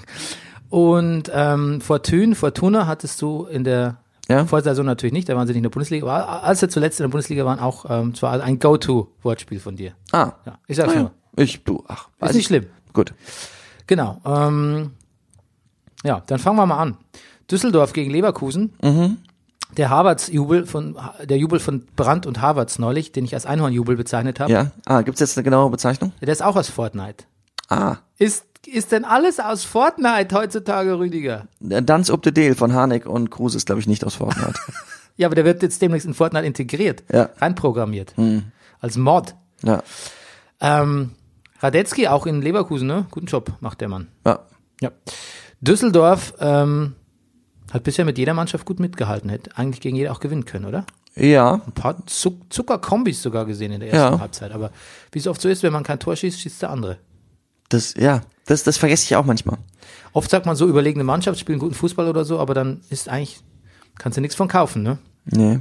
Und 0.69 1.31
ähm, 1.35 1.81
Fortune, 1.81 2.35
Fortuna 2.35 2.87
hattest 2.87 3.21
du 3.23 3.45
in 3.47 3.65
der 3.65 3.97
Ja? 4.29 4.45
Vorsaison 4.45 4.85
natürlich 4.85 5.13
nicht, 5.13 5.29
da 5.29 5.37
waren 5.37 5.47
sie 5.47 5.53
nicht 5.53 5.59
in 5.59 5.63
der 5.65 5.71
Bundesliga, 5.71 6.07
aber 6.07 6.43
als 6.45 6.61
sie 6.61 6.69
zuletzt 6.69 7.01
in 7.01 7.05
der 7.05 7.09
Bundesliga 7.11 7.45
waren, 7.47 7.59
auch 7.59 7.87
ähm, 7.89 8.15
zwar 8.15 8.41
ein 8.43 8.59
Go-To-Wortspiel 8.59 9.61
von 9.61 9.77
dir. 9.77 9.93
Ah. 10.13 10.33
Ja, 10.45 10.59
ich 10.67 10.77
sag's 10.77 10.93
Ah, 10.93 10.97
nur. 10.99 11.05
ja. 11.37 11.43
Ich, 11.43 11.65
du, 11.65 11.83
ach. 11.89 12.09
Ist 12.21 12.29
nicht 12.29 12.37
ich. 12.41 12.47
schlimm. 12.47 12.67
Gut. 12.93 13.15
Genau. 13.87 14.21
Ähm, 14.25 14.93
ja, 16.05 16.23
dann 16.27 16.39
fangen 16.39 16.57
wir 16.59 16.67
mal 16.67 16.79
an. 16.79 16.97
Düsseldorf 17.51 17.93
gegen 17.93 18.11
Leverkusen. 18.11 18.73
Mhm. 18.83 19.19
Der 19.77 19.91
Harvards-Jubel 19.91 20.67
von 20.67 20.97
der 21.25 21.37
Jubel 21.39 21.59
von 21.61 21.85
Brandt 21.97 22.27
und 22.27 22.41
Harvards 22.41 22.79
neulich, 22.79 23.13
den 23.13 23.25
ich 23.25 23.35
als 23.35 23.47
Einhornjubel 23.47 23.97
bezeichnet 23.97 24.41
habe, 24.41 24.53
Ja. 24.53 24.71
Ah, 24.87 25.03
gibt's 25.03 25.21
jetzt 25.21 25.37
eine 25.37 25.45
genaue 25.45 25.71
Bezeichnung? 25.71 26.13
der 26.21 26.29
ist 26.29 26.43
auch 26.43 26.57
aus 26.57 26.69
Fortnite. 26.69 27.25
Ah. 27.69 27.97
Ist, 28.19 28.45
ist 28.67 28.93
denn 28.93 29.05
alles 29.05 29.41
aus 29.41 29.65
Fortnite 29.65 30.35
heutzutage, 30.35 30.99
Rüdiger? 30.99 31.47
Der 31.61 31.81
Dance 31.83 32.13
up 32.13 32.21
the 32.25 32.33
Deal 32.33 32.55
von 32.55 32.73
Harnik 32.73 33.07
und 33.07 33.31
Kruse 33.31 33.57
ist, 33.57 33.67
glaube 33.67 33.81
ich, 33.81 33.87
nicht 33.87 34.05
aus 34.05 34.15
Fortnite. 34.17 34.55
Ja, 35.17 35.29
aber 35.29 35.37
der 35.37 35.45
wird 35.45 35.63
jetzt 35.63 35.81
demnächst 35.81 36.09
in 36.09 36.13
Fortnite 36.15 36.45
integriert, 36.45 37.05
Ja. 37.13 37.29
reinprogrammiert. 37.39 38.15
Als 38.81 38.97
Mod. 38.97 39.37
ja. 39.63 39.81
Ähm, 40.61 41.13
Radetzky 41.61 42.09
auch 42.09 42.27
in 42.27 42.43
Leverkusen, 42.43 42.89
ne? 42.89 43.07
Guten 43.13 43.27
Job 43.27 43.53
macht 43.61 43.81
der 43.81 43.89
Mann. 43.89 44.09
Ja. 44.27 44.41
Ja. 44.81 44.91
Düsseldorf 45.61 46.35
ähm, 46.41 46.97
hat 47.75 47.83
bisher 47.85 48.05
mit 48.05 48.17
jeder 48.19 48.33
Mannschaft 48.35 48.65
gut 48.65 48.81
mitgehalten, 48.81 49.29
hätte 49.29 49.57
eigentlich 49.59 49.81
gegen 49.81 49.97
jede 49.97 50.11
auch 50.13 50.21
gewinnen 50.21 50.45
können, 50.47 50.65
oder? 50.65 50.85
Ja. 51.17 51.55
Ein 51.67 51.73
paar 51.73 52.07
Zuck 52.07 52.53
Zuckerkombis 52.53 53.23
sogar 53.23 53.45
gesehen 53.45 53.73
in 53.73 53.81
der 53.81 53.93
ersten 53.93 54.15
Ja. 54.15 54.21
Halbzeit. 54.21 54.53
Aber 54.53 54.71
wie 55.13 55.19
es 55.19 55.27
oft 55.27 55.41
so 55.41 55.49
ist, 55.49 55.63
wenn 55.63 55.73
man 55.73 55.83
kein 55.85 55.99
Tor 56.01 56.17
schießt, 56.17 56.41
schießt 56.41 56.63
der 56.63 56.71
andere. 56.71 56.99
Das, 57.69 57.95
ja. 57.95 58.23
Das, 58.47 58.63
das 58.65 58.77
vergesse 58.77 59.05
ich 59.05 59.17
auch 59.17 59.25
manchmal. 59.25 59.59
Oft 60.13 60.31
sagt 60.31 60.45
man 60.47 60.55
so, 60.57 60.67
überlegene 60.69 61.05
Mannschaft 61.05 61.39
spielen 61.39 61.59
guten 61.59 61.75
Fußball 61.75 62.09
oder 62.09 62.25
so, 62.25 62.39
aber 62.39 62.53
dann 62.55 62.81
ist 62.91 63.09
eigentlich, 63.09 63.41
kannst 63.99 64.17
du 64.17 64.21
nichts 64.21 64.35
von 64.37 64.49
kaufen, 64.49 64.83
ne? 64.83 64.99
Nee. 65.27 65.61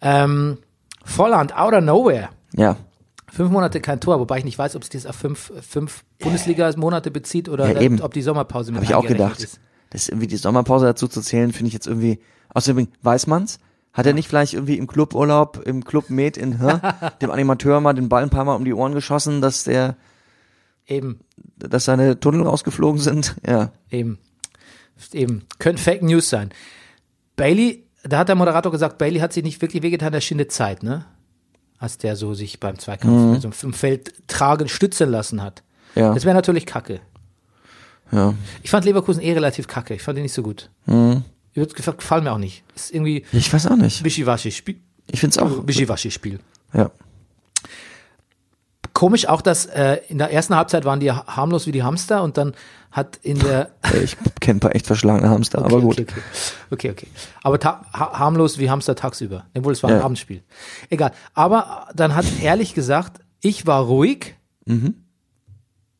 Ähm, 0.00 0.58
Volland, 1.04 1.56
out 1.56 1.74
of 1.74 1.82
nowhere. 1.82 2.28
Ja. 2.54 2.76
Fünf 3.30 3.50
Monate 3.50 3.80
kein 3.80 4.00
Tor, 4.00 4.18
wobei 4.20 4.38
ich 4.38 4.44
nicht 4.44 4.58
weiß, 4.58 4.74
ob 4.76 4.82
es 4.82 4.88
das 4.88 5.06
auf 5.06 5.16
fünf, 5.16 5.52
fünf 5.60 6.04
Bundesliga-Monate 6.18 7.10
bezieht 7.10 7.48
oder 7.48 7.68
Ja, 7.68 7.74
da- 7.74 7.80
eben. 7.80 8.00
ob 8.00 8.14
die 8.14 8.22
Sommerpause 8.22 8.72
mit 8.72 8.78
Habe 8.82 8.86
ich 8.86 8.94
auch 8.94 9.06
gedacht. 9.06 9.40
ist. 9.42 9.60
Das 9.90 10.02
ist 10.02 10.08
irgendwie 10.10 10.26
die 10.26 10.36
Sommerpause 10.36 10.86
dazu 10.86 11.08
zu 11.08 11.20
zählen, 11.20 11.52
finde 11.52 11.68
ich 11.68 11.74
jetzt 11.74 11.86
irgendwie. 11.86 12.20
Außerdem, 12.54 12.88
weiß 13.02 13.26
man's? 13.26 13.58
Hat 13.92 14.06
er 14.06 14.12
nicht 14.12 14.28
vielleicht 14.28 14.54
irgendwie 14.54 14.78
im 14.78 14.86
Cluburlaub, 14.86 15.62
im 15.66 15.84
Club 15.84 16.10
Med 16.10 16.36
in 16.36 16.60
hä, 16.60 16.80
dem 17.20 17.30
Animateur 17.30 17.80
mal 17.80 17.94
den 17.94 18.08
Ball 18.08 18.22
ein 18.22 18.30
paar 18.30 18.44
Mal 18.44 18.54
um 18.54 18.64
die 18.64 18.74
Ohren 18.74 18.94
geschossen, 18.94 19.40
dass 19.40 19.64
der, 19.64 19.96
Eben, 20.88 21.20
dass 21.58 21.84
seine 21.84 22.18
Tunnel 22.18 22.42
rausgeflogen 22.42 23.00
sind? 23.00 23.36
Ja. 23.46 23.72
eben, 23.90 24.18
eben. 25.12 25.42
Können 25.58 25.76
Fake 25.76 26.02
News 26.02 26.30
sein. 26.30 26.50
Bailey, 27.36 27.86
da 28.04 28.20
hat 28.20 28.28
der 28.28 28.36
Moderator 28.36 28.72
gesagt, 28.72 28.96
Bailey 28.96 29.20
hat 29.20 29.34
sich 29.34 29.44
nicht 29.44 29.60
wirklich 29.60 29.82
wehgetan, 29.82 30.12
der 30.12 30.22
Schinde 30.22 30.48
Zeit, 30.48 30.82
ne? 30.82 31.04
Als 31.78 31.98
der 31.98 32.16
so 32.16 32.32
sich 32.32 32.58
beim 32.58 32.78
Zweikampf 32.78 33.44
also 33.44 33.66
im 33.66 33.72
Feld 33.74 34.14
tragen, 34.28 34.66
stützen 34.66 35.10
lassen 35.10 35.42
hat. 35.42 35.62
Ja. 35.94 36.14
Das 36.14 36.24
wäre 36.24 36.34
natürlich 36.34 36.64
kacke. 36.64 37.00
Ja. 38.12 38.34
Ich 38.62 38.70
fand 38.70 38.84
Leverkusen 38.84 39.22
eh 39.22 39.32
relativ 39.32 39.66
kacke. 39.68 39.94
Ich 39.94 40.02
fand 40.02 40.18
ihn 40.18 40.22
nicht 40.22 40.32
so 40.32 40.42
gut. 40.42 40.70
Mhm. 40.86 41.24
Wird 41.54 41.74
Gefallen 41.74 42.24
mir 42.24 42.32
auch 42.32 42.38
nicht. 42.38 42.62
Ist 42.76 42.92
irgendwie 42.94 43.24
Ich 43.32 43.52
weiß 43.52 43.66
auch 43.66 43.76
nicht. 43.76 44.04
Wischiwaschi-Spiel. 44.04 44.76
Ich 45.10 45.20
find's 45.20 45.38
auch. 45.38 45.66
Wischiwaschi-Spiel. 45.66 46.38
Ja. 46.72 46.90
Komisch 48.92 49.26
auch, 49.28 49.42
dass 49.42 49.66
äh, 49.66 49.98
in 50.08 50.18
der 50.18 50.32
ersten 50.32 50.56
Halbzeit 50.56 50.84
waren 50.84 50.98
die 50.98 51.12
ha- 51.12 51.24
harmlos 51.26 51.66
wie 51.66 51.72
die 51.72 51.82
Hamster 51.84 52.22
und 52.22 52.36
dann 52.36 52.54
hat 52.90 53.16
in 53.22 53.38
der 53.38 53.70
Äh, 53.82 54.02
Ich 54.02 54.16
kenne 54.40 54.56
ein 54.56 54.60
paar 54.60 54.74
echt 54.74 54.86
verschlagene 54.86 55.28
Hamster, 55.30 55.58
aber 55.64 55.80
gut. 55.80 56.00
Okay, 56.00 56.06
okay. 56.10 56.20
okay, 56.70 56.90
okay. 56.90 57.06
Aber 57.42 57.58
ha 57.64 57.84
harmlos 58.18 58.58
wie 58.58 58.70
Hamster 58.70 58.96
tagsüber. 58.96 59.46
Obwohl 59.56 59.72
es 59.72 59.82
war 59.82 59.90
ein 59.90 59.96
Ja. 59.98 60.04
Abendspiel. 60.04 60.42
Egal. 60.90 61.12
Aber 61.34 61.86
dann 61.94 62.14
hat 62.16 62.24
ehrlich 62.42 62.74
gesagt, 62.74 63.20
ich 63.40 63.66
war 63.66 63.82
ruhig. 63.84 64.34
Mhm. 64.64 64.94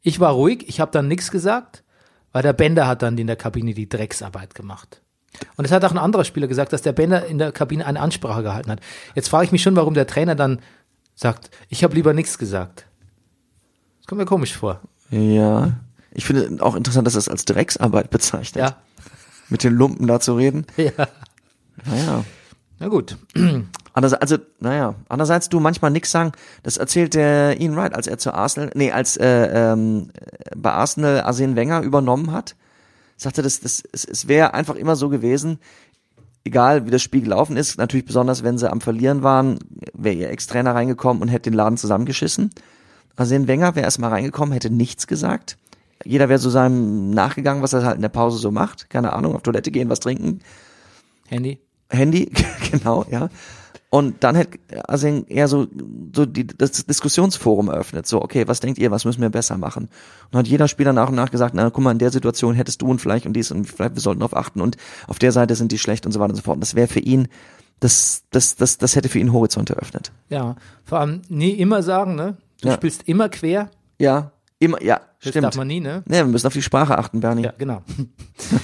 Ich 0.03 0.19
war 0.19 0.33
ruhig. 0.33 0.65
Ich 0.69 0.81
habe 0.81 0.91
dann 0.91 1.07
nichts 1.07 1.31
gesagt, 1.31 1.85
weil 2.33 2.43
der 2.43 2.53
Bender 2.53 2.87
hat 2.87 3.03
dann 3.03 3.19
in 3.19 3.27
der 3.27 3.37
Kabine 3.37 3.75
die 3.75 3.89
Drecksarbeit 3.89 4.55
gemacht. 4.55 5.03
Und 5.57 5.65
es 5.65 5.71
hat 5.71 5.85
auch 5.85 5.91
ein 5.91 5.99
anderer 5.99 6.25
Spieler 6.25 6.47
gesagt, 6.49 6.73
dass 6.73 6.83
der 6.83 6.93
Bender 6.93 7.27
in 7.27 7.39
der 7.39 7.53
Kabine 7.53 7.87
eine 7.87 8.01
Ansprache 8.01 8.43
gehalten 8.43 8.71
hat. 8.71 8.81
Jetzt 9.15 9.29
frage 9.29 9.45
ich 9.45 9.53
mich 9.53 9.63
schon, 9.63 9.77
warum 9.77 9.95
der 9.95 10.07
Trainer 10.07 10.35
dann 10.35 10.61
sagt, 11.15 11.51
ich 11.69 11.85
habe 11.85 11.95
lieber 11.95 12.13
nichts 12.13 12.39
gesagt. 12.39 12.87
Das 14.01 14.07
kommt 14.07 14.21
mir 14.21 14.27
komisch 14.27 14.57
vor. 14.57 14.81
Ja. 15.11 15.75
Ich 16.13 16.25
finde 16.25 16.63
auch 16.65 16.75
interessant, 16.75 17.07
dass 17.07 17.15
er 17.15 17.21
es 17.21 17.29
als 17.29 17.45
Drecksarbeit 17.45 18.11
bezeichnet. 18.11 18.65
Ja. 18.65 18.77
Mit 19.49 19.63
den 19.65 19.75
Lumpen 19.75 20.07
da 20.07 20.21
zu 20.21 20.35
reden. 20.35 20.67
Ja. 20.77 21.09
Naja. 21.85 22.25
Na 22.81 22.89
gut. 22.89 23.17
Anders, 23.99 24.15
also, 24.15 24.37
naja, 24.61 24.95
andererseits 25.09 25.49
du 25.49 25.59
manchmal 25.59 25.91
nix 25.91 26.13
sagen, 26.13 26.31
das 26.63 26.77
erzählt 26.77 27.15
der 27.15 27.61
Ian 27.61 27.75
Wright, 27.75 27.97
als 27.97 28.07
er 28.07 28.17
zu 28.17 28.33
Arsenal, 28.33 28.71
nee, 28.75 28.93
als 28.93 29.17
äh, 29.17 29.73
ähm, 29.73 30.11
bei 30.57 30.71
Arsenal 30.71 31.23
Arsene 31.23 31.57
Wenger 31.57 31.83
übernommen 31.83 32.31
hat, 32.31 32.55
sagte, 33.17 33.43
das, 33.43 33.59
das, 33.59 33.83
es, 33.91 34.05
es 34.05 34.29
wäre 34.29 34.55
einfach 34.55 34.77
immer 34.77 34.95
so 34.95 35.09
gewesen, 35.09 35.59
egal 36.45 36.87
wie 36.87 36.93
das 36.93 37.03
Spiel 37.03 37.23
gelaufen 37.23 37.57
ist, 37.57 37.77
natürlich 37.77 38.07
besonders 38.07 38.45
wenn 38.45 38.57
sie 38.57 38.71
am 38.71 38.81
Verlieren 38.81 39.25
waren, 39.25 39.59
wäre 39.95 40.15
ihr 40.15 40.31
Ex-Trainer 40.31 40.77
reingekommen 40.77 41.21
und 41.21 41.27
hätte 41.27 41.51
den 41.51 41.57
Laden 41.57 41.77
zusammengeschissen. 41.77 42.51
Arsene 43.17 43.49
Wenger 43.49 43.75
wäre 43.75 43.85
erstmal 43.85 44.11
reingekommen, 44.11 44.53
hätte 44.53 44.71
nichts 44.71 45.09
gesagt. 45.09 45.59
Jeder 46.05 46.29
wäre 46.29 46.39
so 46.39 46.51
seinem 46.51 47.11
nachgegangen, 47.11 47.65
was 47.65 47.73
er 47.73 47.85
halt 47.85 47.97
in 47.97 48.03
der 48.03 48.11
Pause 48.11 48.39
so 48.39 48.53
macht. 48.53 48.91
Keine 48.91 49.13
Ahnung, 49.13 49.35
auf 49.35 49.43
Toilette 49.43 49.73
gehen, 49.73 49.89
was 49.89 49.99
trinken. 49.99 50.39
Handy. 51.27 51.59
Handy, 51.91 52.31
genau, 52.71 53.05
ja. 53.11 53.29
Und 53.91 54.23
dann 54.23 54.35
hätte 54.37 54.59
Arsene 54.87 55.25
eher 55.29 55.49
so, 55.49 55.67
so 56.15 56.27
die, 56.27 56.47
das 56.47 56.73
Diskussionsforum 56.85 57.69
eröffnet. 57.69 58.07
So, 58.07 58.21
okay, 58.23 58.47
was 58.47 58.61
denkt 58.61 58.79
ihr, 58.79 58.91
was 58.91 59.07
müssen 59.07 59.23
wir 59.23 59.31
besser 59.31 59.57
machen? 59.57 59.89
Und 60.31 60.39
hat 60.39 60.47
jeder 60.47 60.69
Spieler 60.69 60.93
nach 60.93 61.09
und 61.09 61.15
nach 61.15 61.31
gesagt, 61.31 61.55
na, 61.55 61.71
guck 61.71 61.83
mal, 61.83 61.93
in 61.93 61.99
der 61.99 62.11
Situation 62.11 62.55
hättest 62.55 62.83
du 62.83 62.87
und 62.89 63.01
vielleicht 63.01 63.25
und 63.25 63.33
dies 63.33 63.51
und 63.51 63.65
vielleicht 63.65 63.95
wir 63.95 64.03
sollten 64.03 64.21
darauf 64.21 64.37
achten 64.37 64.61
und 64.61 64.77
auf 65.07 65.19
der 65.19 65.33
Seite 65.33 65.55
sind 65.55 65.73
die 65.73 65.79
schlecht 65.79 66.05
und 66.05 66.13
so 66.13 66.21
weiter 66.21 66.31
und 66.31 66.37
so 66.37 66.43
fort. 66.43 66.57
Und 66.57 66.61
das 66.61 66.75
wäre 66.75 66.87
für 66.87 67.01
ihn, 67.01 67.29
das, 67.81 68.25
das, 68.31 68.57
das, 68.57 68.77
das 68.77 68.95
hätte 68.95 69.09
für 69.09 69.21
ihn 69.21 69.33
Horizont 69.33 69.71
eröffnet. 69.71 70.13
Ja. 70.29 70.57
Vor 70.85 71.01
allem 71.01 71.23
nie 71.31 71.53
immer 71.53 71.83
sagen, 71.83 72.15
ne? 72.15 72.37
Du 72.61 72.69
Ja. 72.69 72.75
spielst 72.75 73.05
immer 73.09 73.31
quer. 73.31 73.71
Ja, 73.99 74.33
immer, 74.59 74.83
ja, 74.83 75.01
Das 75.23 75.31
stimmt. 75.31 75.45
darf 75.47 75.57
man 75.57 75.67
nie, 75.69 75.81
ne? 75.81 76.03
Nee, 76.07 76.17
wir 76.19 76.25
müssen 76.27 76.47
auf 76.47 76.53
die 76.53 76.61
Sprache 76.63 76.99
achten, 76.99 77.21
Bernie. 77.21 77.45
Ja, 77.45 77.53
genau. 77.57 77.83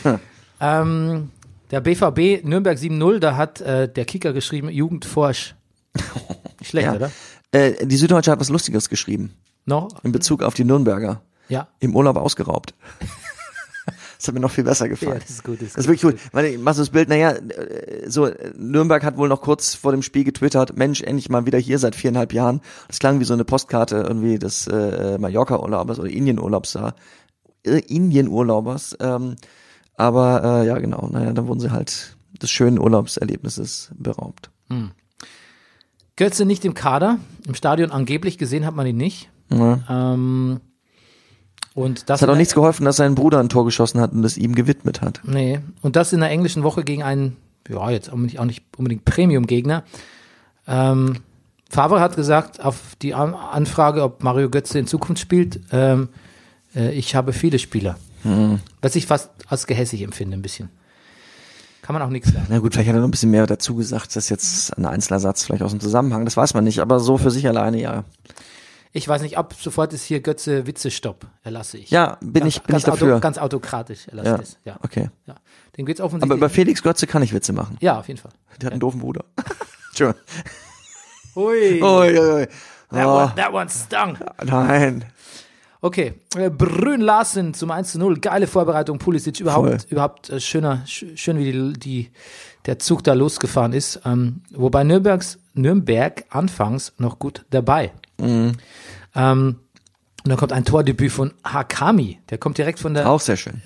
ähm, 0.60 1.30
der 1.74 1.80
BVB 1.80 2.44
Nürnberg 2.44 2.78
7-0, 2.78 3.18
da 3.18 3.36
hat 3.36 3.60
äh, 3.60 3.88
der 3.92 4.04
Kicker 4.04 4.32
geschrieben, 4.32 4.68
Jugendforsch. 4.68 5.56
Schlecht, 6.62 6.86
Ja. 6.86 6.94
oder? 6.94 7.10
Äh, 7.50 7.84
die 7.84 7.96
Süddeutsche 7.96 8.30
hat 8.30 8.38
was 8.38 8.48
Lustiges 8.48 8.88
geschrieben 8.88 9.32
No? 9.66 9.88
in 10.04 10.12
Bezug 10.12 10.44
auf 10.44 10.54
die 10.54 10.62
Nürnberger. 10.64 11.22
Ja. 11.48 11.66
Im 11.80 11.96
Urlaub 11.96 12.16
ausgeraubt. 12.16 12.74
das 14.18 14.28
hat 14.28 14.34
mir 14.34 14.40
noch 14.40 14.52
viel 14.52 14.62
besser 14.62 14.88
gefallen. 14.88 15.14
Ja, 15.14 15.18
das 15.18 15.30
ist 15.30 15.42
gut. 15.44 15.56
Das 15.60 15.66
ist 15.68 15.76
Das 15.76 15.84
ist 15.84 15.88
wirklich 15.90 16.02
gut. 16.02 16.20
Weil 16.32 16.44
ich 16.46 16.58
mach 16.58 16.74
so 16.74 16.82
das 16.82 16.90
Bild, 16.90 17.08
naja, 17.08 17.32
äh, 17.32 18.08
so 18.08 18.30
Nürnberg 18.56 19.02
hat 19.02 19.16
wohl 19.16 19.28
noch 19.28 19.40
kurz 19.42 19.74
vor 19.74 19.90
dem 19.90 20.02
Spiel 20.02 20.22
getwittert, 20.22 20.76
Mensch, 20.76 21.00
endlich 21.02 21.28
mal 21.28 21.44
wieder 21.44 21.58
hier 21.58 21.80
seit 21.80 21.96
viereinhalb 21.96 22.32
Jahren. 22.32 22.60
Das 22.86 23.00
klang 23.00 23.18
wie 23.18 23.24
so 23.24 23.34
eine 23.34 23.44
Postkarte 23.44 23.96
irgendwie 23.96 24.38
des 24.38 24.68
äh, 24.68 25.18
Mallorca-Urlaubers 25.18 25.98
oder 25.98 26.08
Indien-Urlaubs 26.08 26.72
da. 26.72 26.94
Äh, 27.66 27.80
Indien-Urlaubers. 27.80 28.96
Ähm, 29.00 29.34
aber 29.96 30.62
äh, 30.62 30.66
ja, 30.66 30.78
genau, 30.78 31.08
naja, 31.10 31.32
dann 31.32 31.46
wurden 31.46 31.60
sie 31.60 31.70
halt 31.70 32.16
des 32.40 32.50
schönen 32.50 32.78
Urlaubserlebnisses 32.78 33.90
beraubt. 33.96 34.50
Götze 36.16 36.44
nicht 36.44 36.64
im 36.64 36.74
Kader, 36.74 37.18
im 37.46 37.54
Stadion 37.54 37.90
angeblich 37.90 38.38
gesehen 38.38 38.66
hat 38.66 38.74
man 38.74 38.86
ihn 38.86 38.96
nicht. 38.96 39.30
Ja. 39.50 39.80
Ähm, 39.88 40.60
und 41.74 42.08
das 42.08 42.20
Es 42.20 42.22
hat 42.22 42.30
auch 42.30 42.36
nichts 42.36 42.54
geholfen, 42.54 42.84
dass 42.84 42.96
sein 42.96 43.14
Bruder 43.16 43.40
ein 43.40 43.48
Tor 43.48 43.64
geschossen 43.64 44.00
hat 44.00 44.12
und 44.12 44.24
es 44.24 44.36
ihm 44.36 44.54
gewidmet 44.54 45.00
hat. 45.00 45.20
Nee, 45.24 45.60
und 45.82 45.96
das 45.96 46.12
in 46.12 46.20
der 46.20 46.30
englischen 46.30 46.62
Woche 46.62 46.84
gegen 46.84 47.02
einen, 47.02 47.36
ja, 47.68 47.90
jetzt 47.90 48.12
auch 48.12 48.16
nicht, 48.16 48.38
auch 48.38 48.44
nicht 48.44 48.64
unbedingt 48.76 49.04
Premium-Gegner. 49.04 49.82
Ähm, 50.68 51.16
Favre 51.68 52.00
hat 52.00 52.14
gesagt, 52.14 52.64
auf 52.64 52.94
die 53.02 53.14
An 53.14 53.34
Anfrage, 53.34 54.02
ob 54.04 54.22
Mario 54.22 54.48
Götze 54.50 54.78
in 54.78 54.86
Zukunft 54.86 55.20
spielt, 55.20 55.60
ähm, 55.72 56.08
äh, 56.76 56.92
ich 56.92 57.16
habe 57.16 57.32
viele 57.32 57.58
Spieler. 57.58 57.96
Hm. 58.24 58.60
Was 58.82 58.96
ich 58.96 59.06
fast 59.06 59.30
als 59.48 59.66
gehässig 59.66 60.02
empfinde, 60.02 60.36
ein 60.36 60.42
bisschen. 60.42 60.70
Kann 61.82 61.94
man 61.94 62.02
auch 62.02 62.08
nichts 62.08 62.32
sagen. 62.32 62.46
Na 62.48 62.58
gut, 62.58 62.72
vielleicht 62.72 62.88
hat 62.88 62.96
er 62.96 63.00
noch 63.00 63.08
ein 63.08 63.10
bisschen 63.10 63.30
mehr 63.30 63.46
dazu 63.46 63.74
gesagt, 63.74 64.08
das 64.16 64.24
ist 64.24 64.28
jetzt 64.30 64.76
ein 64.78 64.86
einzelner 64.86 65.20
Satz 65.20 65.44
vielleicht 65.44 65.62
aus 65.62 65.70
dem 65.70 65.80
Zusammenhang, 65.80 66.24
das 66.24 66.36
weiß 66.36 66.54
man 66.54 66.64
nicht, 66.64 66.80
aber 66.80 66.98
so 66.98 67.18
für 67.18 67.30
sich 67.30 67.46
alleine, 67.46 67.80
ja. 67.80 68.04
Ich 68.96 69.06
weiß 69.08 69.22
nicht, 69.22 69.36
ab 69.36 69.54
sofort 69.60 69.92
ist 69.92 70.04
hier 70.04 70.20
Götze 70.20 70.66
Witze 70.68 70.90
Stopp. 70.90 71.26
Erlasse 71.42 71.78
ich. 71.78 71.90
Ja, 71.90 72.16
bin 72.20 72.42
ganz, 72.44 72.54
ich, 72.56 72.62
bin 72.62 72.72
ganz 72.72 72.84
ich 72.84 72.90
dafür. 72.90 73.14
Auto, 73.14 73.20
ganz 73.20 73.38
autokratisch 73.38 74.06
erlasse 74.06 74.28
ja. 74.28 74.34
ich 74.36 74.42
es. 74.42 74.58
Ja. 74.64 74.76
Okay. 74.82 75.10
ja. 75.26 75.34
Dem 75.76 75.84
geht's 75.84 76.00
offensichtlich. 76.00 76.30
Aber 76.30 76.36
über 76.36 76.48
Felix 76.48 76.80
Götze 76.82 77.08
kann 77.08 77.20
ich 77.22 77.34
Witze 77.34 77.52
machen. 77.52 77.76
ja, 77.80 77.98
auf 77.98 78.06
jeden 78.06 78.20
Fall. 78.20 78.30
Der 78.60 78.66
hat 78.66 78.72
einen 78.72 78.80
doofen 78.80 79.00
Bruder. 79.00 79.24
Entschuldigung. 79.90 80.22
Ui. 81.34 81.82
Ui, 81.82 82.18
ui, 82.18 82.18
ui. 82.18 82.46
That, 82.90 83.06
Oh, 83.06 83.16
one, 83.16 83.32
that 83.34 83.52
one 83.52 83.68
stung. 83.68 84.16
nein. 84.44 85.04
Okay, 85.84 86.14
äh, 86.34 86.48
Brünn 86.48 87.02
Larsen 87.02 87.52
zum 87.52 87.70
1 87.70 87.92
zu 87.92 87.98
0. 87.98 88.18
Geile 88.18 88.46
Vorbereitung. 88.46 88.96
Pulisic 88.98 89.38
überhaupt, 89.40 89.66
Voll. 89.68 89.78
überhaupt 89.90 90.30
äh, 90.30 90.40
schöner, 90.40 90.82
sch 90.86 91.04
schön 91.16 91.36
wie 91.38 91.52
die, 91.52 91.72
die, 91.74 92.10
der 92.64 92.78
Zug 92.78 93.04
da 93.04 93.12
losgefahren 93.12 93.74
ist. 93.74 94.00
Ähm, 94.06 94.40
wobei 94.50 94.82
Nürnbergs, 94.82 95.38
Nürnberg 95.52 96.24
anfangs 96.30 96.94
noch 96.96 97.18
gut 97.18 97.44
dabei. 97.50 97.92
Mhm. 98.18 98.52
Ähm, 99.14 99.56
und 100.24 100.30
dann 100.30 100.38
kommt 100.38 100.52
ein 100.54 100.64
Tordebüt 100.64 101.12
von 101.12 101.34
Hakami. 101.44 102.18
Der 102.30 102.38
kommt 102.38 102.56
direkt 102.56 102.78
von 102.78 102.94
der. 102.94 103.04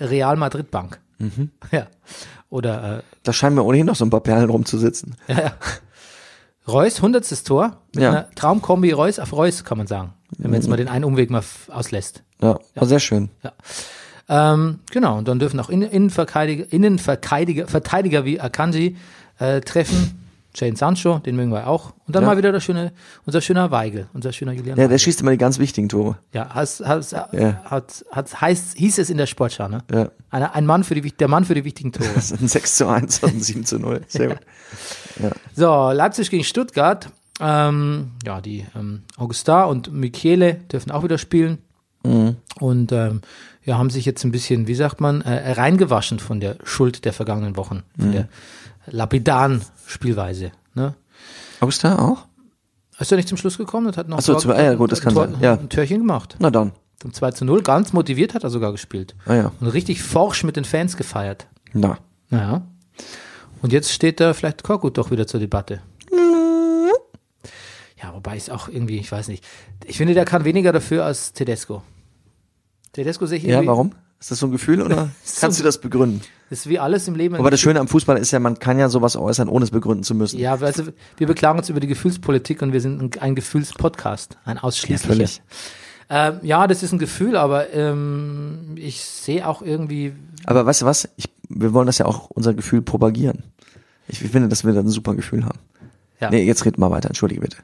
Real 0.01 0.35
Madrid 0.35 0.69
Bank. 0.71 0.99
Mhm. 1.19 1.51
Ja. 1.71 1.87
Oder 2.49 2.97
äh, 2.97 3.03
Da 3.23 3.31
scheinen 3.31 3.55
mir 3.55 3.63
ohnehin 3.63 3.85
noch 3.85 3.95
so 3.95 4.03
ein 4.03 4.09
paar 4.09 4.19
Perlen 4.23 4.49
rumzusitzen. 4.49 5.15
ja, 5.29 5.39
ja. 5.41 5.53
Reus, 6.67 7.01
hundertstes 7.01 7.43
Tor. 7.45 7.77
Mit 7.95 8.03
Ja. 8.03 8.09
einer 8.09 8.31
Traumkombi 8.35 8.91
Reus 8.91 9.19
auf 9.19 9.31
Reus, 9.31 9.63
kann 9.63 9.77
man 9.77 9.87
sagen. 9.87 10.13
Wenn 10.37 10.51
man 10.51 10.59
jetzt 10.59 10.69
mal 10.69 10.77
den 10.77 10.87
einen 10.87 11.03
Umweg 11.05 11.29
mal 11.29 11.43
auslässt. 11.69 12.23
Ja, 12.41 12.59
war 12.75 12.87
sehr 12.87 12.99
schön. 12.99 13.29
Ähm, 14.27 14.79
genau, 14.91 15.17
und 15.17 15.27
dann 15.27 15.39
dürfen 15.39 15.59
auch 15.59 15.69
Innen- 15.69 15.89
Innenverteidiger, 15.89 16.71
Innenverteidiger 16.71 17.67
Verteidiger 17.67 18.25
wie 18.25 18.39
Akanji 18.39 18.95
äh, 19.39 19.61
treffen. 19.61 20.15
Jane 20.55 20.75
Sancho, 20.75 21.19
den 21.19 21.35
mögen 21.35 21.51
wir 21.51 21.67
auch. 21.67 21.93
Und 22.07 22.15
dann 22.15 22.23
Ja. 22.23 22.29
mal 22.29 22.37
wieder 22.37 22.51
der 22.51 22.59
schöne, 22.59 22.91
unser 23.25 23.39
schöner 23.39 23.69
Weigel, 23.71 24.07
unser 24.13 24.31
schöner 24.33 24.51
Julian. 24.51 24.69
Ja, 24.71 24.83
der 24.83 24.85
Weigel. 24.89 24.99
schießt 24.99 25.21
immer 25.21 25.31
die 25.31 25.37
ganz 25.37 25.59
wichtigen 25.59 25.89
Tore. 25.89 26.17
Ja, 26.33 26.53
has, 26.53 26.81
has, 26.85 27.11
Ja. 27.11 27.61
hat, 27.65 28.03
hat, 28.11 28.41
heißt, 28.41 28.75
hieß 28.77 28.97
es 28.97 29.09
in 29.11 29.17
der 29.17 29.27
Sportschau, 29.27 29.67
ne? 29.67 29.83
Ja. 29.91 30.09
Ein, 30.31 30.43
ein 30.43 30.65
Mann 30.65 30.83
für 30.83 30.95
die, 30.95 31.11
der 31.11 31.27
Mann 31.27 31.45
für 31.45 31.53
die 31.55 31.63
wichtigen 31.65 31.91
Tore. 31.91 32.09
Ein 32.41 32.47
6 32.47 32.75
zu 32.77 32.87
1 32.87 33.19
und 33.23 33.33
ein 33.35 33.39
7 33.41 33.63
zu 33.63 33.77
0. 33.79 34.01
Sehr 34.07 34.27
gut. 34.29 34.39
So, 35.55 35.91
Leipzig 35.91 36.29
gegen 36.31 36.43
Stuttgart. 36.43 37.09
Ähm, 37.39 38.11
ja, 38.25 38.41
die 38.41 38.65
ähm, 38.75 39.03
Augustar 39.17 39.67
und 39.69 39.91
Michele 39.93 40.55
dürfen 40.71 40.91
auch 40.91 41.03
wieder 41.03 41.17
spielen. 41.17 41.59
Und 42.01 42.91
ähm, 42.93 43.21
ja, 43.65 43.77
haben 43.77 43.89
sich 43.89 44.05
jetzt 44.05 44.23
ein 44.23 44.31
bisschen, 44.31 44.67
wie 44.67 44.75
sagt 44.75 45.01
man, 45.01 45.21
äh, 45.21 45.51
reingewaschen 45.51 46.19
von 46.19 46.39
der 46.39 46.55
Schuld 46.63 47.03
der 47.03 47.11
vergangenen 47.11 47.57
Wochen, 47.57 47.83
von 47.99 48.11
der 48.13 48.29
lapidaren 48.87 49.61
Spielweise. 49.85 50.51
Ne? 50.75 50.95
Augustin 51.59 51.91
auch? 51.91 52.25
Ist 52.99 53.11
er 53.11 53.17
nicht 53.17 53.27
zum 53.27 53.37
Schluss 53.37 53.57
gekommen 53.57 53.87
und 53.87 53.97
hat 53.97 54.07
noch 54.07 54.17
Ach 54.19 54.21
so, 54.21 54.33
Tor- 54.33 54.41
zum- 54.41 54.51
ah 54.51 54.61
ja, 54.61 54.73
gut, 54.75 54.91
das 54.91 54.99
ein 54.99 55.03
kann 55.03 55.13
Tor, 55.13 55.27
sein, 55.27 55.37
ja. 55.41 55.53
ein 55.53 55.69
Türchen 55.69 55.99
gemacht. 55.99 56.35
Na 56.39 56.49
dann. 56.49 56.71
Zum 56.99 57.13
2 57.13 57.31
zu 57.31 57.45
0, 57.45 57.61
ganz 57.63 57.93
motiviert 57.93 58.33
hat 58.33 58.43
er 58.43 58.49
sogar 58.49 58.71
gespielt. 58.71 59.15
Ah 59.25 59.35
ja. 59.35 59.51
Und 59.59 59.67
richtig 59.67 60.01
forsch 60.01 60.43
mit 60.43 60.55
den 60.55 60.65
Fans 60.65 60.97
gefeiert. 60.97 61.47
Na. 61.73 61.97
Naja. 62.29 62.61
Und 63.61 63.71
jetzt 63.73 63.91
steht 63.91 64.19
da 64.19 64.33
vielleicht 64.33 64.63
Korkut 64.63 64.97
doch 64.97 65.11
wieder 65.11 65.27
zur 65.27 65.39
Debatte. 65.39 65.81
Ja, 68.01 68.13
wobei 68.13 68.37
ich 68.37 68.43
es 68.43 68.49
auch 68.49 68.69
irgendwie, 68.69 68.97
ich 68.97 69.11
weiß 69.11 69.27
nicht. 69.27 69.45
Ich 69.85 69.97
finde, 69.97 70.13
der 70.13 70.25
kann 70.25 70.45
weniger 70.45 70.71
dafür 70.71 71.05
als 71.05 71.33
Tedesco. 71.33 71.83
Tedesco 72.93 73.25
sehe 73.25 73.37
ich 73.37 73.43
irgendwie. 73.45 73.65
Ja, 73.65 73.71
warum? 73.71 73.91
Ist 74.19 74.31
das 74.31 74.39
so 74.39 74.47
ein 74.47 74.51
Gefühl 74.51 74.81
oder 74.81 75.09
kannst 75.39 75.59
du 75.59 75.63
das 75.63 75.79
begründen? 75.79 76.21
Das 76.49 76.59
ist 76.59 76.69
wie 76.69 76.79
alles 76.79 77.07
im 77.07 77.15
Leben. 77.15 77.35
Aber 77.35 77.51
das. 77.51 77.59
Schöne 77.59 77.79
am 77.79 77.87
Fußball 77.87 78.17
ist 78.17 78.31
ja, 78.31 78.39
man 78.39 78.59
kann 78.59 78.79
ja 78.79 78.89
sowas 78.89 79.15
äußern, 79.15 79.47
ohne 79.47 79.63
es 79.63 79.71
begründen 79.71 80.03
zu 80.03 80.15
müssen. 80.15 80.39
Ja, 80.39 80.55
also 80.55 80.87
wir 81.17 81.27
beklagen 81.27 81.59
uns 81.59 81.69
über 81.69 81.79
die 81.79 81.87
Gefühlspolitik 81.87 82.61
und 82.61 82.73
wir 82.73 82.81
sind 82.81 83.01
ein, 83.01 83.21
ein 83.21 83.35
Gefühlspodcast, 83.35 84.37
ein 84.45 84.57
ausschließlicher. 84.57 85.09
Natürlich. 85.09 85.41
ähm, 86.09 86.39
ja, 86.41 86.67
das 86.67 86.83
ist 86.83 86.91
ein 86.91 86.99
Gefühl, 86.99 87.37
aber 87.37 87.71
ähm, 87.73 88.75
ich 88.75 89.01
sehe 89.05 89.47
auch 89.47 89.61
irgendwie, 89.61 90.13
Aber 90.45 90.65
weißt 90.65 90.81
du 90.81 90.85
was? 90.85 91.07
Ich, 91.15 91.25
wir 91.47 91.73
wollen 91.73 91.85
das 91.87 91.97
ja 91.99 92.05
auch 92.05 92.29
unser 92.29 92.53
Gefühl 92.53 92.81
propagieren. 92.81 93.43
Ich 94.07 94.19
finde, 94.19 94.49
dass 94.49 94.65
wir 94.65 94.73
da 94.73 94.79
ein 94.81 94.89
super 94.89 95.15
Gefühl 95.15 95.45
haben. 95.45 95.59
ja, 96.19 96.29
Nee, 96.29 96.43
jetzt 96.43 96.65
red 96.65 96.77
mal 96.77 96.91
weiter, 96.91 97.09
entschuldige 97.09 97.41
bitte. 97.41 97.57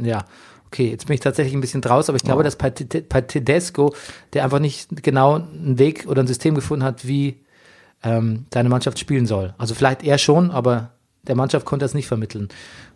Ja. 0.00 0.24
Okay, 0.68 0.90
jetzt 0.90 1.06
bin 1.06 1.14
ich 1.14 1.20
tatsächlich 1.20 1.54
ein 1.54 1.60
bisschen 1.60 1.80
draus, 1.80 2.08
aber 2.08 2.16
ich 2.16 2.24
glaube, 2.24 2.42
dass 2.42 2.56
bei, 2.56 2.70
Te- 2.70 3.02
bei 3.02 3.20
Tedesco, 3.20 3.94
der 4.32 4.42
einfach 4.44 4.58
nicht 4.58 5.02
genau 5.02 5.34
einen 5.36 5.78
Weg 5.78 6.06
oder 6.08 6.22
ein 6.22 6.26
System 6.26 6.54
gefunden 6.56 6.84
hat, 6.84 7.06
wie 7.06 7.40
ähm, 8.02 8.46
seine 8.52 8.68
Mannschaft 8.68 8.98
spielen 8.98 9.26
soll. 9.26 9.54
Also 9.58 9.74
vielleicht 9.74 10.02
er 10.02 10.18
schon, 10.18 10.50
aber 10.50 10.90
der 11.26 11.36
Mannschaft 11.36 11.66
konnte 11.66 11.84
das 11.84 11.94
nicht 11.94 12.08
vermitteln. 12.08 12.48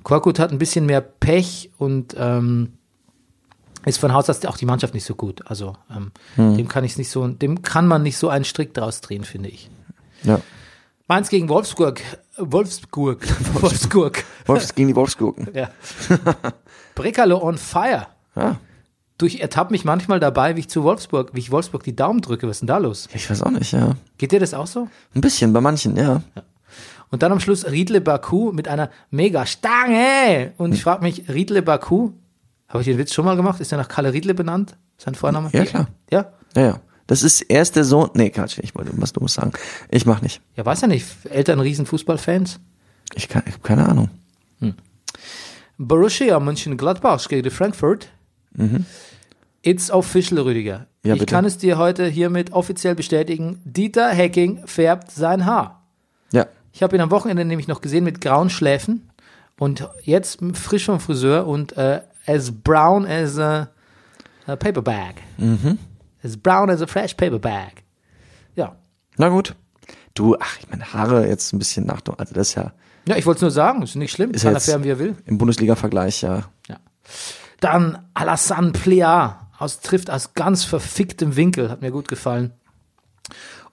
Korkut 0.03 0.39
hat 0.41 0.51
ein 0.51 0.59
bisschen 0.59 0.85
mehr 0.85 1.01
Pech 1.01 1.71
und 1.79 2.15
ähm, 2.19 2.73
ist 3.87 3.99
von 3.99 4.13
Haus 4.13 4.29
aus 4.29 4.45
auch 4.45 4.57
die 4.57 4.67
Mannschaft 4.67 4.93
nicht 4.93 5.05
so 5.05 5.15
gut. 5.15 5.43
Also 5.47 5.75
ähm, 5.95 6.11
dem 6.37 6.69
kann 6.69 6.85
ich 6.85 6.99
nicht 6.99 7.09
so, 7.09 7.27
dem 7.29 7.63
kann 7.63 7.87
man 7.87 8.03
nicht 8.03 8.19
so 8.19 8.29
einen 8.29 8.45
Strick 8.45 8.75
draus 8.75 9.01
drehen, 9.01 9.25
finde 9.25 9.49
ich. 9.49 9.71
Ja. 10.25 10.41
Mainz 11.09 11.29
gegen 11.29 11.49
Wolfsburg. 11.49 12.03
Wolfsburg. 12.37 13.27
Wolfsburg. 13.61 14.25
Wolfs 14.47 14.75
gegen 14.75 14.89
die 14.89 14.97
Wolfsgurken. 14.97 15.49
Ja. 15.55 15.71
Brekalo 17.01 17.39
on 17.43 17.59
fire. 17.59 18.07
Ja. 18.37 18.59
Du, 19.19 19.27
ich 19.27 19.43
ertappe 19.43 19.73
mich 19.73 19.85
manchmal 19.85 20.19
dabei, 20.19 20.57
wie 20.57 20.61
ich 20.61 20.69
zu 20.69 20.83
Wolfsburg, 20.83 21.35
wie 21.35 21.41
ich 21.41 21.51
Wolfsburg 21.51 21.83
die 21.83 21.95
Daumen 21.95 22.23
drücke. 22.23 22.49
Was 22.49 22.57
ist 22.57 22.61
denn 22.61 22.69
da 22.69 22.79
los? 22.79 23.09
Ich 23.13 23.29
weiß 23.29 23.43
auch 23.43 23.51
nicht, 23.51 23.73
ja. 23.73 23.95
Geht 24.17 24.33
dir 24.33 24.41
das 24.41 24.55
auch 24.55 24.67
so? 24.67 24.89
Ein 25.15 25.21
bisschen, 25.21 25.53
bei 25.53 25.61
manchen, 25.61 25.97
ja. 25.97 26.23
Und 27.11 27.23
dann 27.23 27.33
am 27.33 27.41
Schluss 27.41 27.67
Riedle 27.71 28.01
Baku 28.01 28.53
mit 28.53 28.69
einer 28.69 28.91
mega 29.11 29.45
Stange. 29.45 30.53
Und 30.57 30.73
ich 30.73 30.83
frage 30.83 31.03
mich, 31.03 31.29
Riedle 31.29 31.61
Baku, 31.61 32.13
habe 32.69 32.81
ich 32.81 32.87
den 32.87 32.99
Witz 32.99 33.13
schon 33.13 33.25
mal 33.25 33.37
gemacht? 33.37 33.61
Ist 33.61 33.73
er 33.73 33.79
nach 33.79 33.89
Kalle 33.89 34.13
Riedle 34.13 34.33
benannt? 34.33 34.77
Sein 34.97 35.15
Vorname? 35.15 35.51
Ja, 35.53 35.65
klar. 35.65 35.89
Ja? 36.11 36.33
Ja, 36.55 36.63
ja. 36.63 36.81
Das 37.07 37.23
ist 37.25 37.41
erst 37.43 37.75
der 37.77 37.85
Sohn. 37.85 38.11
Nee, 38.15 38.31
Quatsch, 38.31 38.59
ich 38.63 38.75
wollte 38.77 38.93
was 38.95 39.13
Dummes 39.13 39.35
sagen. 39.35 39.53
Ich 39.91 40.07
mach 40.07 40.23
nicht. 40.23 40.41
Ja, 40.55 40.65
weiß 40.65 40.83
ja 40.83 40.87
nicht. 40.87 41.05
Eltern 41.29 41.59
riesen 41.59 41.85
Fußballfans. 41.85 42.61
Ich, 43.17 43.29
kann, 43.29 43.43
ich 43.47 43.55
habe 43.55 43.63
keine 43.65 43.89
Ahnung. 43.89 44.09
Borussia 45.83 46.39
Mönchengladbach 46.39 47.27
gegen 47.27 47.51
Frankfurt. 47.51 48.09
It's 49.63 49.91
official, 49.91 50.39
Rüdiger. 50.41 50.81
Mhm. 50.81 51.09
Ja, 51.09 51.15
ich 51.15 51.25
kann 51.25 51.47
es 51.47 51.57
dir 51.57 51.79
heute 51.79 52.07
hiermit 52.07 52.53
offiziell 52.53 52.95
bestätigen. 52.95 53.63
Dieter 53.65 54.11
Hecking 54.11 54.67
färbt 54.67 55.11
sein 55.11 55.47
Haar. 55.47 55.83
Ja. 56.33 56.47
Ich 56.73 56.83
habe 56.83 56.97
ihn 56.97 57.01
am 57.01 57.11
Wochenende 57.11 57.47
nämlich 57.47 57.67
noch 57.67 57.81
gesehen 57.81 58.05
mit 58.05 58.21
grauen 58.21 58.51
Schläfen 58.51 59.09
und 59.59 59.89
jetzt 60.03 60.41
frisch 60.53 60.85
vom 60.85 61.01
Friseur 61.01 61.47
und 61.47 61.75
äh, 61.79 62.03
as 62.27 62.53
brown 62.53 63.07
as 63.07 63.39
a, 63.39 63.71
a 64.47 64.57
paper 64.57 64.83
bag. 64.83 65.15
Mhm. 65.39 65.79
As 66.23 66.37
brown 66.37 66.69
as 66.69 66.83
a 66.83 66.87
fresh 66.87 67.15
paper 67.15 67.39
bag. 67.39 67.73
Ja. 68.55 68.77
Na 69.17 69.31
gut. 69.31 69.55
Du, 70.13 70.37
ach, 70.39 70.59
ich 70.59 70.69
meine, 70.69 70.93
Haare 70.93 71.27
jetzt 71.27 71.55
ein 71.55 71.59
bisschen 71.59 71.87
nach, 71.87 72.03
also 72.19 72.35
das 72.35 72.49
ist 72.49 72.55
ja 72.57 72.73
Ja, 73.07 73.17
ich 73.17 73.27
wollte 73.27 73.39
es 73.39 73.43
nur 73.43 73.51
sagen, 73.51 73.83
ist 73.83 73.97
nicht 73.97 74.13
schlimm, 74.13 74.31
Ist 74.33 74.43
kann 74.43 74.55
er 74.55 74.61
färben, 74.61 74.85
wie 74.85 74.91
er 74.91 74.99
will. 74.99 75.17
im 75.27 75.39
Bundesliga-Vergleich, 75.39 76.23
ja. 76.23 76.45
Dann 77.61 77.99
Alassane 78.15 78.73
Plea 78.73 79.49
aus, 79.59 79.81
trifft 79.81 80.11
aus 80.11 80.33
ganz 80.35 80.65
verficktem 80.65 81.37
Winkel, 81.37 81.69
hat 81.71 81.83
mir 81.83 81.91
gut 81.91 82.09
gefallen. 82.09 82.53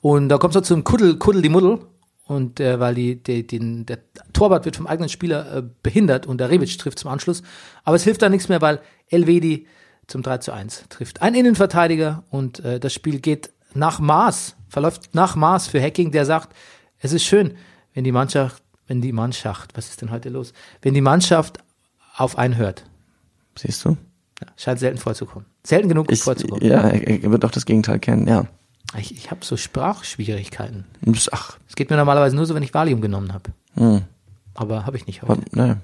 Und 0.02 0.30
da 0.30 0.38
kommt 0.38 0.56
es 0.56 0.68
zum 0.68 0.84
Kuddel, 0.84 1.18
Kuddel 1.18 1.42
die 1.42 1.50
Muddel. 1.50 1.80
Und 2.26 2.60
äh, 2.60 2.78
weil 2.82 2.94
die, 2.96 3.24
die, 3.24 3.48
den, 3.48 3.86
der 3.86 4.00
Torwart 4.34 4.66
wird 4.66 4.76
vom 4.76 4.86
eigenen 4.86 5.08
Spieler 5.08 5.58
äh, 5.58 5.63
behindert 5.82 6.26
und 6.28 6.40
der 6.40 6.50
Rebic 6.50 6.78
trifft 6.78 7.00
zum 7.00 7.10
Anschluss. 7.10 7.42
Aber 7.86 7.96
es 7.96 8.04
hilft 8.04 8.22
da 8.22 8.28
nichts 8.28 8.50
mehr, 8.50 8.62
weil 8.62 8.82
Elvedi 9.10 9.66
zum 10.08 10.24
3 10.24 10.40
zu 10.40 10.52
1 10.52 10.86
trifft. 10.90 11.22
Ein 11.22 11.36
Innenverteidiger 11.36 12.24
und 12.30 12.60
äh, 12.66 12.82
das 12.82 12.94
Spiel 12.94 13.22
geht 13.22 13.52
nach 13.74 14.00
Maß, 14.00 14.58
verläuft 14.68 15.16
nach 15.16 15.38
Maß 15.38 15.68
für 15.68 15.82
Hacking, 15.82 16.12
der 16.12 16.26
sagt, 16.26 16.54
es 17.00 17.13
ist 17.13 17.24
schön, 17.24 17.56
wenn 17.94 18.04
die 18.04 18.12
Mannschaft, 18.12 18.62
wenn 18.88 19.02
die 19.02 19.12
Mannschaft, 19.12 19.76
was 19.78 19.89
ist 19.89 20.02
denn 20.02 20.12
heute 20.12 20.30
los? 20.30 20.54
Wenn 20.82 20.93
die 20.93 21.02
Mannschaft 21.02 21.60
auf 22.15 22.38
einen 22.38 22.56
hört. 22.58 22.84
Siehst 23.58 23.84
du? 23.86 23.97
Ja, 24.41 24.47
scheint 24.56 24.80
selten 24.80 24.97
vorzukommen. 25.00 25.45
Selten 25.63 25.89
genug 25.89 26.12
Ich, 26.12 26.21
vorzukommen. 26.21 26.63
ja, 26.63 26.82
er, 26.88 27.32
wird 27.32 27.43
auch 27.45 27.52
das 27.52 27.65
Gegenteil 27.65 28.00
kennen, 28.00 28.28
ja. 28.28 28.45
Ich, 28.97 29.12
ich 29.12 29.32
habe 29.32 29.43
so 29.43 29.58
Sprachschwierigkeiten. 29.58 30.86
Ach, 31.32 31.58
Es 31.67 31.76
geht 31.76 31.89
mir 31.89 31.97
normalerweise 31.97 32.36
nur 32.36 32.45
so, 32.45 32.56
wenn 32.56 32.63
ich 32.63 32.73
Valium 32.73 33.02
genommen 33.02 33.34
habe. 33.34 33.52
hm. 33.76 34.04
Aber 34.54 34.86
habe 34.88 34.97
ich 34.97 35.06
nicht 35.06 35.21
heute. 35.21 35.43
ne. 35.56 35.80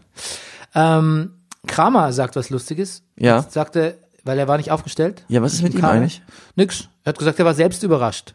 Ähm, 0.74 1.34
Kramer 1.68 2.12
sagt 2.12 2.36
was 2.36 2.50
Lustiges. 2.50 3.04
Ja. 3.18 3.40
Jetzt 3.42 3.54
Sagte, 3.54 4.00
weil 4.24 4.40
er 4.40 4.48
war 4.48 4.58
nicht 4.58 4.72
aufgestellt. 4.72 5.24
Ja, 5.28 5.42
was 5.44 5.54
ist 5.54 5.62
mit 5.62 5.76
ihm 5.76 5.86
eigentlich? 5.86 6.24
Nix. 6.56 6.88
Er 7.04 7.10
hat 7.10 7.20
gesagt, 7.20 7.38
er 7.38 7.46
war 7.46 7.54
selbst 7.54 7.84
überrascht, 7.84 8.34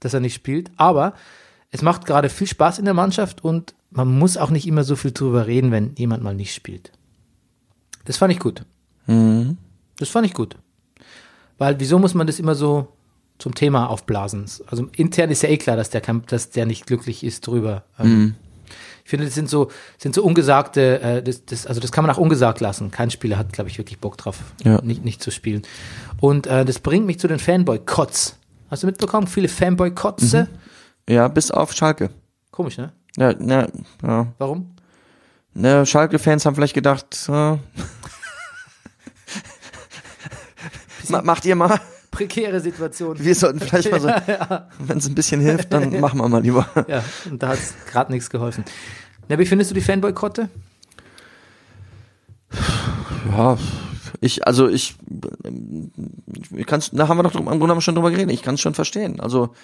dass 0.00 0.14
er 0.14 0.20
nicht 0.20 0.34
spielt. 0.34 0.70
Aber 0.76 1.12
es 1.70 1.82
macht 1.82 2.06
gerade 2.06 2.28
viel 2.28 2.46
Spaß 2.46 2.78
in 2.78 2.84
der 2.84 2.94
Mannschaft 2.94 3.42
und 3.42 3.74
man 3.90 4.18
muss 4.18 4.36
auch 4.36 4.50
nicht 4.50 4.66
immer 4.66 4.84
so 4.84 4.96
viel 4.96 5.12
drüber 5.12 5.46
reden, 5.46 5.70
wenn 5.70 5.94
jemand 5.96 6.22
mal 6.22 6.34
nicht 6.34 6.54
spielt. 6.54 6.92
Das 8.04 8.16
fand 8.16 8.32
ich 8.32 8.38
gut. 8.38 8.64
Mhm. 9.06 9.56
Das 9.98 10.08
fand 10.10 10.26
ich 10.26 10.34
gut. 10.34 10.56
Weil 11.58 11.80
wieso 11.80 11.98
muss 11.98 12.14
man 12.14 12.26
das 12.26 12.38
immer 12.38 12.54
so 12.54 12.88
zum 13.38 13.54
Thema 13.54 13.88
aufblasen? 13.88 14.46
Also 14.66 14.88
intern 14.96 15.30
ist 15.30 15.42
ja 15.42 15.48
eh 15.48 15.56
klar, 15.58 15.76
dass 15.76 15.90
der, 15.90 16.02
dass 16.26 16.50
der 16.50 16.66
nicht 16.66 16.86
glücklich 16.86 17.24
ist 17.24 17.46
drüber. 17.46 17.84
Ähm, 17.98 18.34
Ich 19.04 19.10
finde, 19.10 19.24
das 19.24 19.34
sind 19.34 19.48
so, 19.48 19.70
sind 19.96 20.14
so 20.14 20.22
ungesagte, 20.22 21.00
äh, 21.00 21.22
das, 21.22 21.46
das, 21.46 21.66
also 21.66 21.80
das 21.80 21.90
kann 21.92 22.04
man 22.04 22.14
auch 22.14 22.18
ungesagt 22.18 22.60
lassen. 22.60 22.90
Kein 22.90 23.10
Spieler 23.10 23.38
hat, 23.38 23.52
glaube 23.54 23.70
ich, 23.70 23.78
wirklich 23.78 23.98
Bock 23.98 24.18
drauf, 24.18 24.38
Ja. 24.64 24.82
nicht, 24.82 25.02
nicht 25.02 25.22
zu 25.22 25.30
spielen. 25.30 25.62
Und 26.20 26.46
äh, 26.46 26.66
das 26.66 26.78
bringt 26.78 27.06
mich 27.06 27.18
zu 27.18 27.26
den 27.26 27.38
Fanboykotts. 27.38 28.36
Hast 28.70 28.82
du 28.82 28.86
mitbekommen? 28.86 29.26
Viele 29.26 29.48
Fanboykotze? 29.48 30.48
Ja, 31.08 31.28
bis 31.28 31.50
auf 31.50 31.72
Schalke. 31.72 32.10
Komisch, 32.50 32.76
ne? 32.76 32.92
Ja, 33.16 33.32
ja, 33.40 33.66
ja. 34.02 34.26
Warum? 34.38 34.74
Ne, 35.54 35.84
Schalke-Fans 35.86 36.46
haben 36.46 36.54
vielleicht 36.54 36.74
gedacht, 36.74 37.28
äh, 37.28 37.56
Ma- 41.08 41.22
macht 41.22 41.44
ihr 41.46 41.56
mal. 41.56 41.80
Prekäre 42.10 42.60
Situation. 42.60 43.18
Wir 43.18 43.34
sollten 43.34 43.60
vielleicht 43.60 43.90
mal 43.90 44.00
so, 44.00 44.08
wenn 44.86 44.98
es 44.98 45.08
ein 45.08 45.14
bisschen 45.14 45.40
hilft, 45.40 45.72
dann 45.72 46.00
machen 46.00 46.18
wir 46.20 46.28
mal 46.28 46.42
lieber. 46.42 46.66
Ja, 46.88 47.02
und 47.30 47.42
da 47.42 47.48
hat 47.48 47.58
es 47.58 47.74
gerade 47.90 48.12
nichts 48.12 48.30
geholfen. 48.30 48.64
Na, 49.28 49.38
wie 49.38 49.46
findest 49.46 49.70
du 49.70 49.74
die 49.74 49.80
Fanboykotte? 49.80 50.48
Ja, 53.30 53.58
ich, 54.20 54.46
also 54.46 54.68
ich, 54.68 54.96
ich 56.56 56.66
kann's, 56.66 56.90
da 56.92 57.08
haben 57.08 57.18
wir 57.18 57.22
doch 57.22 57.34
im 57.34 57.44
Grunde 57.46 57.80
schon 57.82 57.94
drüber 57.94 58.10
geredet. 58.10 58.32
Ich 58.32 58.42
kann 58.42 58.54
es 58.54 58.60
schon 58.60 58.74
verstehen. 58.74 59.20
Also 59.20 59.54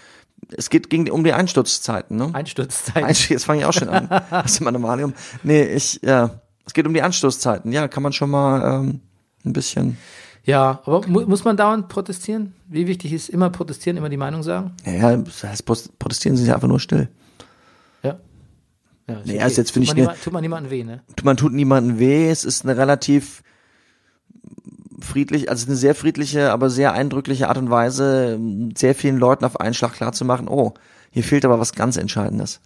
es 0.56 0.70
geht 0.70 0.90
gegen, 0.90 1.10
um 1.10 1.24
die 1.24 1.32
Einsturzzeiten, 1.32 2.16
ne? 2.16 2.30
Einstürzzeit. 2.32 3.04
Einst- 3.04 3.28
Jetzt 3.30 3.44
fange 3.44 3.60
ich 3.60 3.64
auch 3.66 3.72
schon 3.72 3.88
an. 3.88 4.08
Hast 4.30 4.60
du 4.60 4.64
mal 4.64 4.70
eine 4.74 4.82
Valium? 4.82 5.14
Nee, 5.42 5.62
ich, 5.64 6.00
ja, 6.02 6.30
es 6.66 6.72
geht 6.74 6.86
um 6.86 6.94
die 6.94 7.02
Anstoßzeiten. 7.02 7.72
Ja, 7.72 7.88
kann 7.88 8.02
man 8.02 8.12
schon 8.12 8.30
mal 8.30 8.80
ähm, 8.80 9.00
ein 9.44 9.52
bisschen. 9.52 9.96
Ja, 10.44 10.82
aber 10.84 11.06
mu 11.06 11.22
muss 11.26 11.44
man 11.44 11.56
dauernd 11.56 11.88
protestieren? 11.88 12.54
Wie 12.68 12.86
wichtig 12.86 13.12
ist 13.12 13.30
immer 13.30 13.48
protestieren, 13.50 13.96
immer 13.96 14.10
die 14.10 14.16
Meinung 14.18 14.42
sagen? 14.42 14.72
Ja, 14.84 15.16
das 15.16 15.42
heißt, 15.42 15.64
protestieren 15.98 16.36
sie 16.36 16.52
einfach 16.52 16.68
nur 16.68 16.80
still. 16.80 17.08
Ja. 18.02 18.18
Ja, 19.08 19.20
Nee, 19.24 19.40
also 19.40 19.60
jetzt 19.60 19.70
finde 19.70 19.88
ich 19.88 19.94
niemand- 19.94 20.22
Tut 20.22 20.32
man 20.32 20.42
niemandem 20.42 20.70
weh, 20.70 20.84
ne? 20.84 21.02
man 21.22 21.36
tut 21.36 21.52
niemandem 21.52 21.98
weh. 21.98 22.28
Es 22.30 22.44
ist 22.44 22.64
eine 22.64 22.76
relativ 22.76 23.42
friedlich, 25.04 25.50
also 25.50 25.66
eine 25.66 25.76
sehr 25.76 25.94
friedliche, 25.94 26.50
aber 26.50 26.70
sehr 26.70 26.92
eindrückliche 26.92 27.48
Art 27.48 27.58
und 27.58 27.70
Weise, 27.70 28.38
sehr 28.76 28.94
vielen 28.94 29.18
Leuten 29.18 29.44
auf 29.44 29.60
einen 29.60 29.74
Schlag 29.74 29.94
klarzumachen, 29.94 30.48
oh, 30.48 30.74
hier 31.10 31.22
fehlt 31.22 31.44
aber 31.44 31.60
was 31.60 31.74
ganz 31.74 31.96
Entscheidendes. 31.96 32.60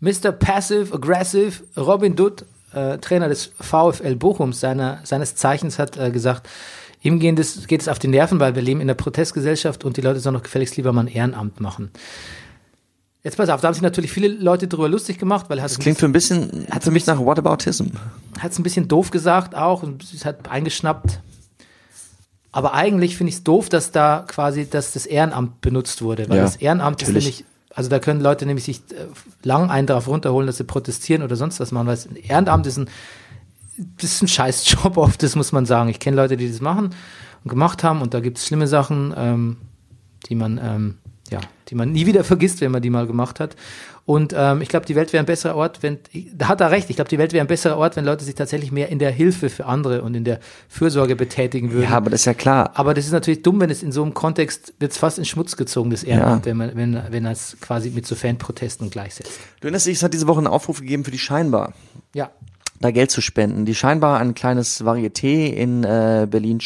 Mr. 0.00 0.32
Passive 0.32 0.94
Aggressive, 0.94 1.62
Robin 1.76 2.16
Dutt, 2.16 2.44
äh, 2.72 2.98
Trainer 2.98 3.28
des 3.28 3.52
VfL 3.60 4.16
Bochums, 4.16 4.60
seiner, 4.60 5.00
seines 5.04 5.34
Zeichens, 5.34 5.78
hat 5.78 5.96
äh, 5.96 6.10
gesagt, 6.10 6.48
ihm 7.02 7.18
geht 7.18 7.38
es, 7.38 7.66
geht 7.66 7.80
es 7.80 7.88
auf 7.88 7.98
die 7.98 8.08
Nerven, 8.08 8.40
weil 8.40 8.54
wir 8.54 8.62
leben 8.62 8.80
in 8.80 8.86
der 8.86 8.94
Protestgesellschaft 8.94 9.84
und 9.84 9.96
die 9.96 10.00
Leute 10.00 10.20
sollen 10.20 10.34
doch 10.34 10.42
gefälligst 10.42 10.76
lieber 10.76 10.92
mal 10.92 11.02
ein 11.02 11.08
Ehrenamt 11.08 11.60
machen. 11.60 11.90
Jetzt 13.22 13.38
pass 13.38 13.48
auf, 13.48 13.60
da 13.60 13.66
haben 13.66 13.74
sich 13.74 13.82
natürlich 13.82 14.12
viele 14.12 14.28
Leute 14.28 14.68
drüber 14.68 14.88
lustig 14.88 15.18
gemacht, 15.18 15.46
weil 15.48 15.58
er 15.58 15.64
hat 15.64 15.70
Das 15.72 15.80
klingt 15.80 15.98
für 15.98 16.06
ein 16.06 16.12
bisschen, 16.12 16.68
hat 16.70 16.84
für 16.84 16.92
mich 16.92 17.06
nach 17.06 17.18
Whataboutism. 17.18 17.86
hat 18.38 18.52
es 18.52 18.58
ein 18.58 18.62
bisschen 18.62 18.86
doof 18.86 19.10
gesagt 19.10 19.56
auch 19.56 19.82
und 19.82 20.04
es 20.04 20.24
hat 20.24 20.48
eingeschnappt. 20.48 21.20
Aber 22.56 22.72
eigentlich 22.72 23.18
finde 23.18 23.28
ich 23.28 23.36
es 23.36 23.44
doof, 23.44 23.68
dass 23.68 23.90
da 23.90 24.24
quasi 24.26 24.66
dass 24.66 24.92
das 24.92 25.04
Ehrenamt 25.04 25.60
benutzt 25.60 26.00
wurde, 26.00 26.26
weil 26.30 26.38
Ja, 26.38 26.42
das 26.44 26.56
Ehrenamt 26.56 27.02
natürlich. 27.02 27.28
ist 27.28 27.40
nämlich, 27.40 27.44
also 27.74 27.90
da 27.90 27.98
können 27.98 28.22
Leute 28.22 28.46
nämlich 28.46 28.64
sich 28.64 28.78
äh, 28.92 29.08
lang 29.46 29.70
einen 29.70 29.86
drauf 29.86 30.08
runterholen, 30.08 30.46
dass 30.46 30.56
sie 30.56 30.64
protestieren 30.64 31.22
oder 31.22 31.36
sonst 31.36 31.60
was 31.60 31.70
machen, 31.70 31.86
weil 31.86 31.96
das 31.96 32.06
Ehrenamt 32.06 32.66
ist 32.66 32.78
ein, 32.78 32.88
das 34.00 34.04
ist 34.10 34.22
ein 34.22 34.28
Scheißjob 34.28 34.96
oft, 34.96 35.22
das 35.22 35.36
muss 35.36 35.52
man 35.52 35.66
sagen. 35.66 35.90
Ich 35.90 36.00
kenne 36.00 36.16
Leute, 36.16 36.38
die 36.38 36.48
das 36.50 36.62
machen 36.62 36.94
und 37.44 37.50
gemacht 37.50 37.84
haben 37.84 38.00
und 38.00 38.14
da 38.14 38.20
gibt 38.20 38.38
es 38.38 38.46
schlimme 38.46 38.68
Sachen, 38.68 39.12
ähm, 39.14 39.58
die 40.30 40.34
man, 40.34 40.58
ähm, 40.62 40.94
ja, 41.30 41.40
die 41.68 41.74
man 41.74 41.92
nie 41.92 42.06
wieder 42.06 42.24
vergisst, 42.24 42.60
wenn 42.60 42.70
man 42.72 42.82
die 42.82 42.90
mal 42.90 43.06
gemacht 43.06 43.40
hat. 43.40 43.56
Und 44.04 44.32
ähm, 44.36 44.62
ich 44.62 44.68
glaube, 44.68 44.86
die 44.86 44.94
Welt 44.94 45.12
wäre 45.12 45.22
ein 45.22 45.26
besserer 45.26 45.56
Ort, 45.56 45.82
wenn, 45.82 45.98
da 46.32 46.46
hat 46.46 46.60
er 46.60 46.70
recht, 46.70 46.88
ich 46.90 46.96
glaube, 46.96 47.08
die 47.08 47.18
Welt 47.18 47.32
wäre 47.32 47.44
ein 47.44 47.48
besserer 47.48 47.76
Ort, 47.76 47.96
wenn 47.96 48.04
Leute 48.04 48.24
sich 48.24 48.36
tatsächlich 48.36 48.70
mehr 48.70 48.88
in 48.88 49.00
der 49.00 49.10
Hilfe 49.10 49.50
für 49.50 49.66
andere 49.66 50.02
und 50.02 50.14
in 50.14 50.22
der 50.22 50.38
Fürsorge 50.68 51.16
betätigen 51.16 51.72
würden. 51.72 51.90
Ja, 51.90 51.96
aber 51.96 52.10
das 52.10 52.20
ist 52.20 52.26
ja 52.26 52.34
klar. 52.34 52.70
Aber 52.74 52.94
das 52.94 53.04
ist 53.06 53.10
natürlich 53.12 53.42
dumm, 53.42 53.58
wenn 53.60 53.70
es 53.70 53.82
in 53.82 53.90
so 53.90 54.02
einem 54.04 54.14
Kontext 54.14 54.74
wird 54.78 54.92
es 54.92 54.98
fast 54.98 55.18
in 55.18 55.24
Schmutz 55.24 55.56
gezogen, 55.56 55.90
das 55.90 56.04
Ehrenamt, 56.04 56.46
Ja. 56.46 56.50
wenn 56.50 56.56
man, 56.56 56.76
wenn, 56.76 57.02
wenn 57.10 57.24
er 57.24 57.32
es 57.32 57.56
quasi 57.60 57.90
mit 57.90 58.06
so 58.06 58.14
Fanprotesten 58.14 58.90
gleichsetzt. 58.90 59.32
Du 59.60 59.66
erinnerst 59.66 59.86
dich, 59.86 59.96
es 59.96 60.02
hat 60.04 60.14
diese 60.14 60.28
Woche 60.28 60.38
einen 60.38 60.46
Aufruf 60.46 60.78
gegeben 60.80 61.04
für 61.04 61.10
die 61.10 61.18
Scheinbar. 61.18 61.72
Ja. 62.14 62.30
da 62.80 62.92
Geld 62.92 63.10
zu 63.10 63.20
spenden. 63.20 63.64
Die 63.64 63.74
scheinbar 63.74 64.20
ein 64.20 64.34
kleines 64.34 64.84
Varieté 64.84 65.48
in 65.52 65.82
äh, 65.82 66.28
Berlin. 66.30 66.60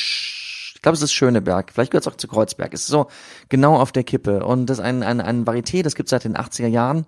Ich 0.80 0.82
glaube, 0.82 0.96
es 0.96 1.02
ist 1.02 1.12
Schöneberg. 1.12 1.72
Vielleicht 1.74 1.90
gehört 1.90 2.06
es 2.06 2.10
auch 2.10 2.16
zu 2.16 2.26
Kreuzberg. 2.26 2.72
Es 2.72 2.80
ist 2.80 2.86
so 2.86 3.08
genau 3.50 3.76
auf 3.76 3.92
der 3.92 4.02
Kippe. 4.02 4.46
Und 4.46 4.64
das 4.64 4.78
ist 4.78 4.82
ein, 4.82 5.02
ein, 5.02 5.20
ein 5.20 5.44
Varieté, 5.44 5.82
das 5.82 5.94
gibt 5.94 6.06
es 6.06 6.10
seit 6.10 6.24
den 6.24 6.38
80er 6.38 6.68
Jahren. 6.68 7.04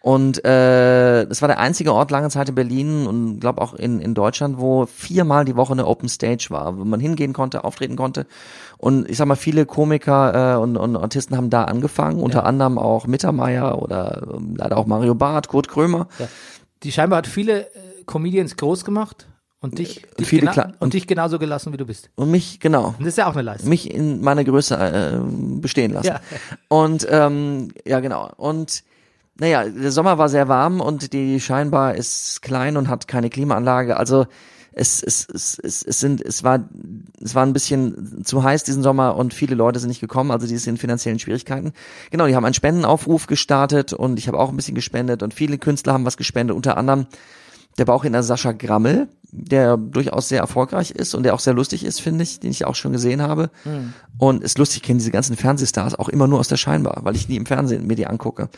Und 0.00 0.42
äh, 0.42 1.26
das 1.26 1.42
war 1.42 1.48
der 1.48 1.58
einzige 1.58 1.92
Ort 1.92 2.10
lange 2.10 2.30
Zeit 2.30 2.48
in 2.48 2.54
Berlin 2.54 3.06
und 3.06 3.38
glaube 3.38 3.60
auch 3.60 3.74
in, 3.74 4.00
in 4.00 4.14
Deutschland, 4.14 4.58
wo 4.58 4.86
viermal 4.86 5.44
die 5.44 5.54
Woche 5.54 5.74
eine 5.74 5.86
Open 5.86 6.08
Stage 6.08 6.46
war, 6.48 6.78
wo 6.78 6.84
man 6.86 6.98
hingehen 6.98 7.34
konnte, 7.34 7.62
auftreten 7.62 7.96
konnte. 7.96 8.26
Und 8.78 9.10
ich 9.10 9.18
sag 9.18 9.26
mal, 9.26 9.36
viele 9.36 9.66
Komiker 9.66 10.54
äh, 10.54 10.58
und, 10.58 10.78
und 10.78 10.96
Artisten 10.96 11.36
haben 11.36 11.50
da 11.50 11.64
angefangen, 11.64 12.22
unter 12.22 12.46
anderem 12.46 12.78
auch 12.78 13.06
Mittermeier 13.06 13.82
oder 13.82 14.22
ähm, 14.34 14.54
leider 14.56 14.78
auch 14.78 14.86
Mario 14.86 15.14
Barth, 15.14 15.48
Kurt 15.48 15.68
Krömer. 15.68 16.08
Ja. 16.18 16.26
Die 16.84 16.90
scheinbar 16.90 17.18
hat 17.18 17.26
viele 17.26 17.66
äh, 17.66 18.04
Comedians 18.06 18.56
groß 18.56 18.86
gemacht 18.86 19.26
und 19.60 19.78
dich, 19.78 20.06
dich 20.18 20.26
Viele 20.26 20.42
gena- 20.46 20.52
klar- 20.52 20.66
und, 20.68 20.74
und- 20.80 20.94
dich 20.94 21.06
genauso 21.06 21.38
gelassen, 21.38 21.72
wie 21.72 21.76
du 21.76 21.84
bist. 21.86 22.10
Und 22.16 22.30
mich, 22.30 22.60
genau, 22.60 22.88
Und 22.96 23.00
das 23.00 23.08
ist 23.08 23.18
ja 23.18 23.26
auch 23.28 23.34
eine 23.34 23.42
Leistung. 23.42 23.68
mich 23.68 23.90
in 23.92 24.20
meiner 24.22 24.42
Größe 24.44 24.74
äh, 24.76 25.20
bestehen 25.60 25.92
lassen. 25.92 26.06
Ja. 26.08 26.20
Und 26.68 27.06
ähm, 27.10 27.68
ja, 27.84 28.00
genau. 28.00 28.30
Und 28.36 28.82
naja, 29.38 29.64
der 29.64 29.90
Sommer 29.92 30.18
war 30.18 30.28
sehr 30.28 30.48
warm 30.48 30.80
und 30.80 31.12
die 31.12 31.40
Scheinbar 31.40 31.94
ist 31.94 32.42
klein 32.42 32.76
und 32.76 32.88
hat 32.88 33.08
keine 33.08 33.30
Klimaanlage. 33.30 33.96
Also 33.96 34.26
es, 34.72 35.02
es, 35.02 35.26
es, 35.28 35.58
es, 35.58 35.82
es 35.82 35.98
sind, 35.98 36.20
es 36.22 36.44
war, 36.44 36.60
es 37.20 37.34
war 37.34 37.44
ein 37.44 37.52
bisschen 37.52 38.24
zu 38.24 38.42
heiß 38.42 38.64
diesen 38.64 38.82
Sommer 38.82 39.16
und 39.16 39.34
viele 39.34 39.54
Leute 39.56 39.78
sind 39.80 39.88
nicht 39.88 40.00
gekommen, 40.00 40.30
also 40.30 40.46
die 40.46 40.56
sind 40.58 40.74
in 40.74 40.78
finanziellen 40.78 41.18
Schwierigkeiten. 41.18 41.72
Genau, 42.10 42.26
die 42.26 42.36
haben 42.36 42.44
einen 42.44 42.54
Spendenaufruf 42.54 43.26
gestartet 43.26 43.92
und 43.92 44.18
ich 44.18 44.28
habe 44.28 44.38
auch 44.38 44.50
ein 44.50 44.56
bisschen 44.56 44.74
gespendet 44.76 45.22
und 45.22 45.34
viele 45.34 45.58
Künstler 45.58 45.92
haben 45.94 46.04
was 46.04 46.16
gespendet, 46.16 46.54
unter 46.56 46.76
anderem 46.76 47.06
der 47.78 47.84
Bauchredner 47.84 48.22
Sascha 48.22 48.52
Grammel, 48.52 49.08
der 49.32 49.76
durchaus 49.76 50.28
sehr 50.28 50.40
erfolgreich 50.40 50.90
ist 50.90 51.14
und 51.14 51.22
der 51.22 51.34
auch 51.34 51.40
sehr 51.40 51.54
lustig 51.54 51.84
ist, 51.84 52.00
finde 52.00 52.24
ich, 52.24 52.40
den 52.40 52.50
ich 52.50 52.64
auch 52.64 52.74
schon 52.74 52.92
gesehen 52.92 53.22
habe. 53.22 53.50
Und 54.18 54.42
ist 54.42 54.58
lustig, 54.58 54.78
ich 54.78 54.82
kenne 54.82 54.98
diese 54.98 55.12
ganzen 55.12 55.36
Fernsehstars 55.36 55.94
auch 55.94 56.08
immer 56.08 56.26
nur 56.26 56.40
aus 56.40 56.48
der 56.48 56.56
Scheinbar, 56.56 57.00
weil 57.04 57.16
ich 57.16 57.28
nie 57.28 57.36
im 57.36 57.46
Fernsehen 57.46 57.86
mir 57.86 57.94
die 57.94 58.06
angucke. 58.06 58.48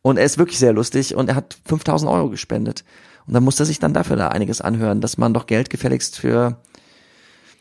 Und 0.00 0.16
er 0.16 0.24
ist 0.24 0.38
wirklich 0.38 0.58
sehr 0.58 0.72
lustig 0.72 1.14
und 1.14 1.28
er 1.28 1.36
hat 1.36 1.56
5000 1.66 2.10
Euro 2.10 2.30
gespendet. 2.30 2.84
Und 3.26 3.34
dann 3.34 3.44
muss 3.44 3.60
er 3.60 3.66
sich 3.66 3.78
dann 3.78 3.94
dafür 3.94 4.16
da 4.16 4.28
einiges 4.28 4.60
anhören, 4.60 5.00
dass 5.00 5.18
man 5.18 5.34
doch 5.34 5.46
Geld 5.46 5.70
gefälligst 5.70 6.18
für, 6.18 6.56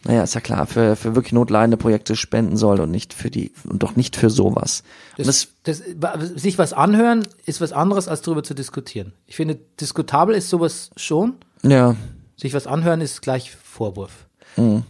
naja, 0.05 0.23
ist 0.23 0.33
ja 0.33 0.41
klar, 0.41 0.65
für, 0.65 0.95
für 0.95 1.15
wirklich 1.15 1.33
notleidende 1.33 1.77
Projekte 1.77 2.15
spenden 2.15 2.57
soll 2.57 2.79
und 2.79 2.89
nicht 2.91 3.13
für 3.13 3.29
die, 3.29 3.51
und 3.69 3.83
doch 3.83 3.95
nicht 3.95 4.15
für 4.15 4.29
sowas. 4.29 4.83
Das, 5.17 5.49
Das, 5.63 5.81
sich 6.35 6.57
was 6.57 6.73
anhören 6.73 7.27
ist 7.45 7.61
was 7.61 7.71
anderes, 7.71 8.07
als 8.07 8.21
darüber 8.21 8.43
zu 8.43 8.53
diskutieren. 8.53 9.13
Ich 9.27 9.35
finde, 9.35 9.59
diskutabel 9.79 10.35
ist 10.35 10.49
sowas 10.49 10.89
schon. 10.95 11.35
ja, 11.63 11.95
Sich 12.37 12.53
was 12.55 12.65
anhören 12.65 13.01
ist 13.01 13.21
gleich 13.21 13.51
Vorwurf. 13.51 14.25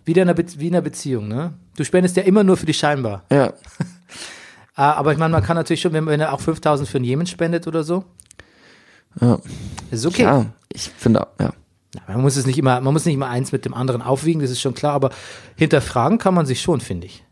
Wieder 0.06 0.22
in 0.24 0.30
einer 0.30 0.34
Be 0.34 0.46
wie 0.58 0.68
in 0.68 0.74
einer 0.74 0.82
Beziehung, 0.82 1.28
ne? 1.28 1.54
Du 1.76 1.84
spendest 1.84 2.16
ja 2.18 2.24
immer 2.24 2.44
nur 2.44 2.58
für 2.58 2.66
die 2.66 2.74
scheinbar. 2.74 3.24
ja, 3.32 3.54
Ah, 4.76 4.94
Aber 4.94 5.12
ich 5.12 5.18
meine, 5.20 5.34
man 5.34 5.44
kann 5.44 5.58
natürlich 5.58 5.82
schon, 5.82 5.92
wenn, 5.94 6.06
wenn 6.06 6.22
er 6.22 6.34
auch 6.34 6.40
5000 6.40 6.88
für 6.88 6.98
den 6.98 7.04
Jemen 7.04 7.28
spendet 7.28 7.68
oder 7.68 7.84
so, 7.84 8.06
ja, 9.20 9.38
ist 9.92 10.06
okay. 10.06 10.24
ja, 10.24 10.46
ich 10.72 10.84
finde, 10.98 11.28
ja. 11.40 11.52
Man 12.08 12.22
muss 12.22 12.38
es 12.38 12.46
nicht 12.46 12.58
immer, 12.58 12.80
man 12.82 12.94
muss 12.94 13.06
nicht 13.06 13.16
immer 13.16 13.28
eins 13.30 13.52
mit 13.52 13.66
dem 13.66 13.74
anderen 13.74 14.02
aufwiegen, 14.02 14.42
das 14.42 14.50
ist 14.52 14.62
schon 14.62 14.74
klar, 14.74 14.94
aber 14.94 15.10
hinterfragen 15.58 16.18
kann 16.18 16.34
man 16.34 16.46
sich 16.46 16.62
schon, 16.62 16.80
finde 16.80 17.08
ich. 17.08 17.24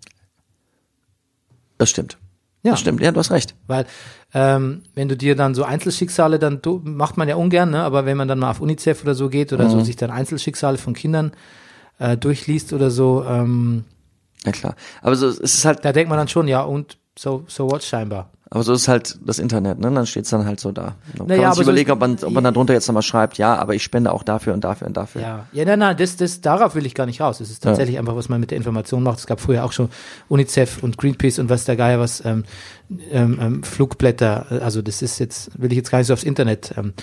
Das 1.78 1.90
stimmt. 1.90 2.18
Ja. 2.64 2.72
Das 2.72 2.82
stimmt, 2.82 3.00
ja, 3.02 3.12
du 3.12 3.20
hast 3.20 3.32
recht. 3.32 3.56
Weil 3.68 3.86
ähm, 4.34 4.84
wenn 4.96 5.08
du 5.08 5.16
dir 5.16 5.36
dann 5.36 5.56
so 5.56 5.64
Einzelschicksale, 5.64 6.40
dann 6.40 6.62
du, 6.62 6.82
macht 6.84 7.16
man 7.16 7.30
ja 7.30 7.36
ungern, 7.36 7.70
ne? 7.72 7.82
aber 7.84 8.06
wenn 8.06 8.18
man 8.18 8.28
dann 8.28 8.40
mal 8.40 8.52
auf 8.52 8.60
UNICEF 8.60 9.02
oder 9.04 9.16
so 9.16 9.30
geht 9.30 9.54
oder 9.54 9.66
Mhm. 9.66 9.70
so 9.70 9.80
sich 9.82 9.96
dann 9.96 10.12
Einzelschicksale 10.12 10.78
von 10.78 10.94
Kindern 10.94 11.32
äh, 12.00 12.18
durchliest 12.18 12.74
oder 12.74 12.92
so, 12.92 13.24
ähm, 13.26 13.86
Ja 14.46 14.52
klar. 14.52 14.76
Aber 15.02 15.16
so 15.16 15.28
es 15.28 15.40
ist 15.40 15.64
halt, 15.66 15.86
da 15.86 15.94
denkt 15.94 16.10
man 16.10 16.18
dann 16.18 16.28
schon, 16.28 16.48
ja 16.50 16.62
und 16.62 16.98
so, 17.18 17.46
so 17.48 17.72
what 17.72 17.84
scheinbar. 17.84 18.32
Aber 18.52 18.64
so 18.64 18.74
ist 18.74 18.88
halt 18.88 19.20
das 19.24 19.38
Internet, 19.38 19.78
ne? 19.80 19.92
Dann 19.92 20.06
steht's 20.08 20.32
dann 20.32 20.46
halt 20.46 20.60
so 20.60 20.72
da. 20.72 20.96
Dann 21.16 21.28
Naja, 21.28 21.42
kann 21.42 21.50
man 21.50 21.54
sich 21.54 21.58
so 21.58 21.62
überlegen, 21.72 21.90
ist- 21.90 21.94
ob 21.94 22.00
man, 22.00 22.18
ob 22.24 22.32
man 22.34 22.44
da 22.44 22.52
drunter 22.52 22.74
jetzt 22.74 22.88
nochmal 22.88 23.04
schreibt, 23.04 23.38
ja, 23.38 23.56
aber 23.56 23.76
ich 23.76 23.84
spende 23.84 24.12
auch 24.12 24.24
dafür 24.24 24.54
und 24.54 24.64
dafür 24.64 24.88
und 24.88 24.98
dafür. 24.98 25.22
Ja, 25.22 25.46
ja, 25.52 25.66
nein, 25.66 25.78
nein, 25.80 25.96
das, 25.98 26.16
das, 26.18 26.42
darauf 26.42 26.74
will 26.76 26.86
ich 26.86 26.96
gar 26.96 27.06
nicht 27.06 27.22
raus. 27.22 27.40
Es 27.42 27.52
ist 27.52 27.64
tatsächlich 27.64 28.00
einfach, 28.00 28.16
was 28.16 28.28
man 28.28 28.40
mit 28.40 28.50
der 28.52 28.58
Information 28.58 29.04
macht. 29.04 29.20
Es 29.20 29.28
gab 29.28 29.40
früher 29.40 29.64
auch 29.64 29.72
schon 29.72 29.90
UNICEF 30.30 30.82
und 30.82 30.98
Greenpeace 30.98 31.38
und 31.40 31.50
was 31.50 31.66
der 31.66 31.76
Geier 31.76 32.00
was, 32.00 32.26
ähm, 32.26 32.44
ähm, 33.12 33.38
ähm, 33.40 33.64
Flugblätter. 33.64 34.48
Also 34.64 34.82
das 34.82 35.02
ist 35.04 35.20
jetzt, 35.20 35.52
will 35.62 35.72
ich 35.72 35.78
jetzt 35.78 35.92
gar 35.92 36.00
nicht 36.00 36.08
so 36.08 36.14
aufs 36.14 36.24
Internet 36.24 36.74
ähm, 36.76 36.94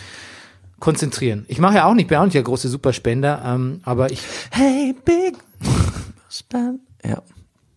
konzentrieren. 0.80 1.44
Ich 1.48 1.59
mache 1.59 1.76
ja 1.76 1.85
auch 1.87 1.94
nicht, 1.94 2.09
bin 2.09 2.18
auch 2.18 2.24
nicht 2.24 2.35
der 2.35 2.42
große 2.42 2.68
Superspender, 2.68 3.40
ähm, 3.44 3.80
aber 3.85 4.11
ich, 4.11 4.20
Hey, 4.50 4.94
big 5.04 5.37
spend. 6.28 6.80
Ja. 7.04 7.22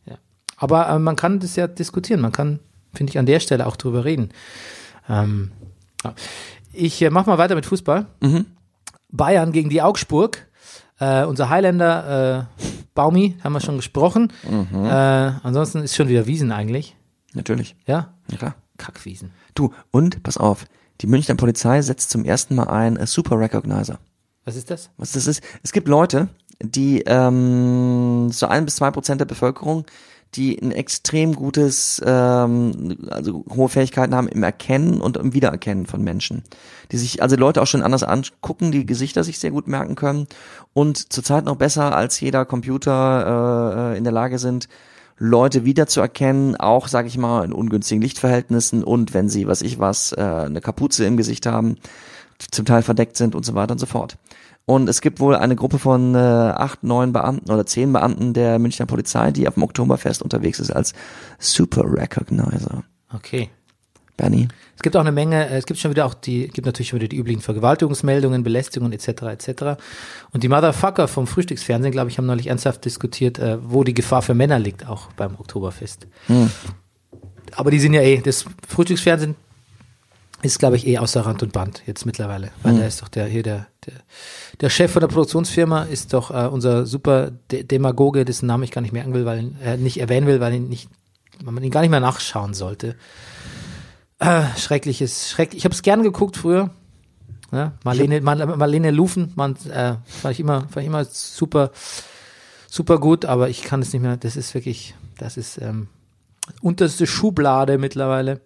ja. 0.06 0.16
aber 0.58 0.90
ähm, 0.90 1.04
man 1.04 1.16
kann 1.16 1.40
das 1.40 1.56
ja 1.56 1.68
diskutieren. 1.68 2.20
Man 2.20 2.32
kann, 2.32 2.60
finde 2.94 3.12
ich, 3.12 3.20
an 3.20 3.26
der 3.26 3.40
Stelle 3.40 3.66
auch 3.68 3.76
drüber 3.76 4.06
reden. 4.06 4.30
Ähm. 5.08 5.52
Ich 6.72 7.02
äh, 7.02 7.10
mache 7.10 7.30
mal 7.30 7.38
weiter 7.38 7.56
mit 7.56 7.66
Fußball. 7.66 8.06
Bayern 9.12 9.52
gegen 9.52 9.70
die 9.70 9.82
Augsburg. 9.82 10.48
Äh, 11.00 11.26
unser 11.26 11.50
Highlander 11.50 12.48
äh, 12.60 12.64
Baumi, 12.94 13.38
haben 13.44 13.54
wir 13.54 13.62
schon 13.62 13.78
gesprochen. 13.78 14.32
Äh, 14.74 14.88
ansonsten 14.88 15.80
ist 15.80 15.96
schon 15.96 16.10
wieder 16.10 16.26
Wiesen 16.26 16.52
eigentlich. 16.52 16.96
Natürlich. 17.34 17.76
Ja, 17.86 18.14
Ja, 18.30 18.38
klar. 18.38 18.56
Kackwiesen. 18.78 19.32
Du, 19.56 19.74
und, 19.92 20.24
pass 20.24 20.38
auf, 20.38 20.66
die 21.02 21.08
Münchner 21.08 21.36
Polizei 21.36 21.82
setzt 21.82 22.10
zum 22.10 22.26
ersten 22.26 22.56
Mal 22.56 22.68
ein 22.68 22.98
äh, 22.98 23.08
Super 23.08 23.40
Recognizer. 23.40 24.00
Was 24.46 24.56
ist 24.56 24.70
das? 24.72 24.90
Was 24.98 25.12
das 25.12 25.28
ist? 25.28 25.44
Es 25.64 25.72
gibt 25.72 25.88
Leute, 25.88 26.30
die 26.62 27.04
ähm, 27.06 28.30
so 28.32 28.48
ein 28.48 28.66
bis 28.66 28.78
zwei 28.78 28.92
Prozent 28.92 29.22
der 29.22 29.26
Bevölkerung, 29.26 29.86
die 30.36 30.62
ein 30.62 30.72
extrem 30.72 31.34
gutes, 31.34 32.02
ähm, 32.06 32.98
also 33.10 33.44
hohe 33.50 33.70
Fähigkeiten 33.70 34.14
haben 34.14 34.28
im 34.28 34.44
Erkennen 34.44 35.02
und 35.02 35.18
im 35.18 35.34
Wiedererkennen 35.34 35.88
von 35.88 36.04
Menschen. 36.04 36.44
Die 36.92 36.98
sich, 36.98 37.22
also 37.22 37.36
Leute 37.36 37.62
auch 37.62 37.68
schon 37.68 37.82
anders 37.82 38.04
angucken, 38.04 38.72
die 38.72 38.86
Gesichter 38.86 39.24
sich 39.24 39.40
sehr 39.40 39.52
gut 39.52 39.68
merken 39.68 39.96
können 39.96 40.28
und 40.74 41.12
zurzeit 41.12 41.46
noch 41.46 41.56
besser 41.56 41.96
als 41.96 42.20
jeder 42.20 42.46
Computer 42.46 43.94
äh, 43.94 43.98
in 43.98 44.04
der 44.04 44.14
Lage 44.14 44.38
sind, 44.38 44.68
Leute 45.18 45.66
wiederzuerkennen, 45.66 46.56
auch, 46.56 46.88
sage 46.88 47.10
ich 47.10 47.18
mal, 47.18 47.44
in 47.44 47.52
ungünstigen 47.52 48.02
Lichtverhältnissen 48.02 48.84
und 48.84 49.14
wenn 49.14 49.30
sie, 49.30 49.48
was 49.48 49.62
ich 49.62 49.78
was, 49.78 50.14
äh, 50.14 50.22
eine 50.22 50.62
Kapuze 50.62 51.06
im 51.06 51.18
Gesicht 51.18 51.46
haben, 51.46 51.76
zum 52.52 52.66
Teil 52.66 52.84
verdeckt 52.84 53.18
sind 53.18 53.36
und 53.36 53.46
so 53.46 53.54
weiter 53.54 53.74
und 53.74 53.80
so 53.80 53.86
fort. 53.86 54.18
Und 54.70 54.88
es 54.88 55.02
gibt 55.02 55.20
wohl 55.20 55.36
eine 55.36 55.56
Gruppe 55.56 55.80
von 55.80 56.14
äh, 56.14 56.20
acht, 56.20 56.84
neun 56.84 57.12
Beamten 57.12 57.52
oder 57.52 57.66
zehn 57.66 57.92
Beamten 57.92 58.36
der 58.36 58.60
Münchner 58.60 58.86
Polizei, 58.86 59.32
die 59.32 59.48
auf 59.48 59.56
dem 59.56 59.64
Oktoberfest 59.64 60.22
unterwegs 60.22 60.60
ist 60.60 60.70
als 60.70 60.94
Super 61.40 61.86
Recognizer. 61.86 62.84
Okay. 63.12 63.50
Bernie? 64.16 64.48
Es 64.76 64.84
gibt 64.84 64.96
auch 64.96 65.02
eine 65.02 65.12
Menge, 65.12 65.50
äh, 65.50 65.58
es 65.58 65.66
gibt 65.66 65.80
schon 65.80 65.90
wieder 65.90 66.06
auch 66.06 66.14
die, 66.14 66.50
gibt 66.50 66.68
natürlich 66.68 66.90
schon 66.90 67.00
wieder 67.00 67.10
die 67.10 67.18
üblichen 67.18 67.42
Vergewaltigungsmeldungen, 67.42 68.44
Belästigungen 68.44 68.94
etc. 68.94 69.08
etc. 69.08 69.50
Und 70.34 70.44
die 70.44 70.50
Motherfucker 70.50 71.08
vom 71.08 71.26
Frühstücksfernsehen, 71.26 71.92
glaube 71.92 72.12
ich, 72.12 72.20
haben 72.20 72.28
neulich 72.28 72.46
ernsthaft 72.46 72.86
diskutiert, 72.86 73.40
äh, 73.40 73.58
wo 73.64 73.84
die 73.84 73.96
Gefahr 73.96 74.22
für 74.22 74.36
Männer 74.36 74.60
liegt, 74.60 74.88
auch 74.88 75.12
beim 75.14 75.34
Oktoberfest. 75.40 76.06
Aber 77.56 77.72
die 77.72 77.80
sind 77.80 77.96
ja 77.96 78.02
eh, 78.02 78.22
das 78.22 78.46
Frühstücksfernsehen 78.68 79.34
ist, 80.42 80.60
glaube 80.60 80.78
ich, 80.78 80.88
eh 80.88 80.98
außer 80.98 81.22
Rand 81.22 81.44
und 81.44 81.52
Band 81.52 81.84
jetzt 81.86 82.06
mittlerweile. 82.06 82.52
Weil 82.64 82.78
da 82.78 82.86
ist 82.86 83.02
doch 83.02 83.10
der 83.10 83.26
hier 83.26 83.44
der, 83.44 83.68
der, 83.86 83.94
der 84.62 84.70
Chef 84.70 84.92
von 84.92 85.00
der 85.00 85.08
Produktionsfirma 85.08 85.84
ist 85.84 86.14
doch 86.14 86.32
äh, 86.32 86.48
unser 86.48 86.86
super 86.86 87.32
De 87.52 87.64
Demagoge, 87.64 88.26
dessen 88.26 88.46
Namen 88.48 88.64
ich 88.64 88.72
gar 88.72 88.82
nicht 88.82 88.92
merken 88.92 89.14
will, 89.14 89.26
weil 89.26 89.52
er 89.62 89.78
nicht 89.78 90.00
erwähnen 90.00 90.28
will, 90.28 90.40
weil 90.40 90.54
ihn 90.54 90.68
nicht, 90.68 90.90
man 91.44 91.64
ihn 91.64 91.72
gar 91.72 91.82
nicht 91.82 91.92
mehr 91.92 92.00
nachschauen 92.00 92.54
sollte. 92.54 92.96
Äh, 94.20 94.44
schreckliches, 94.58 95.30
schrecklich. 95.30 95.60
Ich 95.60 95.66
habe 95.66 95.74
es 95.74 95.82
gern 95.82 96.04
geguckt 96.04 96.36
früher. 96.36 96.72
Ja, 97.52 97.74
Marlene, 97.84 98.22
Mar 98.22 98.36
Marlene 98.58 98.92
Lufen, 98.92 99.32
man, 99.36 99.56
äh, 99.72 99.96
fand 100.06 100.34
ich 100.34 100.40
immer, 100.40 100.62
fand 100.62 100.78
ich 100.78 100.88
immer 100.88 101.06
super, 101.06 101.72
super 102.70 103.00
gut, 103.00 103.26
aber 103.26 103.50
ich 103.50 103.64
kann 103.64 103.82
es 103.82 103.92
nicht 103.92 104.04
mehr. 104.04 104.18
Das 104.18 104.36
ist 104.36 104.54
wirklich, 104.54 104.94
das 105.18 105.36
ist 105.36 105.60
ähm, 105.60 105.88
unterste 106.62 107.08
Schublade 107.08 107.78
mittlerweile. 107.78 108.42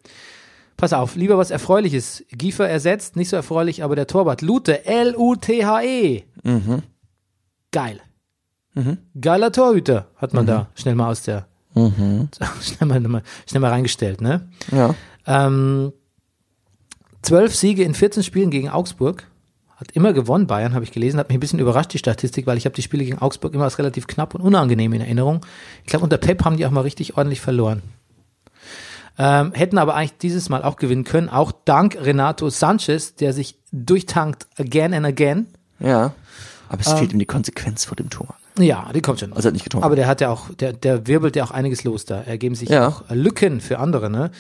Pass 0.77 0.93
auf, 0.93 1.15
lieber 1.15 1.37
was 1.37 1.51
Erfreuliches. 1.51 2.23
Giefer 2.31 2.67
ersetzt, 2.67 3.15
nicht 3.15 3.29
so 3.29 3.35
erfreulich, 3.35 3.83
aber 3.83 3.95
der 3.95 4.07
Torwart. 4.07 4.41
Lute, 4.41 4.85
L-U-T-H-E. 4.85 6.23
Geil. 7.71 7.99
Geiler 9.19 9.51
Torhüter, 9.51 10.07
hat 10.17 10.33
man 10.33 10.45
da 10.47 10.67
schnell 10.75 10.95
mal 10.95 11.09
aus 11.11 11.21
der, 11.21 11.45
schnell, 12.61 12.87
mal, 12.87 12.99
mal, 13.01 13.23
schnell 13.47 13.61
mal 13.61 13.69
reingestellt, 13.69 14.19
ne? 14.21 14.49
Ja. 14.71 14.95
Ähm, 15.27 15.93
zwölf 17.21 17.55
Siege 17.55 17.83
in 17.83 17.93
14 17.93 18.23
Spielen 18.23 18.49
gegen 18.49 18.69
Augsburg. 18.69 19.27
Hat 19.75 19.91
immer 19.91 20.13
gewonnen, 20.13 20.47
Bayern, 20.47 20.73
habe 20.73 20.85
ich 20.85 20.91
gelesen. 20.91 21.19
Hat 21.19 21.29
mich 21.29 21.37
ein 21.37 21.39
bisschen 21.39 21.59
überrascht, 21.59 21.93
die 21.93 21.97
Statistik, 21.97 22.45
weil 22.47 22.57
ich 22.57 22.65
habe 22.65 22.75
die 22.75 22.81
Spiele 22.83 23.03
gegen 23.03 23.19
Augsburg 23.19 23.53
immer 23.53 23.63
als 23.65 23.79
relativ 23.79 24.07
knapp 24.07 24.33
und 24.35 24.41
unangenehm 24.41 24.93
in 24.93 25.01
Erinnerung. 25.01 25.45
Ich 25.83 25.87
glaube, 25.87 26.03
unter 26.03 26.17
Pep 26.17 26.45
haben 26.45 26.57
die 26.57 26.65
auch 26.65 26.71
mal 26.71 26.81
richtig 26.81 27.17
ordentlich 27.17 27.41
verloren. 27.41 27.81
Ähm, 29.17 29.51
hätten 29.53 29.77
aber 29.77 29.95
eigentlich 29.95 30.17
dieses 30.17 30.49
Mal 30.49 30.63
auch 30.63 30.75
gewinnen 30.75 31.03
können, 31.03 31.29
auch 31.29 31.51
dank 31.65 31.97
Renato 32.01 32.49
Sanchez, 32.49 33.13
der 33.15 33.31
sich 33.33 33.55
durchtankt 33.71 34.47
again 34.57 34.93
and 34.93 35.05
again. 35.05 35.47
Ja. 35.79 36.13
Aber 36.69 36.81
es 36.81 36.91
fehlt 36.93 37.13
ihm 37.13 37.19
die 37.19 37.25
Konsequenz 37.25 37.85
vor 37.85 37.95
dem 37.95 38.09
Tor. 38.09 38.35
Ja, 38.57 38.89
die 38.93 39.01
kommt 39.01 39.19
schon. 39.19 39.33
Also 39.33 39.47
er 39.47 39.49
hat 39.49 39.53
nicht 39.53 39.63
getroffen. 39.63 39.83
Aber 39.83 39.95
der 39.95 40.07
hat 40.07 40.21
ja 40.21 40.29
auch, 40.29 40.49
der, 40.55 40.73
der 40.73 41.05
wirbelt 41.07 41.35
ja 41.35 41.43
auch 41.43 41.51
einiges 41.51 41.83
los 41.83 42.05
da. 42.05 42.21
Ergeben 42.21 42.55
sich 42.55 42.69
Ja. 42.69 42.87
auch 42.87 43.03
Lücken 43.09 43.61
für 43.61 43.79
andere, 43.79 44.09
ne? 44.09 44.31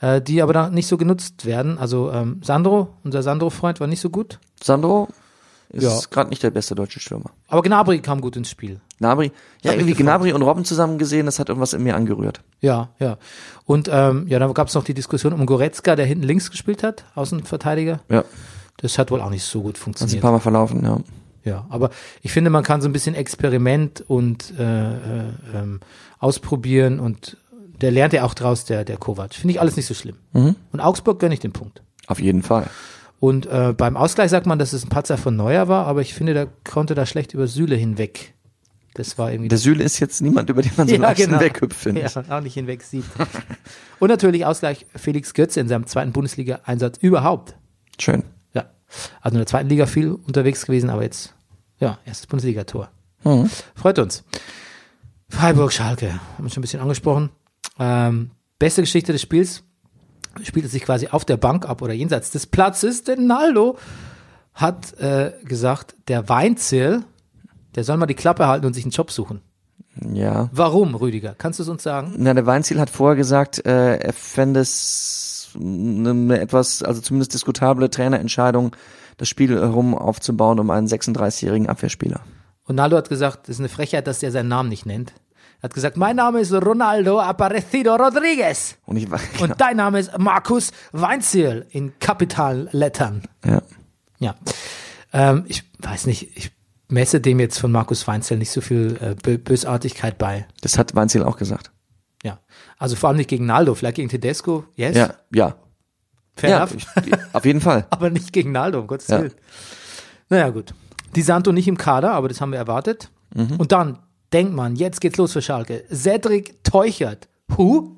Äh, 0.00 0.20
die 0.20 0.42
aber 0.42 0.52
da 0.52 0.70
nicht 0.70 0.86
so 0.86 0.96
genutzt 0.96 1.44
werden. 1.44 1.78
Also 1.78 2.12
ähm, 2.12 2.40
Sandro, 2.42 2.88
unser 3.04 3.22
Sandro-Freund, 3.22 3.80
war 3.80 3.86
nicht 3.86 4.00
so 4.00 4.10
gut. 4.10 4.38
Sandro 4.62 5.08
ist 5.70 5.82
Ja. 5.84 6.00
gerade 6.10 6.30
nicht 6.30 6.42
der 6.42 6.50
beste 6.50 6.74
deutsche 6.74 7.00
Stürmer. 7.00 7.30
Aber 7.48 7.62
Gnabry 7.62 8.00
kam 8.00 8.20
gut 8.20 8.36
ins 8.36 8.50
Spiel. 8.50 8.80
Gnabry, 8.98 9.32
ja, 9.62 9.72
irgendwie. 9.72 9.94
Gnabry 9.94 10.32
und 10.32 10.42
Robben 10.42 10.64
zusammen 10.64 10.98
gesehen, 10.98 11.26
das 11.26 11.38
hat 11.38 11.48
irgendwas 11.48 11.72
in 11.72 11.82
mir 11.82 11.96
angerührt. 11.96 12.42
Ja, 12.60 12.90
ja. 12.98 13.16
Und 13.64 13.88
ähm, 13.92 14.26
ja, 14.28 14.38
dann 14.38 14.52
gab 14.52 14.68
es 14.68 14.74
noch 14.74 14.84
die 14.84 14.94
Diskussion 14.94 15.32
um 15.32 15.46
Goretzka, 15.46 15.96
der 15.96 16.04
hinten 16.06 16.24
links 16.24 16.50
gespielt 16.50 16.82
hat, 16.82 17.04
Außenverteidiger. 17.14 18.00
Ja, 18.08 18.24
Das 18.78 18.98
hat 18.98 19.10
wohl 19.10 19.20
auch 19.20 19.30
nicht 19.30 19.44
so 19.44 19.62
gut 19.62 19.74
hat 19.74 19.76
sich 19.76 19.80
ein 19.80 19.84
funktioniert. 19.84 20.22
paar 20.22 20.32
Mal 20.32 20.40
verlaufen, 20.40 20.84
ja. 20.84 20.98
Ja, 21.42 21.66
aber 21.70 21.88
ich 22.20 22.32
finde, 22.32 22.50
man 22.50 22.62
kann 22.64 22.82
so 22.82 22.88
ein 22.88 22.92
bisschen 22.92 23.14
Experiment 23.14 24.04
und 24.06 24.52
äh, 24.58 24.90
äh, 24.92 25.24
ähm, 25.54 25.80
ausprobieren 26.18 27.00
und 27.00 27.36
der 27.80 27.90
lernt 27.90 28.12
ja 28.12 28.24
auch 28.24 28.34
draus, 28.34 28.66
der, 28.66 28.84
der 28.84 28.98
Kovac. 28.98 29.32
Finde 29.34 29.54
ich 29.54 29.60
alles 29.60 29.74
nicht 29.76 29.86
so 29.86 29.94
schlimm. 29.94 30.16
Mhm. 30.34 30.54
Und 30.72 30.80
Augsburg 30.80 31.18
gönne 31.18 31.32
ich 31.32 31.40
den 31.40 31.52
Punkt. 31.52 31.82
Auf 32.06 32.20
jeden 32.20 32.42
Fall. 32.42 32.66
Und 33.20 33.46
äh, 33.46 33.74
beim 33.76 33.96
Ausgleich 33.96 34.30
sagt 34.30 34.46
man, 34.46 34.58
dass 34.58 34.72
es 34.72 34.84
ein 34.84 34.88
Patzer 34.88 35.18
von 35.18 35.36
Neuer 35.36 35.68
war, 35.68 35.86
aber 35.86 36.00
ich 36.00 36.14
finde, 36.14 36.32
der 36.34 36.48
konnte 36.68 36.94
da 36.94 37.04
schlecht 37.06 37.34
über 37.34 37.46
Süle 37.46 37.76
hinweg. 37.76 38.34
Das 38.94 39.18
war 39.18 39.30
irgendwie 39.30 39.48
Der 39.48 39.58
Süle 39.58 39.84
ist 39.84 40.00
jetzt 40.00 40.20
niemand, 40.22 40.50
über 40.50 40.62
den 40.62 40.72
man 40.76 40.88
so 40.88 40.94
Ja, 40.94 41.00
leicht 41.02 41.20
genau. 41.20 41.38
weghüpft, 41.38 41.78
finde 41.78 42.00
ja, 42.00 42.06
ich. 42.08 42.16
auch 42.30 42.40
nicht 42.40 42.54
hinweg 42.54 42.82
sieht. 42.82 43.04
und 44.00 44.08
natürlich 44.08 44.46
Ausgleich 44.46 44.86
Felix 44.96 45.34
Götze 45.34 45.60
in 45.60 45.68
seinem 45.68 45.86
zweiten 45.86 46.12
Bundesliga-Einsatz 46.12 46.98
überhaupt. 46.98 47.56
Schön. 48.00 48.24
Ja. 48.54 48.64
Also 49.20 49.34
in 49.34 49.40
der 49.40 49.46
zweiten 49.46 49.68
Liga 49.68 49.86
viel 49.86 50.12
unterwegs 50.12 50.64
gewesen, 50.66 50.90
aber 50.90 51.02
jetzt, 51.02 51.34
ja, 51.78 51.98
erstes 52.06 52.26
Bundesliga-Tor. 52.26 52.90
Mhm. 53.22 53.48
Freut 53.74 53.98
uns. 53.98 54.24
Freiburg, 55.28 55.72
Schalke, 55.72 56.12
haben 56.14 56.44
wir 56.44 56.50
schon 56.50 56.60
ein 56.60 56.62
bisschen 56.62 56.80
angesprochen. 56.80 57.28
Ähm, 57.78 58.30
beste 58.58 58.80
Geschichte 58.82 59.12
des 59.12 59.22
Spiels 59.22 59.62
spielte 60.42 60.68
sich 60.68 60.82
quasi 60.82 61.08
auf 61.08 61.24
der 61.24 61.36
Bank 61.36 61.68
ab 61.68 61.82
oder 61.82 61.92
jenseits 61.92 62.30
des 62.30 62.46
Platzes, 62.46 63.04
denn 63.04 63.26
Naldo 63.26 63.78
hat 64.54 64.98
äh, 64.98 65.32
gesagt, 65.44 65.94
der 66.08 66.28
Weinzierl, 66.28 67.04
der 67.74 67.84
soll 67.84 67.96
mal 67.96 68.06
die 68.06 68.14
Klappe 68.14 68.46
halten 68.46 68.66
und 68.66 68.74
sich 68.74 68.84
einen 68.84 68.92
Job 68.92 69.10
suchen. 69.10 69.40
Ja. 70.12 70.48
Warum, 70.52 70.94
Rüdiger? 70.94 71.34
Kannst 71.36 71.58
du 71.58 71.62
es 71.62 71.68
uns 71.68 71.82
sagen? 71.82 72.14
Na, 72.16 72.34
der 72.34 72.46
Weinziel 72.46 72.80
hat 72.80 72.90
vorher 72.90 73.16
gesagt, 73.16 73.64
äh, 73.66 73.96
er 73.96 74.12
fände 74.12 74.60
es 74.60 75.50
eine 75.54 76.40
etwas, 76.40 76.82
also 76.82 77.00
zumindest 77.00 77.34
diskutable 77.34 77.90
Trainerentscheidung, 77.90 78.76
das 79.16 79.28
Spiel 79.28 79.54
herum 79.58 79.94
aufzubauen 79.94 80.58
um 80.60 80.70
einen 80.70 80.86
36-jährigen 80.86 81.68
Abwehrspieler. 81.68 82.20
Und 82.64 82.76
Naldo 82.76 82.96
hat 82.96 83.08
gesagt, 83.08 83.48
es 83.48 83.56
ist 83.56 83.60
eine 83.60 83.68
Frechheit, 83.68 84.06
dass 84.06 84.20
der 84.20 84.30
seinen 84.30 84.48
Namen 84.48 84.68
nicht 84.68 84.86
nennt. 84.86 85.12
Er 85.60 85.64
hat 85.64 85.74
gesagt, 85.74 85.96
mein 85.98 86.16
Name 86.16 86.40
ist 86.40 86.52
Ronaldo 86.52 87.20
Aparecido 87.20 87.94
Rodriguez. 87.96 88.76
Und 88.86 88.96
ich 88.96 89.10
war, 89.10 89.20
Und 89.40 89.54
dein 89.60 89.76
Name 89.76 90.00
ist 90.00 90.16
Markus 90.18 90.70
Weinzierl 90.92 91.66
in 91.70 91.98
Kapitallettern. 91.98 93.22
ja. 93.44 93.62
Ja. 94.18 94.34
Ähm, 95.12 95.44
ich 95.48 95.64
weiß 95.78 96.04
nicht, 96.06 96.36
ich 96.36 96.52
messe 96.88 97.20
dem 97.22 97.40
jetzt 97.40 97.58
von 97.58 97.72
Markus 97.72 98.06
Weinzierl 98.06 98.38
nicht 98.38 98.50
so 98.50 98.60
viel 98.60 98.98
äh, 99.00 99.14
Bö 99.14 99.38
Bösartigkeit 99.38 100.18
bei. 100.18 100.46
Das 100.60 100.76
hat 100.78 100.94
Weinziel 100.94 101.22
auch 101.22 101.36
gesagt. 101.38 101.70
Ja. 102.22 102.38
Also 102.78 102.96
vor 102.96 103.08
allem 103.08 103.16
nicht 103.16 103.30
gegen 103.30 103.46
Naldo, 103.46 103.74
vielleicht 103.74 103.96
gegen 103.96 104.10
Tedesco, 104.10 104.64
yes, 104.76 104.94
Ja, 104.96 105.14
ja. 105.34 105.54
fair 106.36 106.50
ja, 106.50 106.56
enough. 106.58 106.74
ich, 106.74 106.86
auf 107.32 107.44
jeden 107.46 107.60
Fall. 107.62 107.86
aber 107.90 108.10
nicht 108.10 108.32
gegen 108.34 108.52
Naldo, 108.52 108.80
um 108.80 108.86
Gottes 108.86 109.08
Ja. 109.08 109.20
Willen. 109.22 109.34
Naja, 110.28 110.50
gut. 110.50 110.74
Die 111.16 111.22
Santo 111.22 111.50
nicht 111.50 111.66
im 111.66 111.78
Kader, 111.78 112.12
aber 112.12 112.28
das 112.28 112.40
haben 112.42 112.52
wir 112.52 112.58
erwartet. 112.58 113.10
Mhm. 113.34 113.56
Und 113.56 113.72
dann 113.72 113.98
denkt 114.32 114.54
man, 114.54 114.76
jetzt 114.76 115.00
geht's 115.00 115.16
los 115.16 115.32
für 115.32 115.42
Schalke. 115.42 115.84
Cedric 115.92 116.62
Teuchert, 116.64 117.28
Hu, 117.56 117.96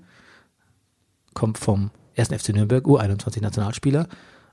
kommt 1.35 1.59
vom 1.59 1.91
1. 2.17 2.29
FC 2.29 2.51
Nürnberg, 2.51 2.85
U21 2.85 3.41
Nationalspieler. 3.43 4.07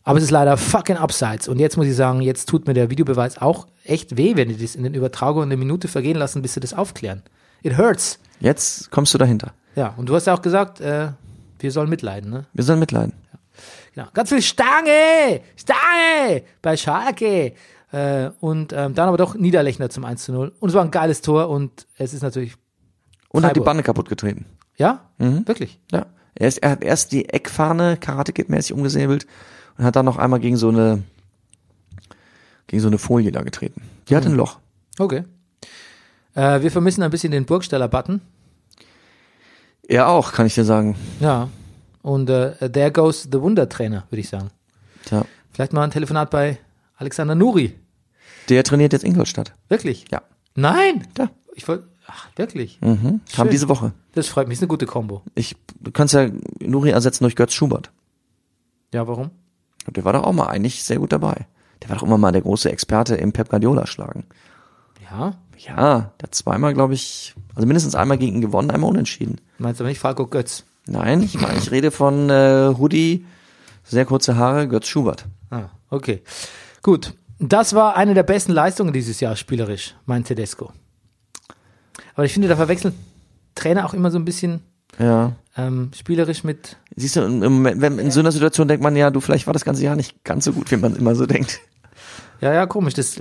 Aber 0.04 0.18
es 0.18 0.24
ist 0.24 0.32
leider 0.32 0.58
fucking 0.58 0.96
abseits. 0.98 1.48
Und 1.48 1.60
jetzt 1.60 1.78
muss 1.78 1.88
ich 1.88 1.96
sagen, 1.96 2.22
jetzt 2.22 2.48
tut 2.48 2.68
mir 2.68 2.74
der 2.74 2.90
Videobeweis 2.90 3.38
auch 3.38 3.68
echt 3.84 4.18
weh, 4.18 4.36
wenn 4.36 4.50
die 4.50 4.58
das 4.58 4.76
in 4.76 4.84
den 4.84 4.94
Übertragungen 4.94 5.50
eine 5.50 5.58
Minute 5.58 5.88
vergehen 5.88 6.18
lassen, 6.18 6.42
bis 6.42 6.54
sie 6.54 6.60
das 6.60 6.74
aufklären. 6.74 7.22
It 7.64 7.78
hurts. 7.78 8.20
Jetzt 8.40 8.90
kommst 8.92 9.14
du 9.14 9.18
dahinter. 9.18 9.54
Ja, 9.76 9.94
und 9.98 10.08
du 10.08 10.16
hast 10.16 10.26
ja 10.28 10.34
auch 10.34 10.42
gesagt, 10.42 10.80
äh, 10.80 11.10
wir 11.60 11.72
sollen 11.72 11.90
mitleiden, 11.90 12.32
ne? 12.32 12.46
Wir 12.54 12.64
sollen 12.64 12.80
mitleiden. 12.80 13.14
Genau. 13.94 14.08
Ganz 14.14 14.30
viel 14.30 14.42
Stange, 14.42 15.42
Stange 15.58 16.44
bei 16.62 16.78
Schalke. 16.78 17.54
Äh, 17.92 18.30
und 18.40 18.72
ähm, 18.74 18.94
dann 18.94 19.08
aber 19.08 19.18
doch 19.18 19.36
Niederlechner 19.36 19.90
zum 19.90 20.06
1 20.06 20.24
zu 20.24 20.32
0. 20.32 20.52
Und 20.60 20.70
es 20.70 20.76
war 20.76 20.84
ein 20.84 20.92
geiles 20.92 21.22
Tor 21.22 21.50
und 21.50 21.88
es 21.98 22.14
ist 22.14 22.22
natürlich, 22.22 22.56
Und 23.30 23.46
hat 23.46 23.56
die. 23.56 23.60
Bande 23.62 23.84
kaputt 23.84 24.10
getreten. 24.10 24.46
ja, 24.78 25.02
Mhm. 25.18 25.48
wirklich. 25.48 25.80
Ja. 25.92 26.06
Er, 26.36 26.48
ist, 26.48 26.60
er 26.60 26.70
hat 26.72 26.84
erst 26.84 27.12
die 27.12 27.28
Eckfahne 27.30 27.98
Karate 27.98 28.32
Kid 28.32 28.50
mäßig 28.50 28.74
umgesäbelt 28.74 29.26
und 29.78 29.84
hat 29.86 29.96
dann 29.96 30.06
noch 30.06 30.18
einmal 30.18 30.40
gegen 30.40 30.56
so 30.58 30.70
eine 30.70 31.04
gegen 32.68 32.82
so 32.82 32.88
eine 32.88 33.00
Folie 33.00 33.32
da 33.32 33.42
getreten. 33.42 33.82
Die 34.08 34.16
hat 34.16 34.26
ein 34.28 34.36
Loch. 34.36 34.60
Okay. 35.00 35.24
Äh, 36.36 36.62
wir 36.62 36.70
vermissen 36.72 37.02
ein 37.02 37.10
bisschen 37.10 37.32
den 37.32 37.46
Burgsteller-Button. 37.46 38.22
Er 39.88 40.08
auch, 40.08 40.32
kann 40.34 40.46
ich 40.46 40.54
dir 40.54 40.64
sagen. 40.66 40.96
Ja. 41.20 41.50
Und 42.04 42.30
äh, 42.30 42.70
there 42.72 42.92
goes 42.92 43.24
the 43.32 43.42
Wundertrainer, 43.42 44.06
würde 44.12 44.20
ich 44.22 44.30
sagen. 44.30 44.50
Tja. 45.06 45.26
Vielleicht 45.52 45.74
mal 45.74 45.84
ein 45.84 45.90
Telefonat 45.92 46.30
bei 46.30 46.60
Alexander 47.00 47.34
Nuri. 47.34 47.74
Der 48.50 48.64
trainiert 48.64 48.92
jetzt 48.92 49.06
Ingolstadt. 49.06 49.54
Wirklich? 49.70 50.06
Ja. 50.12 50.22
Nein. 50.56 51.08
Ja. 51.18 51.30
Ich 51.56 51.66
wollte, 51.68 51.88
ach, 52.08 52.28
wirklich. 52.36 52.80
Mhm. 52.82 53.22
Kam 53.34 53.50
diese 53.50 53.70
Woche. 53.70 53.94
Das 54.14 54.28
freut 54.28 54.50
mich, 54.50 54.58
ist 54.58 54.62
eine 54.62 54.68
gute 54.68 54.86
Kombo. 54.86 55.24
Ich, 55.34 55.56
du 55.80 55.92
kannst 55.92 56.14
ja 56.14 56.30
Nuri 56.60 56.90
ersetzen 56.90 57.24
durch 57.24 57.38
Götz 57.38 57.54
Schubert. 57.54 57.92
Ja, 58.94 59.08
warum? 59.08 59.32
Und 59.88 59.96
der 59.96 60.04
war 60.04 60.12
doch 60.12 60.24
auch 60.24 60.34
mal 60.34 60.48
eigentlich 60.48 60.84
sehr 60.84 61.00
gut 61.00 61.14
dabei. 61.14 61.48
Der 61.82 61.90
war 61.90 61.96
doch 61.96 62.04
immer 62.04 62.18
mal 62.18 62.34
der 62.34 62.42
große 62.42 62.70
Experte 62.70 63.16
im 63.16 63.32
Pep 63.32 63.50
Guardiola 63.50 63.88
schlagen. 63.88 64.26
Ja. 65.10 65.38
Ja, 65.58 66.12
der 66.20 66.24
hat 66.24 66.36
zweimal, 66.36 66.74
glaube 66.74 66.94
ich, 66.94 67.34
also 67.56 67.66
mindestens 67.66 67.96
einmal 67.96 68.18
gegen 68.18 68.36
ihn 68.36 68.42
gewonnen, 68.42 68.72
einmal 68.72 68.90
unentschieden. 68.90 69.40
Meinst 69.58 69.80
aber 69.82 69.90
nicht 69.90 70.00
Falco 70.00 70.28
Götz? 70.28 70.64
Nein, 70.86 71.22
ich 71.22 71.40
meine, 71.40 71.58
ich 71.58 71.72
rede 71.72 71.92
von 71.92 72.30
äh, 72.30 72.74
Hoodie, 72.78 73.26
sehr 73.84 74.06
kurze 74.06 74.38
Haare, 74.38 74.68
Götz 74.68 74.88
Schubert. 74.88 75.26
Ah, 75.50 75.70
okay. 75.90 76.24
Gut. 76.82 77.14
Das 77.40 77.74
war 77.74 77.96
eine 77.96 78.14
der 78.14 78.24
besten 78.24 78.52
Leistungen 78.52 78.92
dieses 78.94 79.20
Jahr 79.22 79.36
spielerisch, 79.36 79.96
mein 80.06 80.24
Tedesco. 80.24 80.72
Aber 82.16 82.26
ich 82.26 82.34
finde, 82.34 82.48
da 82.48 82.56
verwechseln 82.56 82.94
Trainer 83.56 83.86
auch 83.86 83.94
immer 83.94 84.12
so 84.12 84.18
ein 84.20 84.26
bisschen 84.26 84.62
Ja. 84.98 85.34
ähm, 85.58 85.92
spielerisch 85.96 86.44
mit. 86.44 86.78
Siehst 86.96 87.16
du, 87.16 87.22
Moment, 87.28 87.80
wenn, 87.82 87.98
in 88.00 88.12
so 88.12 88.20
einer 88.20 88.32
Situation 88.32 88.68
denkt 88.68 88.84
man 88.84 88.96
ja, 88.96 89.10
du, 89.10 89.22
vielleicht 89.22 89.48
war 89.48 89.54
das 89.54 89.64
ganze 89.64 89.84
Jahr 89.84 89.96
nicht 89.96 90.24
ganz 90.24 90.46
so 90.46 90.52
gut, 90.54 90.70
wie 90.72 90.78
man 90.78 90.96
immer 90.96 91.16
so 91.16 91.26
denkt. 91.26 91.60
Ja, 92.42 92.54
ja, 92.54 92.66
komisch. 92.66 92.94
Das, 92.94 93.16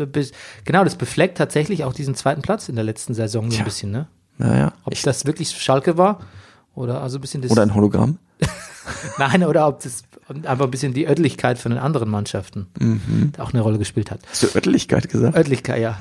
genau, 0.64 0.84
das 0.84 0.96
befleckt 0.96 1.38
tatsächlich 1.38 1.84
auch 1.84 1.92
diesen 1.92 2.14
zweiten 2.14 2.42
Platz 2.42 2.68
in 2.68 2.74
der 2.76 2.84
letzten 2.84 3.14
Saison 3.14 3.44
so 3.44 3.48
ein 3.48 3.56
Tja. 3.56 3.64
bisschen, 3.64 3.90
ne? 3.90 4.06
Naja. 4.38 4.72
Ob 4.84 4.92
Ich, 4.92 5.02
das 5.02 5.26
wirklich 5.26 5.50
Schalke 5.50 5.96
war 5.98 6.20
oder 6.74 7.00
also 7.02 7.18
ein 7.18 7.20
bisschen 7.20 7.42
das. 7.42 7.50
oder 7.50 7.62
ein 7.62 7.74
Hologramm. 7.74 8.18
nein, 9.18 9.42
oder 9.44 9.66
ob 9.66 9.82
das 9.82 10.02
einfach 10.28 10.64
ein 10.66 10.70
bisschen 10.70 10.92
die 10.94 11.06
Örtlichkeit 11.08 11.58
von 11.58 11.70
den 11.72 11.78
anderen 11.80 12.08
Mannschaften 12.10 12.66
Mhm. 12.78 13.32
auch 13.38 13.52
eine 13.52 13.62
Rolle 13.62 13.78
gespielt 13.78 14.10
hat. 14.10 14.20
Hast 14.30 14.42
du 14.42 14.46
Örtlichkeit 14.54 15.08
gesagt? 15.08 15.36
Örtlichkeit, 15.36 15.80
ja. 15.80 15.98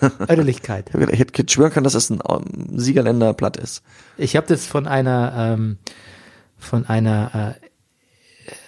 Örtlichkeit. 0.28 0.90
Ich 0.94 1.18
hätte- 1.18 1.50
schwören 1.52 1.72
können, 1.72 1.84
dass 1.84 1.94
es 1.94 2.10
ein 2.10 2.20
ähm, 2.28 2.78
Siegerländer 2.78 3.34
Platt 3.34 3.56
ist. 3.56 3.82
Ich 4.16 4.36
habe 4.36 4.46
das 4.46 4.66
von 4.66 4.86
einer 4.86 5.32
ähm, 5.36 5.78
von 6.58 6.86
einer 6.86 7.56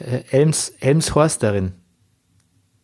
äh, 0.00 0.16
äh, 0.16 0.22
Elms 0.30 0.70
Elmshorsterin. 0.80 1.72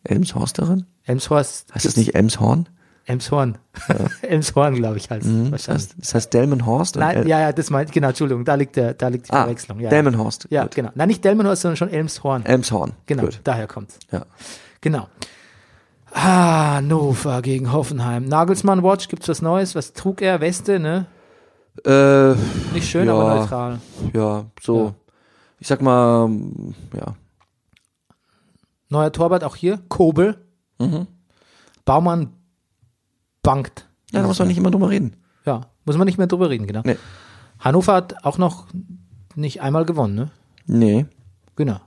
Elmshorsterin? 0.05 0.87
Elmshorst. 1.05 1.75
Heißt 1.75 1.85
das 1.85 1.97
nicht 1.97 2.15
Elmshorn? 2.15 2.69
Elmshorn. 3.07 3.59
Elmshorn, 4.23 4.75
glaube 4.77 4.99
ich, 4.99 5.11
heißt 5.11 5.27
Mhm. 5.27 5.51
Das 5.51 5.53
wahrscheinlich. 5.69 5.85
heißt, 5.89 5.95
das 5.99 6.15
heißt 6.15 6.35
Delmenhorst? 6.35 6.97
Nein, 6.97 7.27
ja, 7.27 7.41
ja, 7.41 7.53
das 7.53 7.71
meint, 7.71 7.91
genau, 7.93 8.09
Entschuldigung, 8.09 8.45
da 8.45 8.55
liegt 8.55 8.77
der, 8.77 8.95
da 8.95 9.09
liegt 9.09 9.29
die 9.29 9.33
ah, 9.33 9.43
Verwechslung. 9.43 9.81
Ja, 9.81 9.91
Delmenhorst. 9.91 10.47
Ja, 10.51 10.63
Gut. 10.63 10.75
genau. 10.77 10.91
Nein, 10.95 11.09
nicht 11.09 11.25
Delmenhorst, 11.25 11.63
sondern 11.63 11.77
schon 11.77 11.89
Elmshorn. 11.91 12.45
Elmshorn. 12.47 12.93
genau, 13.07 13.25
Gut. 13.25 13.41
daher 13.45 13.67
kommt's. 13.67 13.99
Ja. 14.13 14.27
Genau. 14.81 15.09
Ah, 16.13 16.75
Hannover 16.77 17.41
gegen 17.43 17.73
Hoffenheim. 17.73 18.25
Nagelsmann 18.27 18.83
Watch, 18.83 19.09
gibt's 19.09 19.29
was 19.29 19.43
Neues? 19.43 19.75
Was 19.75 19.93
trug 19.93 20.23
er? 20.23 20.41
Weste, 20.41 20.79
ne? 20.81 21.07
Äh, 21.85 22.35
Nicht 22.75 22.89
schön, 22.91 23.07
Ja. 23.07 23.15
aber 23.15 23.35
neutral. 23.37 23.81
ja, 24.13 24.45
so. 24.61 24.87
Ja. 24.87 24.95
Ich 25.61 25.69
sag 25.69 25.83
mal, 25.83 26.29
ja. 26.97 27.15
Neuer 28.89 29.13
Torwart 29.13 29.45
auch 29.45 29.55
hier, 29.57 29.79
Kobel. 29.89 30.37
Mhm. 30.79 31.07
Baumann 31.85 32.33
bankt. 33.43 33.89
Ja, 34.13 34.21
da 34.23 34.27
muss 34.27 34.39
man 34.39 34.49
nicht 34.49 34.59
immer 34.59 34.71
drüber 34.71 34.91
reden. 34.91 35.17
Ja, 35.47 35.67
muss 35.85 35.97
man 35.97 36.07
nicht 36.07 36.19
mehr 36.19 36.27
drüber 36.27 36.51
reden, 36.51 36.67
genau. 36.67 36.83
Nee. 36.85 36.97
Hannover 37.59 37.95
hat 37.95 38.25
auch 38.25 38.39
noch 38.39 38.67
nicht 39.35 39.63
einmal 39.63 39.85
gewonnen, 39.85 40.15
ne? 40.15 40.31
Nee. 40.67 41.07
Genau. 41.57 41.81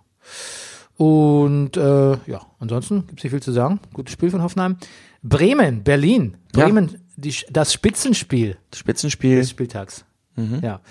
Und 0.98 1.76
äh, 1.78 2.12
ja, 2.28 2.42
ansonsten 2.60 3.08
gibt's 3.08 3.24
nicht 3.24 3.32
viel 3.32 3.42
zu 3.42 3.52
sagen. 3.52 3.80
Gutes 3.94 4.14
Spiel 4.14 4.30
von 4.30 4.42
Hoffenheim. 4.42 4.78
Bremen, 5.24 5.84
Berlin. 5.84 6.38
Ja. 6.56 6.66
Bremen 6.66 7.02
die, 7.16 7.36
das 7.52 7.74
Spitzenspiel 7.74 8.58
Spitzenspiel. 8.74 9.38
des 9.38 9.50
Spieltags. 9.50 10.06
Ja. 10.62 10.82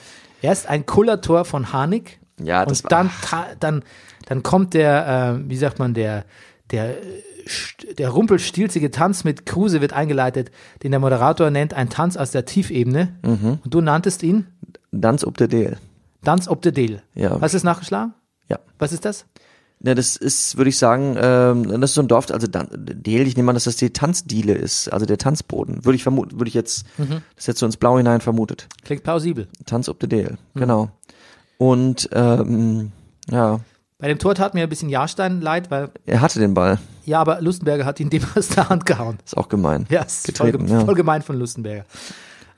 Erst 0.40 0.68
ein 0.68 0.86
Kullertor 0.86 1.44
von 1.44 1.72
Harnik 1.72 2.20
Ja, 2.40 2.64
das 2.64 2.82
und 2.82 2.92
dann, 2.92 3.10
dann, 3.58 3.84
dann 4.26 4.42
kommt 4.42 4.74
der, 4.74 5.38
äh, 5.44 5.48
wie 5.48 5.56
sagt 5.56 5.78
man, 5.78 5.94
der, 5.94 6.24
der, 6.70 6.96
der 7.98 8.10
rumpelstilzige 8.10 8.90
Tanz 8.90 9.24
mit 9.24 9.46
Kruse 9.46 9.80
wird 9.80 9.92
eingeleitet, 9.92 10.50
den 10.82 10.90
der 10.92 11.00
Moderator 11.00 11.50
nennt 11.50 11.74
ein 11.74 11.88
Tanz 11.90 12.16
aus 12.16 12.30
der 12.30 12.44
Tiefebene. 12.44 13.14
Mhm. 13.22 13.58
Und 13.64 13.74
du 13.74 13.80
nanntest 13.80 14.22
ihn 14.22 14.46
Danz 14.90 15.24
ob 15.24 15.36
der 15.38 15.48
Deel. 15.48 15.78
Tanz 16.24 16.48
ob 16.48 16.62
der 16.62 16.72
Deal. 16.72 17.02
Ja. 17.14 17.40
Hast 17.40 17.52
du 17.52 17.56
es 17.56 17.64
nachgeschlagen? 17.64 18.14
Ja. 18.48 18.58
Was 18.78 18.92
ist 18.92 19.04
das? 19.04 19.26
Ja, 19.84 19.94
das 19.96 20.14
ist, 20.16 20.56
würde 20.56 20.68
ich 20.68 20.78
sagen, 20.78 21.16
ähm, 21.20 21.80
das 21.80 21.90
ist 21.90 21.94
so 21.94 22.02
ein 22.02 22.06
Dorf, 22.08 22.30
also 22.30 22.46
Deel, 22.46 23.26
ich 23.26 23.36
nehme 23.36 23.50
an, 23.50 23.54
dass 23.56 23.64
das 23.64 23.74
die 23.76 23.90
Tanzdiele 23.92 24.52
ist, 24.54 24.88
also 24.92 25.06
der 25.06 25.18
Tanzboden. 25.18 25.84
Würde 25.84 25.96
ich 25.96 26.04
vermuten, 26.04 26.38
würde 26.38 26.46
ich 26.48 26.54
jetzt, 26.54 26.86
Mhm. 26.98 27.22
das 27.34 27.46
jetzt 27.48 27.58
so 27.58 27.66
ins 27.66 27.76
Blau 27.76 27.96
hinein 27.96 28.20
vermutet. 28.20 28.68
Klingt 28.84 29.02
plausibel. 29.02 29.48
Tanz 29.66 29.88
ob 29.88 29.98
der 29.98 30.08
Deel, 30.08 30.38
Mhm. 30.54 30.60
genau. 30.60 30.90
Und 31.58 32.08
ähm, 32.12 32.92
ja, 33.28 33.58
Bei 34.02 34.08
dem 34.08 34.18
Tor 34.18 34.34
tat 34.34 34.52
mir 34.54 34.64
ein 34.64 34.68
bisschen 34.68 34.88
Jahrstein 34.88 35.40
leid, 35.40 35.70
weil, 35.70 35.90
er 36.06 36.20
hatte 36.20 36.40
den 36.40 36.54
Ball. 36.54 36.78
ja, 37.04 37.20
aber 37.20 37.40
Lustenberger 37.40 37.84
hat 37.84 38.00
ihn 38.00 38.10
dem 38.10 38.22
aus 38.34 38.48
der 38.48 38.68
Hand 38.68 38.84
gehauen. 38.84 39.18
Ist 39.24 39.36
auch 39.36 39.48
gemein. 39.48 39.86
Ja, 39.90 40.02
ist 40.02 40.26
voll, 40.36 40.48
Getreten, 40.50 40.66
ge- 40.66 40.74
ja. 40.76 40.84
voll 40.84 40.94
gemein 40.96 41.22
von 41.22 41.38
Lustenberger. 41.38 41.84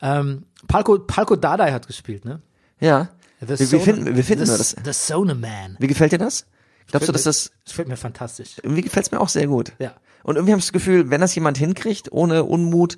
Ähm, 0.01 0.45
Palko, 0.69 0.99
Palko 0.99 1.37
Dardai 1.37 1.71
hat 1.73 1.87
gespielt, 1.87 2.25
ne? 2.25 2.41
Ja. 2.81 3.09
The 3.47 3.59
Wie, 3.61 3.73
wie 3.73 3.79
finden, 3.81 4.17
wie 4.17 4.23
finden 4.23 4.47
the, 4.47 4.53
wir 4.53 4.59
das? 4.59 4.75
The 4.85 4.93
Sona 4.93 5.35
Man. 5.35 5.77
Wie 5.79 5.87
gefällt 5.87 6.13
dir 6.13 6.19
das? 6.19 6.47
Glaubst 6.91 7.09
du, 7.09 7.13
dass 7.13 7.25
das, 7.25 7.51
Das 7.65 7.73
gefällt 7.73 7.89
mir 7.89 7.97
fantastisch. 7.99 8.57
irgendwie 8.63 8.81
gefällt 8.83 9.07
es 9.07 9.13
mir 9.13 9.21
auch 9.21 9.29
sehr 9.29 9.47
gut. 9.47 9.73
Ja. 9.79 9.93
Und 10.23 10.37
irgendwie 10.37 10.53
habe 10.53 10.61
ich 10.61 10.65
das 10.67 10.73
Gefühl, 10.73 11.11
wenn 11.11 11.21
das 11.21 11.35
jemand 11.35 11.59
hinkriegt, 11.59 12.11
ohne 12.11 12.45
Unmut 12.45 12.97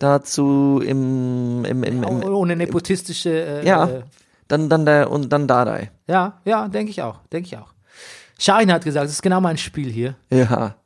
dazu 0.00 0.82
im, 0.84 1.64
im, 1.64 1.84
im, 1.84 2.02
im 2.02 2.24
Ohne 2.24 2.56
nepotistische. 2.56 3.30
Äh, 3.30 3.66
ja, 3.66 3.84
Äh, 3.88 4.02
dann, 4.48 4.68
dann 4.68 4.84
der, 4.86 5.10
und 5.10 5.32
dann 5.32 5.46
Dardai. 5.48 5.90
ja, 6.06 6.40
ja, 6.44 6.68
denke 6.68 6.90
ich 6.90 7.02
auch. 7.02 7.20
Denke 7.32 7.46
ich 7.48 7.56
auch. 7.56 7.72
Schein 8.38 8.70
hat 8.72 8.84
gesagt, 8.84 9.04
das 9.06 9.12
ist 9.12 9.22
genau 9.22 9.40
mein 9.40 9.56
Spiel 9.56 9.90
hier. 9.90 10.14
Ja. 10.30 10.76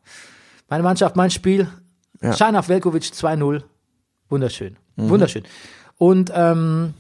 Meine 0.68 0.82
Mannschaft, 0.82 1.16
mein 1.16 1.30
Spiel. 1.30 1.68
Ja. 2.22 2.32
Schein 2.32 2.54
auf 2.56 2.68
Velkovic 2.68 3.02
2-0. 3.04 3.62
Wunderschön. 4.28 4.76
Mhm. 4.96 5.08
Wunderschön. 5.08 5.42
Und 5.98 6.30
ähm, 6.34 6.94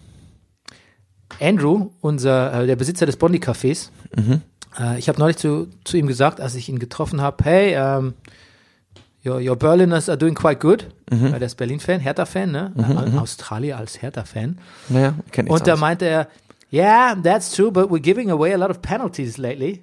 Andrew, 1.40 1.90
unser, 2.00 2.62
äh, 2.62 2.66
der 2.66 2.76
Besitzer 2.76 3.06
des 3.06 3.16
Bondi 3.16 3.38
Cafés, 3.38 3.90
Mhm. 4.16 4.42
äh, 4.78 4.98
ich 4.98 5.08
habe 5.08 5.18
neulich 5.20 5.36
zu, 5.36 5.68
zu 5.84 5.96
ihm 5.96 6.06
gesagt, 6.06 6.40
als 6.40 6.54
ich 6.56 6.68
ihn 6.68 6.78
getroffen 6.78 7.20
habe, 7.20 7.44
hey, 7.44 7.74
ähm, 7.76 8.14
your, 9.24 9.36
your 9.40 9.56
Berliners 9.56 10.08
are 10.08 10.18
doing 10.18 10.34
quite 10.34 10.56
good. 10.58 10.86
Mhm. 11.10 11.32
Weil 11.32 11.38
der 11.38 11.46
ist 11.46 11.56
Berlin-Fan, 11.56 12.00
Hertha-Fan, 12.00 12.50
ne? 12.50 12.72
Äh, 12.76 13.18
Australier 13.18 13.78
als 13.78 14.02
Hertha-Fan. 14.02 14.58
Naja, 14.88 15.14
kenn 15.30 15.46
ich 15.46 15.52
Und 15.52 15.66
da 15.66 15.76
meinte 15.76 16.06
er, 16.06 16.28
yeah, 16.72 17.14
that's 17.14 17.52
true, 17.52 17.70
but 17.70 17.90
we're 17.90 18.00
giving 18.00 18.30
away 18.30 18.52
a 18.52 18.56
lot 18.56 18.70
of 18.70 18.82
penalties 18.82 19.36
lately. 19.38 19.82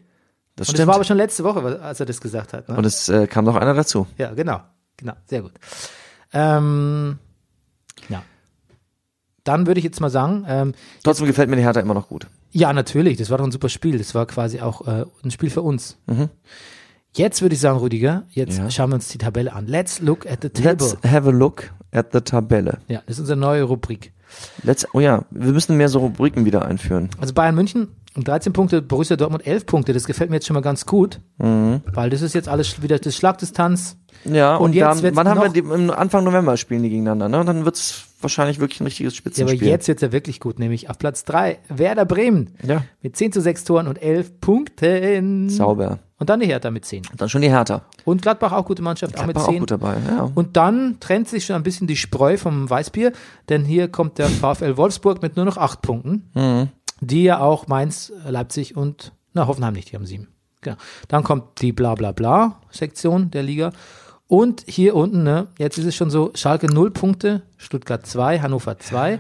Das 0.58 0.68
Und 0.68 0.74
stimmt. 0.74 0.80
das 0.80 0.88
war 0.88 0.96
aber 0.96 1.04
schon 1.06 1.16
letzte 1.18 1.44
Woche, 1.46 1.80
als 1.82 2.00
er 2.02 2.06
das 2.06 2.20
gesagt 2.20 2.52
hat. 2.52 2.68
Ne? 2.68 2.76
Und 2.76 2.86
es 2.86 3.08
äh, 3.08 3.26
kam 3.28 3.46
noch 3.46 3.56
einer 3.56 3.74
dazu. 3.74 4.06
Ja, 4.18 4.34
genau. 4.34 4.60
Genau, 4.98 5.14
sehr 5.26 5.42
gut. 5.44 5.54
Ähm, 6.34 7.20
ja. 8.10 8.22
Dann 9.44 9.66
würde 9.68 9.80
ich 9.80 9.84
jetzt 9.86 10.02
mal 10.02 10.10
sagen, 10.10 10.46
ähm, 10.48 10.74
Trotzdem 11.04 11.28
gefällt 11.28 11.50
mir 11.50 11.56
die 11.56 11.62
Hertha 11.62 11.80
immer 11.80 11.94
noch 11.94 12.10
gut. 12.10 12.28
ja, 12.52 12.74
natürlich, 12.74 13.18
das 13.18 13.30
war 13.30 13.38
doch 13.38 13.46
ein 13.46 13.52
super 13.52 13.70
Spiel. 13.70 13.98
Das 13.98 14.14
war 14.16 14.26
quasi 14.26 14.60
auch 14.62 14.86
äh, 14.88 15.06
ein 15.24 15.32
Spiel 15.32 15.50
für 15.50 15.62
uns. 15.62 15.98
Jetzt 17.16 17.42
würde 17.42 17.56
ich 17.56 17.62
sagen, 17.62 17.78
Rüdiger, 17.80 18.24
jetzt 18.32 18.58
Mhm. 18.58 18.66
Ja. 18.66 18.72
schauen 18.72 18.90
wir 18.90 18.96
uns 18.96 19.08
die 19.08 19.18
Tabelle 19.18 19.54
an. 19.54 19.68
Let's 19.68 20.02
look 20.02 20.26
at 20.26 20.40
the 20.42 20.50
table. 20.50 20.72
Let's 20.72 20.98
have 21.10 21.28
a 21.30 21.32
look 21.32 21.72
at 21.92 22.08
the 22.14 22.22
Tabelle. 22.22 22.80
ja, 22.88 23.02
das 23.06 23.16
ist 23.16 23.20
unsere 23.22 23.40
neue 23.40 23.64
Rubrik. 23.64 24.12
Let's, 24.64 24.86
oh 24.94 25.00
ja, 25.00 25.24
wir 25.32 25.54
müssen 25.54 25.78
mehr 25.78 25.88
so 25.90 26.00
Rubriken 26.00 26.44
wieder 26.46 26.66
einführen. 26.66 27.10
Also 27.20 27.34
Bayern 27.34 27.56
München 27.56 27.88
um 28.18 28.24
13 28.24 28.52
Punkte, 28.54 28.82
Borussia 28.82 29.16
Dortmund 29.16 29.46
11 29.48 29.66
Punkte. 29.66 29.94
Das 29.94 30.06
gefällt 30.06 30.30
mir 30.30 30.38
jetzt 30.38 30.48
schon 30.48 30.56
mal 30.56 30.62
ganz 30.62 30.86
gut, 30.86 31.22
Mhm. 31.38 31.82
weil 31.94 32.10
das 32.10 32.22
ist 32.22 32.34
jetzt 32.36 32.50
alles 32.50 32.82
wieder 32.82 32.98
das 33.00 33.16
Schlagdistanz. 33.16 33.98
Ja, 34.26 34.56
Und 34.58 34.66
und, 34.70 34.74
jetzt 34.74 35.04
dann, 35.04 35.16
wann 35.16 35.30
haben 35.30 35.42
wir 35.42 35.50
die, 35.50 35.60
im 35.60 35.92
Anfang 35.92 36.24
November 36.24 36.58
spielen 36.58 36.82
die 36.84 36.90
gegeneinander, 36.90 37.30
ne? 37.30 37.40
Und 37.40 37.46
dann 37.46 37.66
wird's 37.66 38.06
wahrscheinlich 38.20 38.60
wirklich 38.60 38.82
ein 38.82 38.86
richtiges 38.86 39.14
Ja, 39.14 39.18
Spitzenspiel. 39.18 39.60
aber 39.62 39.70
jetzt 39.70 39.88
wird's 39.88 40.02
ja 40.02 40.12
wirklich 40.12 40.40
gut, 40.40 40.58
nämlich 40.58 40.90
auf 40.90 40.98
Platz 40.98 41.24
3 41.24 41.60
Werder 41.70 42.06
Bremen 42.06 42.56
Ja. 42.64 42.84
mit 43.04 43.16
10 43.16 43.32
zu 43.32 43.42
6 43.42 43.64
Toren 43.64 43.88
und 43.88 44.02
11 44.02 44.42
Punkten. 44.42 45.50
Sauber. 45.50 46.00
Und 46.20 46.32
dann 46.32 46.40
die 46.40 46.48
Hertha 46.48 46.72
mit 46.72 46.84
10. 46.84 47.04
Dann 47.16 47.30
schon 47.30 47.44
die 47.44 47.50
Hertha. 47.52 47.84
Und 48.04 48.24
Gladbach 48.24 48.52
auch 48.52 48.66
gute 48.66 48.82
Mannschaft, 48.82 49.16
auch 49.20 49.28
mit 49.28 49.36
Gladbach 49.36 49.50
auch 49.50 49.52
10. 49.54 49.60
gut 49.60 49.70
dabei, 49.72 49.98
ja. 50.10 50.32
Und 50.34 50.58
dann 50.58 50.98
trennt 51.00 51.28
sich 51.30 51.46
schon 51.46 51.56
ein 51.56 51.62
bisschen 51.62 51.86
die 51.86 51.96
Spreu 51.96 52.38
vom 52.38 52.68
Weißbier, 52.68 53.12
denn 53.50 53.66
hier 53.66 53.88
kommt 53.88 54.18
der 54.18 54.28
VfL 54.30 54.78
Wolfsburg 54.78 55.22
mit 55.22 55.36
nur 55.36 55.46
noch 55.46 55.58
8 55.58 55.84
Punkten, 55.84 56.32
Mhm. 56.34 56.70
Die 57.02 57.24
ja 57.24 57.40
auch 57.40 57.68
Mainz, 57.68 58.12
Leipzig 58.28 58.76
und, 58.76 59.12
na, 59.34 59.48
Hoffenheim 59.48 59.74
nicht, 59.74 59.92
die 59.92 59.96
haben 59.96 60.06
7. 60.06 60.28
Genau. 60.62 60.78
Dann 61.08 61.24
kommt 61.24 61.62
die 61.62 61.72
Bla-Bla-Bla-Sektion 61.72 63.32
der 63.32 63.44
Liga. 63.44 63.72
Und 64.28 64.64
hier 64.68 64.96
unten, 64.96 65.24
ne, 65.24 65.48
jetzt 65.58 65.78
ist 65.78 65.86
es 65.86 65.96
schon 65.96 66.10
so, 66.10 66.32
Schalke 66.36 66.68
0 66.68 66.92
Punkte, 66.92 67.44
Stuttgart 67.58 68.06
2, 68.06 68.40
Hannover 68.40 68.78
2. 68.78 69.20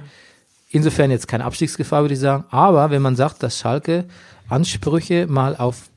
Insofern 0.69 1.11
jetzt 1.11 1.27
keine 1.29 1.45
Abstiegsgefahr, 1.45 2.01
würde 2.01 2.13
ich 2.15 2.19
sagen. 2.19 2.43
Aber 2.49 2.89
wenn 2.89 3.01
man 3.01 3.15
sagt, 3.15 3.41
dass 3.41 3.57
Schalke 3.57 4.05
Ansprüche 4.49 5.25
mal 5.27 5.55
auf 5.55 5.89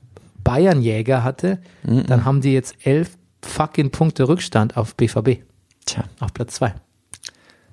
Bayernjäger 0.44 1.24
hatte, 1.24 1.58
Mhm. 1.82 2.06
dann 2.06 2.24
haben 2.24 2.40
die 2.40 2.52
jetzt 2.52 2.74
elf 2.86 3.16
fucking 3.42 3.90
Punkte 3.90 4.28
Rückstand 4.28 4.76
auf 4.76 4.94
BVB, 4.94 5.42
Tja, 5.86 6.04
auf 6.20 6.32
Platz 6.34 6.54
2. 6.54 6.74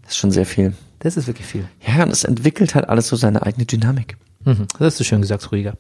das 0.02 0.12
ist 0.12 0.18
schon 0.18 0.32
sehr 0.32 0.46
viel. 0.46 0.74
Das 1.00 1.18
ist 1.18 1.28
wirklich 1.28 1.48
viel. 1.48 1.68
Ja, 1.86 2.04
und 2.04 2.10
es 2.12 2.24
entwickelt 2.24 2.76
halt 2.76 2.90
alles 2.90 3.08
so 3.08 3.16
seine 3.16 3.44
eigene 3.44 3.66
Dynamik. 3.66 4.18
Mhm. 4.46 4.68
Das 4.74 4.82
hast 4.94 5.00
du 5.00 5.04
schön 5.04 5.22
gesagt, 5.22 5.52
Rüdiger. 5.52 5.76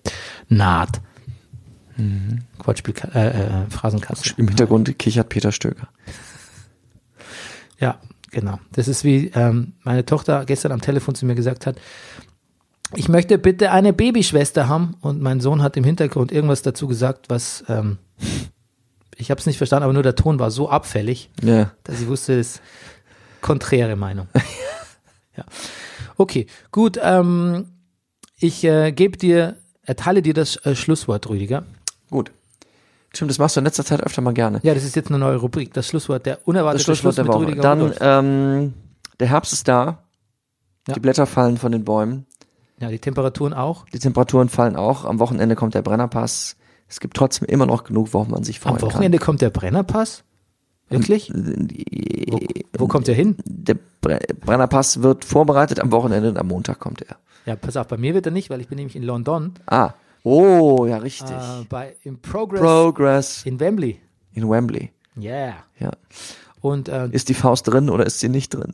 Naht. 0.49 1.01
Mhm. 1.97 2.39
Wortspiel, 2.63 2.93
äh, 3.15 3.29
äh, 3.29 3.49
Phrasenkasten. 3.69 4.33
Im 4.37 4.47
Hintergrund 4.47 4.97
kichert 4.99 5.29
Peter 5.29 5.51
Stöger. 5.51 5.87
Ja, 7.79 7.99
genau. 8.31 8.59
Das 8.73 8.87
ist 8.87 9.03
wie 9.03 9.27
ähm, 9.33 9.73
meine 9.83 10.05
Tochter 10.05 10.45
gestern 10.45 10.71
am 10.71 10.81
Telefon 10.81 11.15
zu 11.15 11.25
mir 11.25 11.35
gesagt 11.35 11.65
hat, 11.65 11.77
ich 12.95 13.09
möchte 13.09 13.37
bitte 13.37 13.71
eine 13.71 13.91
Babyschwester 13.93 14.67
haben 14.69 14.95
und 15.01 15.21
mein 15.21 15.41
Sohn 15.41 15.61
hat 15.61 15.75
im 15.75 15.83
Hintergrund 15.83 16.31
irgendwas 16.31 16.61
dazu 16.61 16.87
gesagt, 16.87 17.29
was 17.29 17.63
ähm, 17.67 17.97
ich 19.15 19.29
habe 19.31 19.39
es 19.39 19.45
nicht 19.47 19.57
verstanden, 19.57 19.83
aber 19.83 19.93
nur 19.93 20.03
der 20.03 20.15
Ton 20.15 20.39
war 20.39 20.51
so 20.51 20.69
abfällig, 20.69 21.29
Ja. 21.41 21.71
dass 21.83 21.99
ich 21.99 22.07
wusste, 22.07 22.37
das 22.37 22.47
ist 22.55 22.61
konträre 23.41 23.95
Meinung. 23.95 24.27
ja. 25.37 25.45
Okay, 26.17 26.47
gut. 26.71 26.99
Ähm, 27.01 27.67
ich 28.39 28.63
äh, 28.63 28.91
gebe 28.91 29.17
dir, 29.17 29.55
erteile 29.83 30.21
dir 30.21 30.33
das 30.33 30.57
äh, 30.65 30.75
Schlusswort, 30.75 31.29
Rüdiger. 31.29 31.63
Gut. 32.09 32.31
Stimmt, 33.13 33.31
das 33.31 33.39
machst 33.39 33.55
du 33.55 33.61
in 33.61 33.65
letzter 33.65 33.85
Zeit 33.85 34.01
öfter 34.01 34.21
mal 34.21 34.33
gerne. 34.33 34.59
Ja, 34.63 34.73
das 34.73 34.83
ist 34.83 34.95
jetzt 34.95 35.09
eine 35.09 35.17
neue 35.17 35.37
Rubrik. 35.37 35.73
Das 35.73 35.87
Schlusswort, 35.87 36.25
der 36.25 36.47
unerwartete 36.47 36.85
das 36.85 36.97
Schlusswort 36.99 37.17
der 37.17 37.27
Woche. 37.27 37.39
mit 37.39 37.47
Rüdiger 37.49 37.61
Dann, 37.61 37.93
ähm, 37.99 38.73
der 39.19 39.27
Herbst 39.27 39.53
ist 39.53 39.67
da. 39.67 40.03
Ja. 40.87 40.93
Die 40.93 40.99
Blätter 40.99 41.25
fallen 41.25 41.57
von 41.57 41.71
den 41.71 41.83
Bäumen. 41.83 42.25
Ja, 42.79 42.89
die 42.89 42.99
Temperaturen 42.99 43.53
auch. 43.53 43.85
Die 43.89 43.99
Temperaturen 43.99 44.49
fallen 44.49 44.75
auch. 44.75 45.03
Am 45.05 45.19
Wochenende 45.19 45.55
kommt 45.55 45.73
der 45.73 45.81
Brennerpass. 45.81 46.57
Es 46.87 46.99
gibt 46.99 47.17
trotzdem 47.17 47.47
immer 47.47 47.65
noch 47.65 47.83
genug, 47.83 48.13
worauf 48.13 48.27
man 48.27 48.43
sich 48.43 48.59
freuen 48.59 48.75
Am 48.75 48.81
Wochenende 48.81 49.17
kommt 49.17 49.41
der 49.41 49.49
Brennerpass? 49.49 50.23
Wirklich? 50.89 51.27
kann. 51.27 51.67
Wo, 52.29 52.39
wo 52.77 52.87
kommt 52.87 53.07
der 53.07 53.15
hin? 53.15 53.35
Der 53.45 53.75
Bre 54.01 54.19
Brennerpass 54.39 55.01
wird 55.01 55.25
vorbereitet 55.25 55.79
am 55.79 55.91
Wochenende 55.91 56.29
und 56.29 56.37
am 56.37 56.47
Montag 56.47 56.79
kommt 56.79 57.01
er. 57.01 57.17
Ja, 57.45 57.55
pass 57.55 57.75
auf, 57.77 57.87
bei 57.87 57.97
mir 57.97 58.13
wird 58.13 58.25
er 58.25 58.31
nicht, 58.31 58.49
weil 58.49 58.61
ich 58.61 58.67
bin 58.67 58.77
nämlich 58.77 58.95
in 58.95 59.03
London 59.03 59.53
Ah. 59.65 59.93
Oh, 60.23 60.85
ja, 60.85 60.97
richtig. 60.97 61.31
äh, 61.35 61.63
bei 61.69 61.95
im 62.03 62.19
Progress 62.21 62.59
Progress 62.61 63.45
in 63.45 63.59
Wembley. 63.59 63.99
in 64.33 64.49
Wembley. 64.49 64.91
Yeah. 65.17 65.55
Ja. 65.79 65.91
Und 66.61 66.89
äh, 66.89 67.07
Ist 67.11 67.29
die 67.29 67.33
Faust 67.33 67.67
drin 67.67 67.89
oder 67.89 68.05
ist 68.05 68.19
sie 68.19 68.27
nicht 68.29 68.53
drin? 68.53 68.73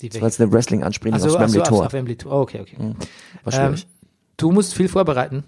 die 0.00 0.08
Das 0.08 0.20
war 0.20 0.28
jetzt 0.28 0.40
eine 0.40 0.52
Wrestling-Anspielung 0.52 1.14
also, 1.14 1.26
aufs 1.28 1.36
ach 1.36 1.48
so, 1.48 1.54
Wembley 1.54 1.60
auf, 1.62 1.68
Tor. 1.68 1.86
auf 1.86 1.92
Wembley 1.92 2.16
Tor. 2.16 2.32
Oh, 2.32 2.40
okay, 2.42 2.60
okay. 2.60 2.76
War 3.44 3.52
Ähm, 3.54 3.76
schwierig. 3.76 3.86
du 4.36 4.50
musst 4.52 4.74
viel 4.74 4.88
vorbereiten. 4.88 5.44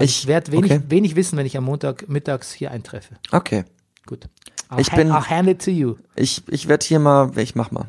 Ich- 0.00 0.26
werde 0.26 0.52
wenig, 0.52 0.70
okay. 0.72 0.82
wenig 0.88 1.16
wissen, 1.16 1.38
wenn 1.38 1.46
ich 1.46 1.56
am 1.56 1.64
Montag 1.64 2.08
mittags 2.08 2.52
hier 2.52 2.70
eintreffe. 2.70 3.14
okay. 3.32 3.64
Gut. 4.04 4.26
I'll 4.70 4.80
Ich 4.80 4.90
bin- 4.90 5.10
I'll 5.10 5.28
hand 5.28 5.48
it 5.48 5.64
to 5.64 5.70
you. 5.70 5.96
Ich, 6.14 6.42
ich 6.48 6.68
werde 6.68 6.84
hier 6.86 6.98
mal, 6.98 7.36
ich 7.38 7.54
mach 7.54 7.70
mal. 7.70 7.86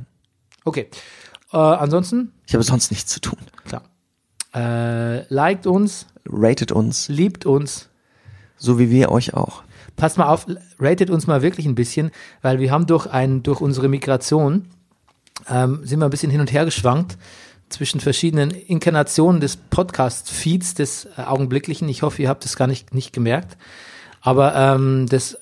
Okay. 0.66 0.90
Äh, 1.54 1.58
ansonsten, 1.58 2.34
Ich 2.46 2.54
habe 2.54 2.64
sonst 2.64 2.92
nichts 2.92 3.12
zu 3.12 3.20
tun. 3.22 3.40
klar. 3.66 3.84
Äh, 4.56 5.32
liked 5.34 5.68
uns, 5.68 6.08
Ratet 6.30 6.72
uns, 6.72 7.08
liebt 7.10 7.46
uns, 7.46 7.88
so 8.58 8.80
wie 8.80 8.90
wir 8.90 9.12
euch 9.12 9.34
auch. 9.34 9.64
passt 9.96 10.18
mal 10.18 10.28
auf, 10.28 10.46
ratet 10.80 11.10
uns 11.10 11.26
mal 11.26 11.42
wirklich 11.42 11.66
ein 11.66 11.76
bisschen, 11.76 12.12
weil 12.42 12.60
wir 12.60 12.70
haben 12.72 12.86
durch 12.86 13.08
ein, 13.08 13.44
durch 13.44 13.62
unsere 13.62 13.88
Migration 13.88 14.68
ähm, 15.50 15.82
sind 15.84 16.00
wir 16.00 16.06
ein 16.06 16.12
bisschen 16.12 16.32
hin 16.32 16.42
und 16.42 16.52
her 16.52 16.66
geschwankt 16.66 17.18
zwischen 17.70 18.00
verschiedenen 18.00 18.52
Inkarnationen 18.52 19.40
des 19.42 19.56
Podcast-Feeds 19.58 20.74
des 20.74 21.06
äh, 21.18 21.22
Augenblicklichen. 21.22 21.88
Ich 21.90 22.02
hoffe, 22.02 22.22
ihr 22.22 22.30
habt 22.30 22.44
es 22.46 22.56
gar 22.58 22.68
nicht, 22.68 22.94
nicht 22.94 23.14
gemerkt. 23.14 23.58
Aber 24.22 24.56
ähm, 24.56 25.06
das, 25.10 25.38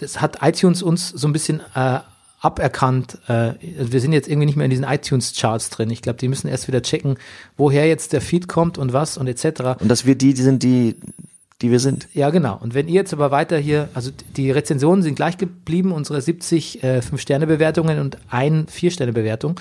das 0.00 0.20
hat 0.20 0.38
iTunes 0.42 0.82
uns 0.82 1.10
so 1.10 1.28
ein 1.28 1.32
bisschen 1.32 1.60
äh, 1.74 2.00
aberkannt. 2.40 3.18
Äh, 3.28 3.52
wir 3.60 4.00
sind 4.00 4.12
jetzt 4.12 4.28
irgendwie 4.28 4.46
nicht 4.46 4.56
mehr 4.56 4.64
in 4.64 4.70
diesen 4.70 4.84
iTunes-Charts 4.84 5.70
drin. 5.70 5.90
Ich 5.90 6.02
glaube, 6.02 6.18
die 6.18 6.28
müssen 6.28 6.48
erst 6.48 6.68
wieder 6.68 6.82
checken, 6.82 7.18
woher 7.56 7.86
jetzt 7.86 8.12
der 8.12 8.20
Feed 8.20 8.48
kommt 8.48 8.78
und 8.78 8.92
was 8.92 9.18
und 9.18 9.26
etc. 9.26 9.80
Und 9.80 9.88
dass 9.88 10.06
wir 10.06 10.14
die, 10.14 10.34
die 10.34 10.42
sind, 10.42 10.62
die, 10.62 10.96
die 11.60 11.70
wir 11.70 11.80
sind. 11.80 12.08
Ja, 12.14 12.30
genau. 12.30 12.58
Und 12.60 12.74
wenn 12.74 12.88
ihr 12.88 12.94
jetzt 12.94 13.12
aber 13.12 13.30
weiter 13.30 13.58
hier, 13.58 13.90
also 13.92 14.10
die 14.36 14.50
Rezensionen 14.50 15.02
sind 15.02 15.16
gleich 15.16 15.36
geblieben, 15.36 15.92
unsere 15.92 16.20
70 16.20 16.82
äh, 16.82 17.00
5-Sterne-Bewertungen 17.00 17.98
und 17.98 18.16
ein 18.30 18.66
4-Sterne-Bewertung. 18.66 19.60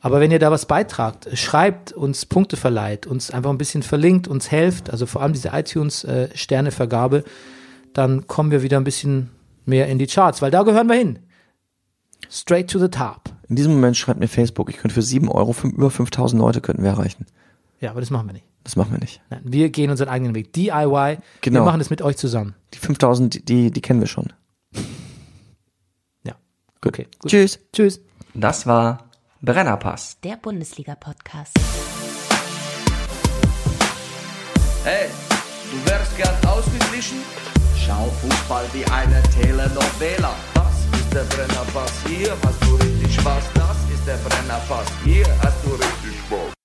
Aber 0.00 0.20
wenn 0.20 0.30
ihr 0.30 0.38
da 0.38 0.50
was 0.50 0.66
beitragt, 0.66 1.28
schreibt, 1.32 1.92
uns 1.92 2.24
Punkte 2.26 2.56
verleiht, 2.56 3.06
uns 3.06 3.30
einfach 3.30 3.50
ein 3.50 3.58
bisschen 3.58 3.82
verlinkt, 3.82 4.28
uns 4.28 4.50
helft, 4.50 4.90
also 4.90 5.06
vor 5.06 5.22
allem 5.22 5.32
diese 5.32 5.48
iTunes-Sternevergabe, 5.52 7.24
dann 7.94 8.26
kommen 8.28 8.52
wir 8.52 8.62
wieder 8.62 8.76
ein 8.76 8.84
bisschen 8.84 9.30
mehr 9.68 9.86
in 9.86 9.98
die 9.98 10.06
Charts, 10.06 10.42
weil 10.42 10.50
da 10.50 10.62
gehören 10.62 10.88
wir 10.88 10.96
hin. 10.96 11.20
Straight 12.30 12.68
to 12.70 12.78
the 12.78 12.88
top. 12.88 13.30
In 13.48 13.56
diesem 13.56 13.72
Moment 13.74 13.96
schreibt 13.96 14.20
mir 14.20 14.28
Facebook, 14.28 14.68
ich 14.70 14.76
könnte 14.78 14.94
für 14.94 15.02
7 15.02 15.28
Euro 15.28 15.54
über 15.62 15.90
5000 15.90 16.40
Leute 16.40 16.60
könnten 16.60 16.82
wir 16.82 16.90
erreichen. 16.90 17.26
Ja, 17.80 17.90
aber 17.90 18.00
das 18.00 18.10
machen 18.10 18.26
wir 18.26 18.32
nicht. 18.32 18.44
Das 18.64 18.76
machen 18.76 18.90
wir 18.90 18.98
nicht. 18.98 19.22
Nein, 19.30 19.40
wir 19.44 19.70
gehen 19.70 19.90
unseren 19.90 20.08
eigenen 20.08 20.34
Weg. 20.34 20.52
DIY. 20.52 21.18
Genau. 21.40 21.60
Wir 21.60 21.64
machen 21.64 21.78
das 21.78 21.90
mit 21.90 22.02
euch 22.02 22.16
zusammen. 22.16 22.54
Die 22.74 22.78
5000, 22.78 23.48
die, 23.48 23.70
die 23.70 23.80
kennen 23.80 24.00
wir 24.00 24.08
schon. 24.08 24.32
Ja. 26.24 26.34
Gut. 26.82 26.92
Okay. 26.92 27.06
Gut. 27.20 27.30
Tschüss. 27.30 27.60
Tschüss. 27.72 28.00
Das 28.34 28.66
war 28.66 29.08
Brennerpass. 29.40 30.18
Der 30.22 30.36
Bundesliga-Podcast. 30.36 31.54
Hey, 34.84 35.08
du 35.70 35.90
wärst 35.90 36.16
gern 36.16 36.34
ausgeglichen? 36.46 37.18
Schau 37.88 38.10
Fußball 38.20 38.66
wie 38.74 38.84
eine 38.84 39.22
Telenovela. 39.34 40.34
Das 40.52 41.00
ist 41.00 41.10
der 41.10 41.22
Brennerpass, 41.22 41.92
hier 42.06 42.36
hast 42.44 42.62
du 42.62 42.74
richtig 42.74 43.14
Spaß. 43.14 43.44
Das 43.54 43.76
ist 43.90 44.06
der 44.06 44.18
Brennerpass, 44.28 44.88
hier 45.04 45.26
hast 45.42 45.64
du 45.64 45.70
richtig 45.70 46.20
Spaß. 46.26 46.57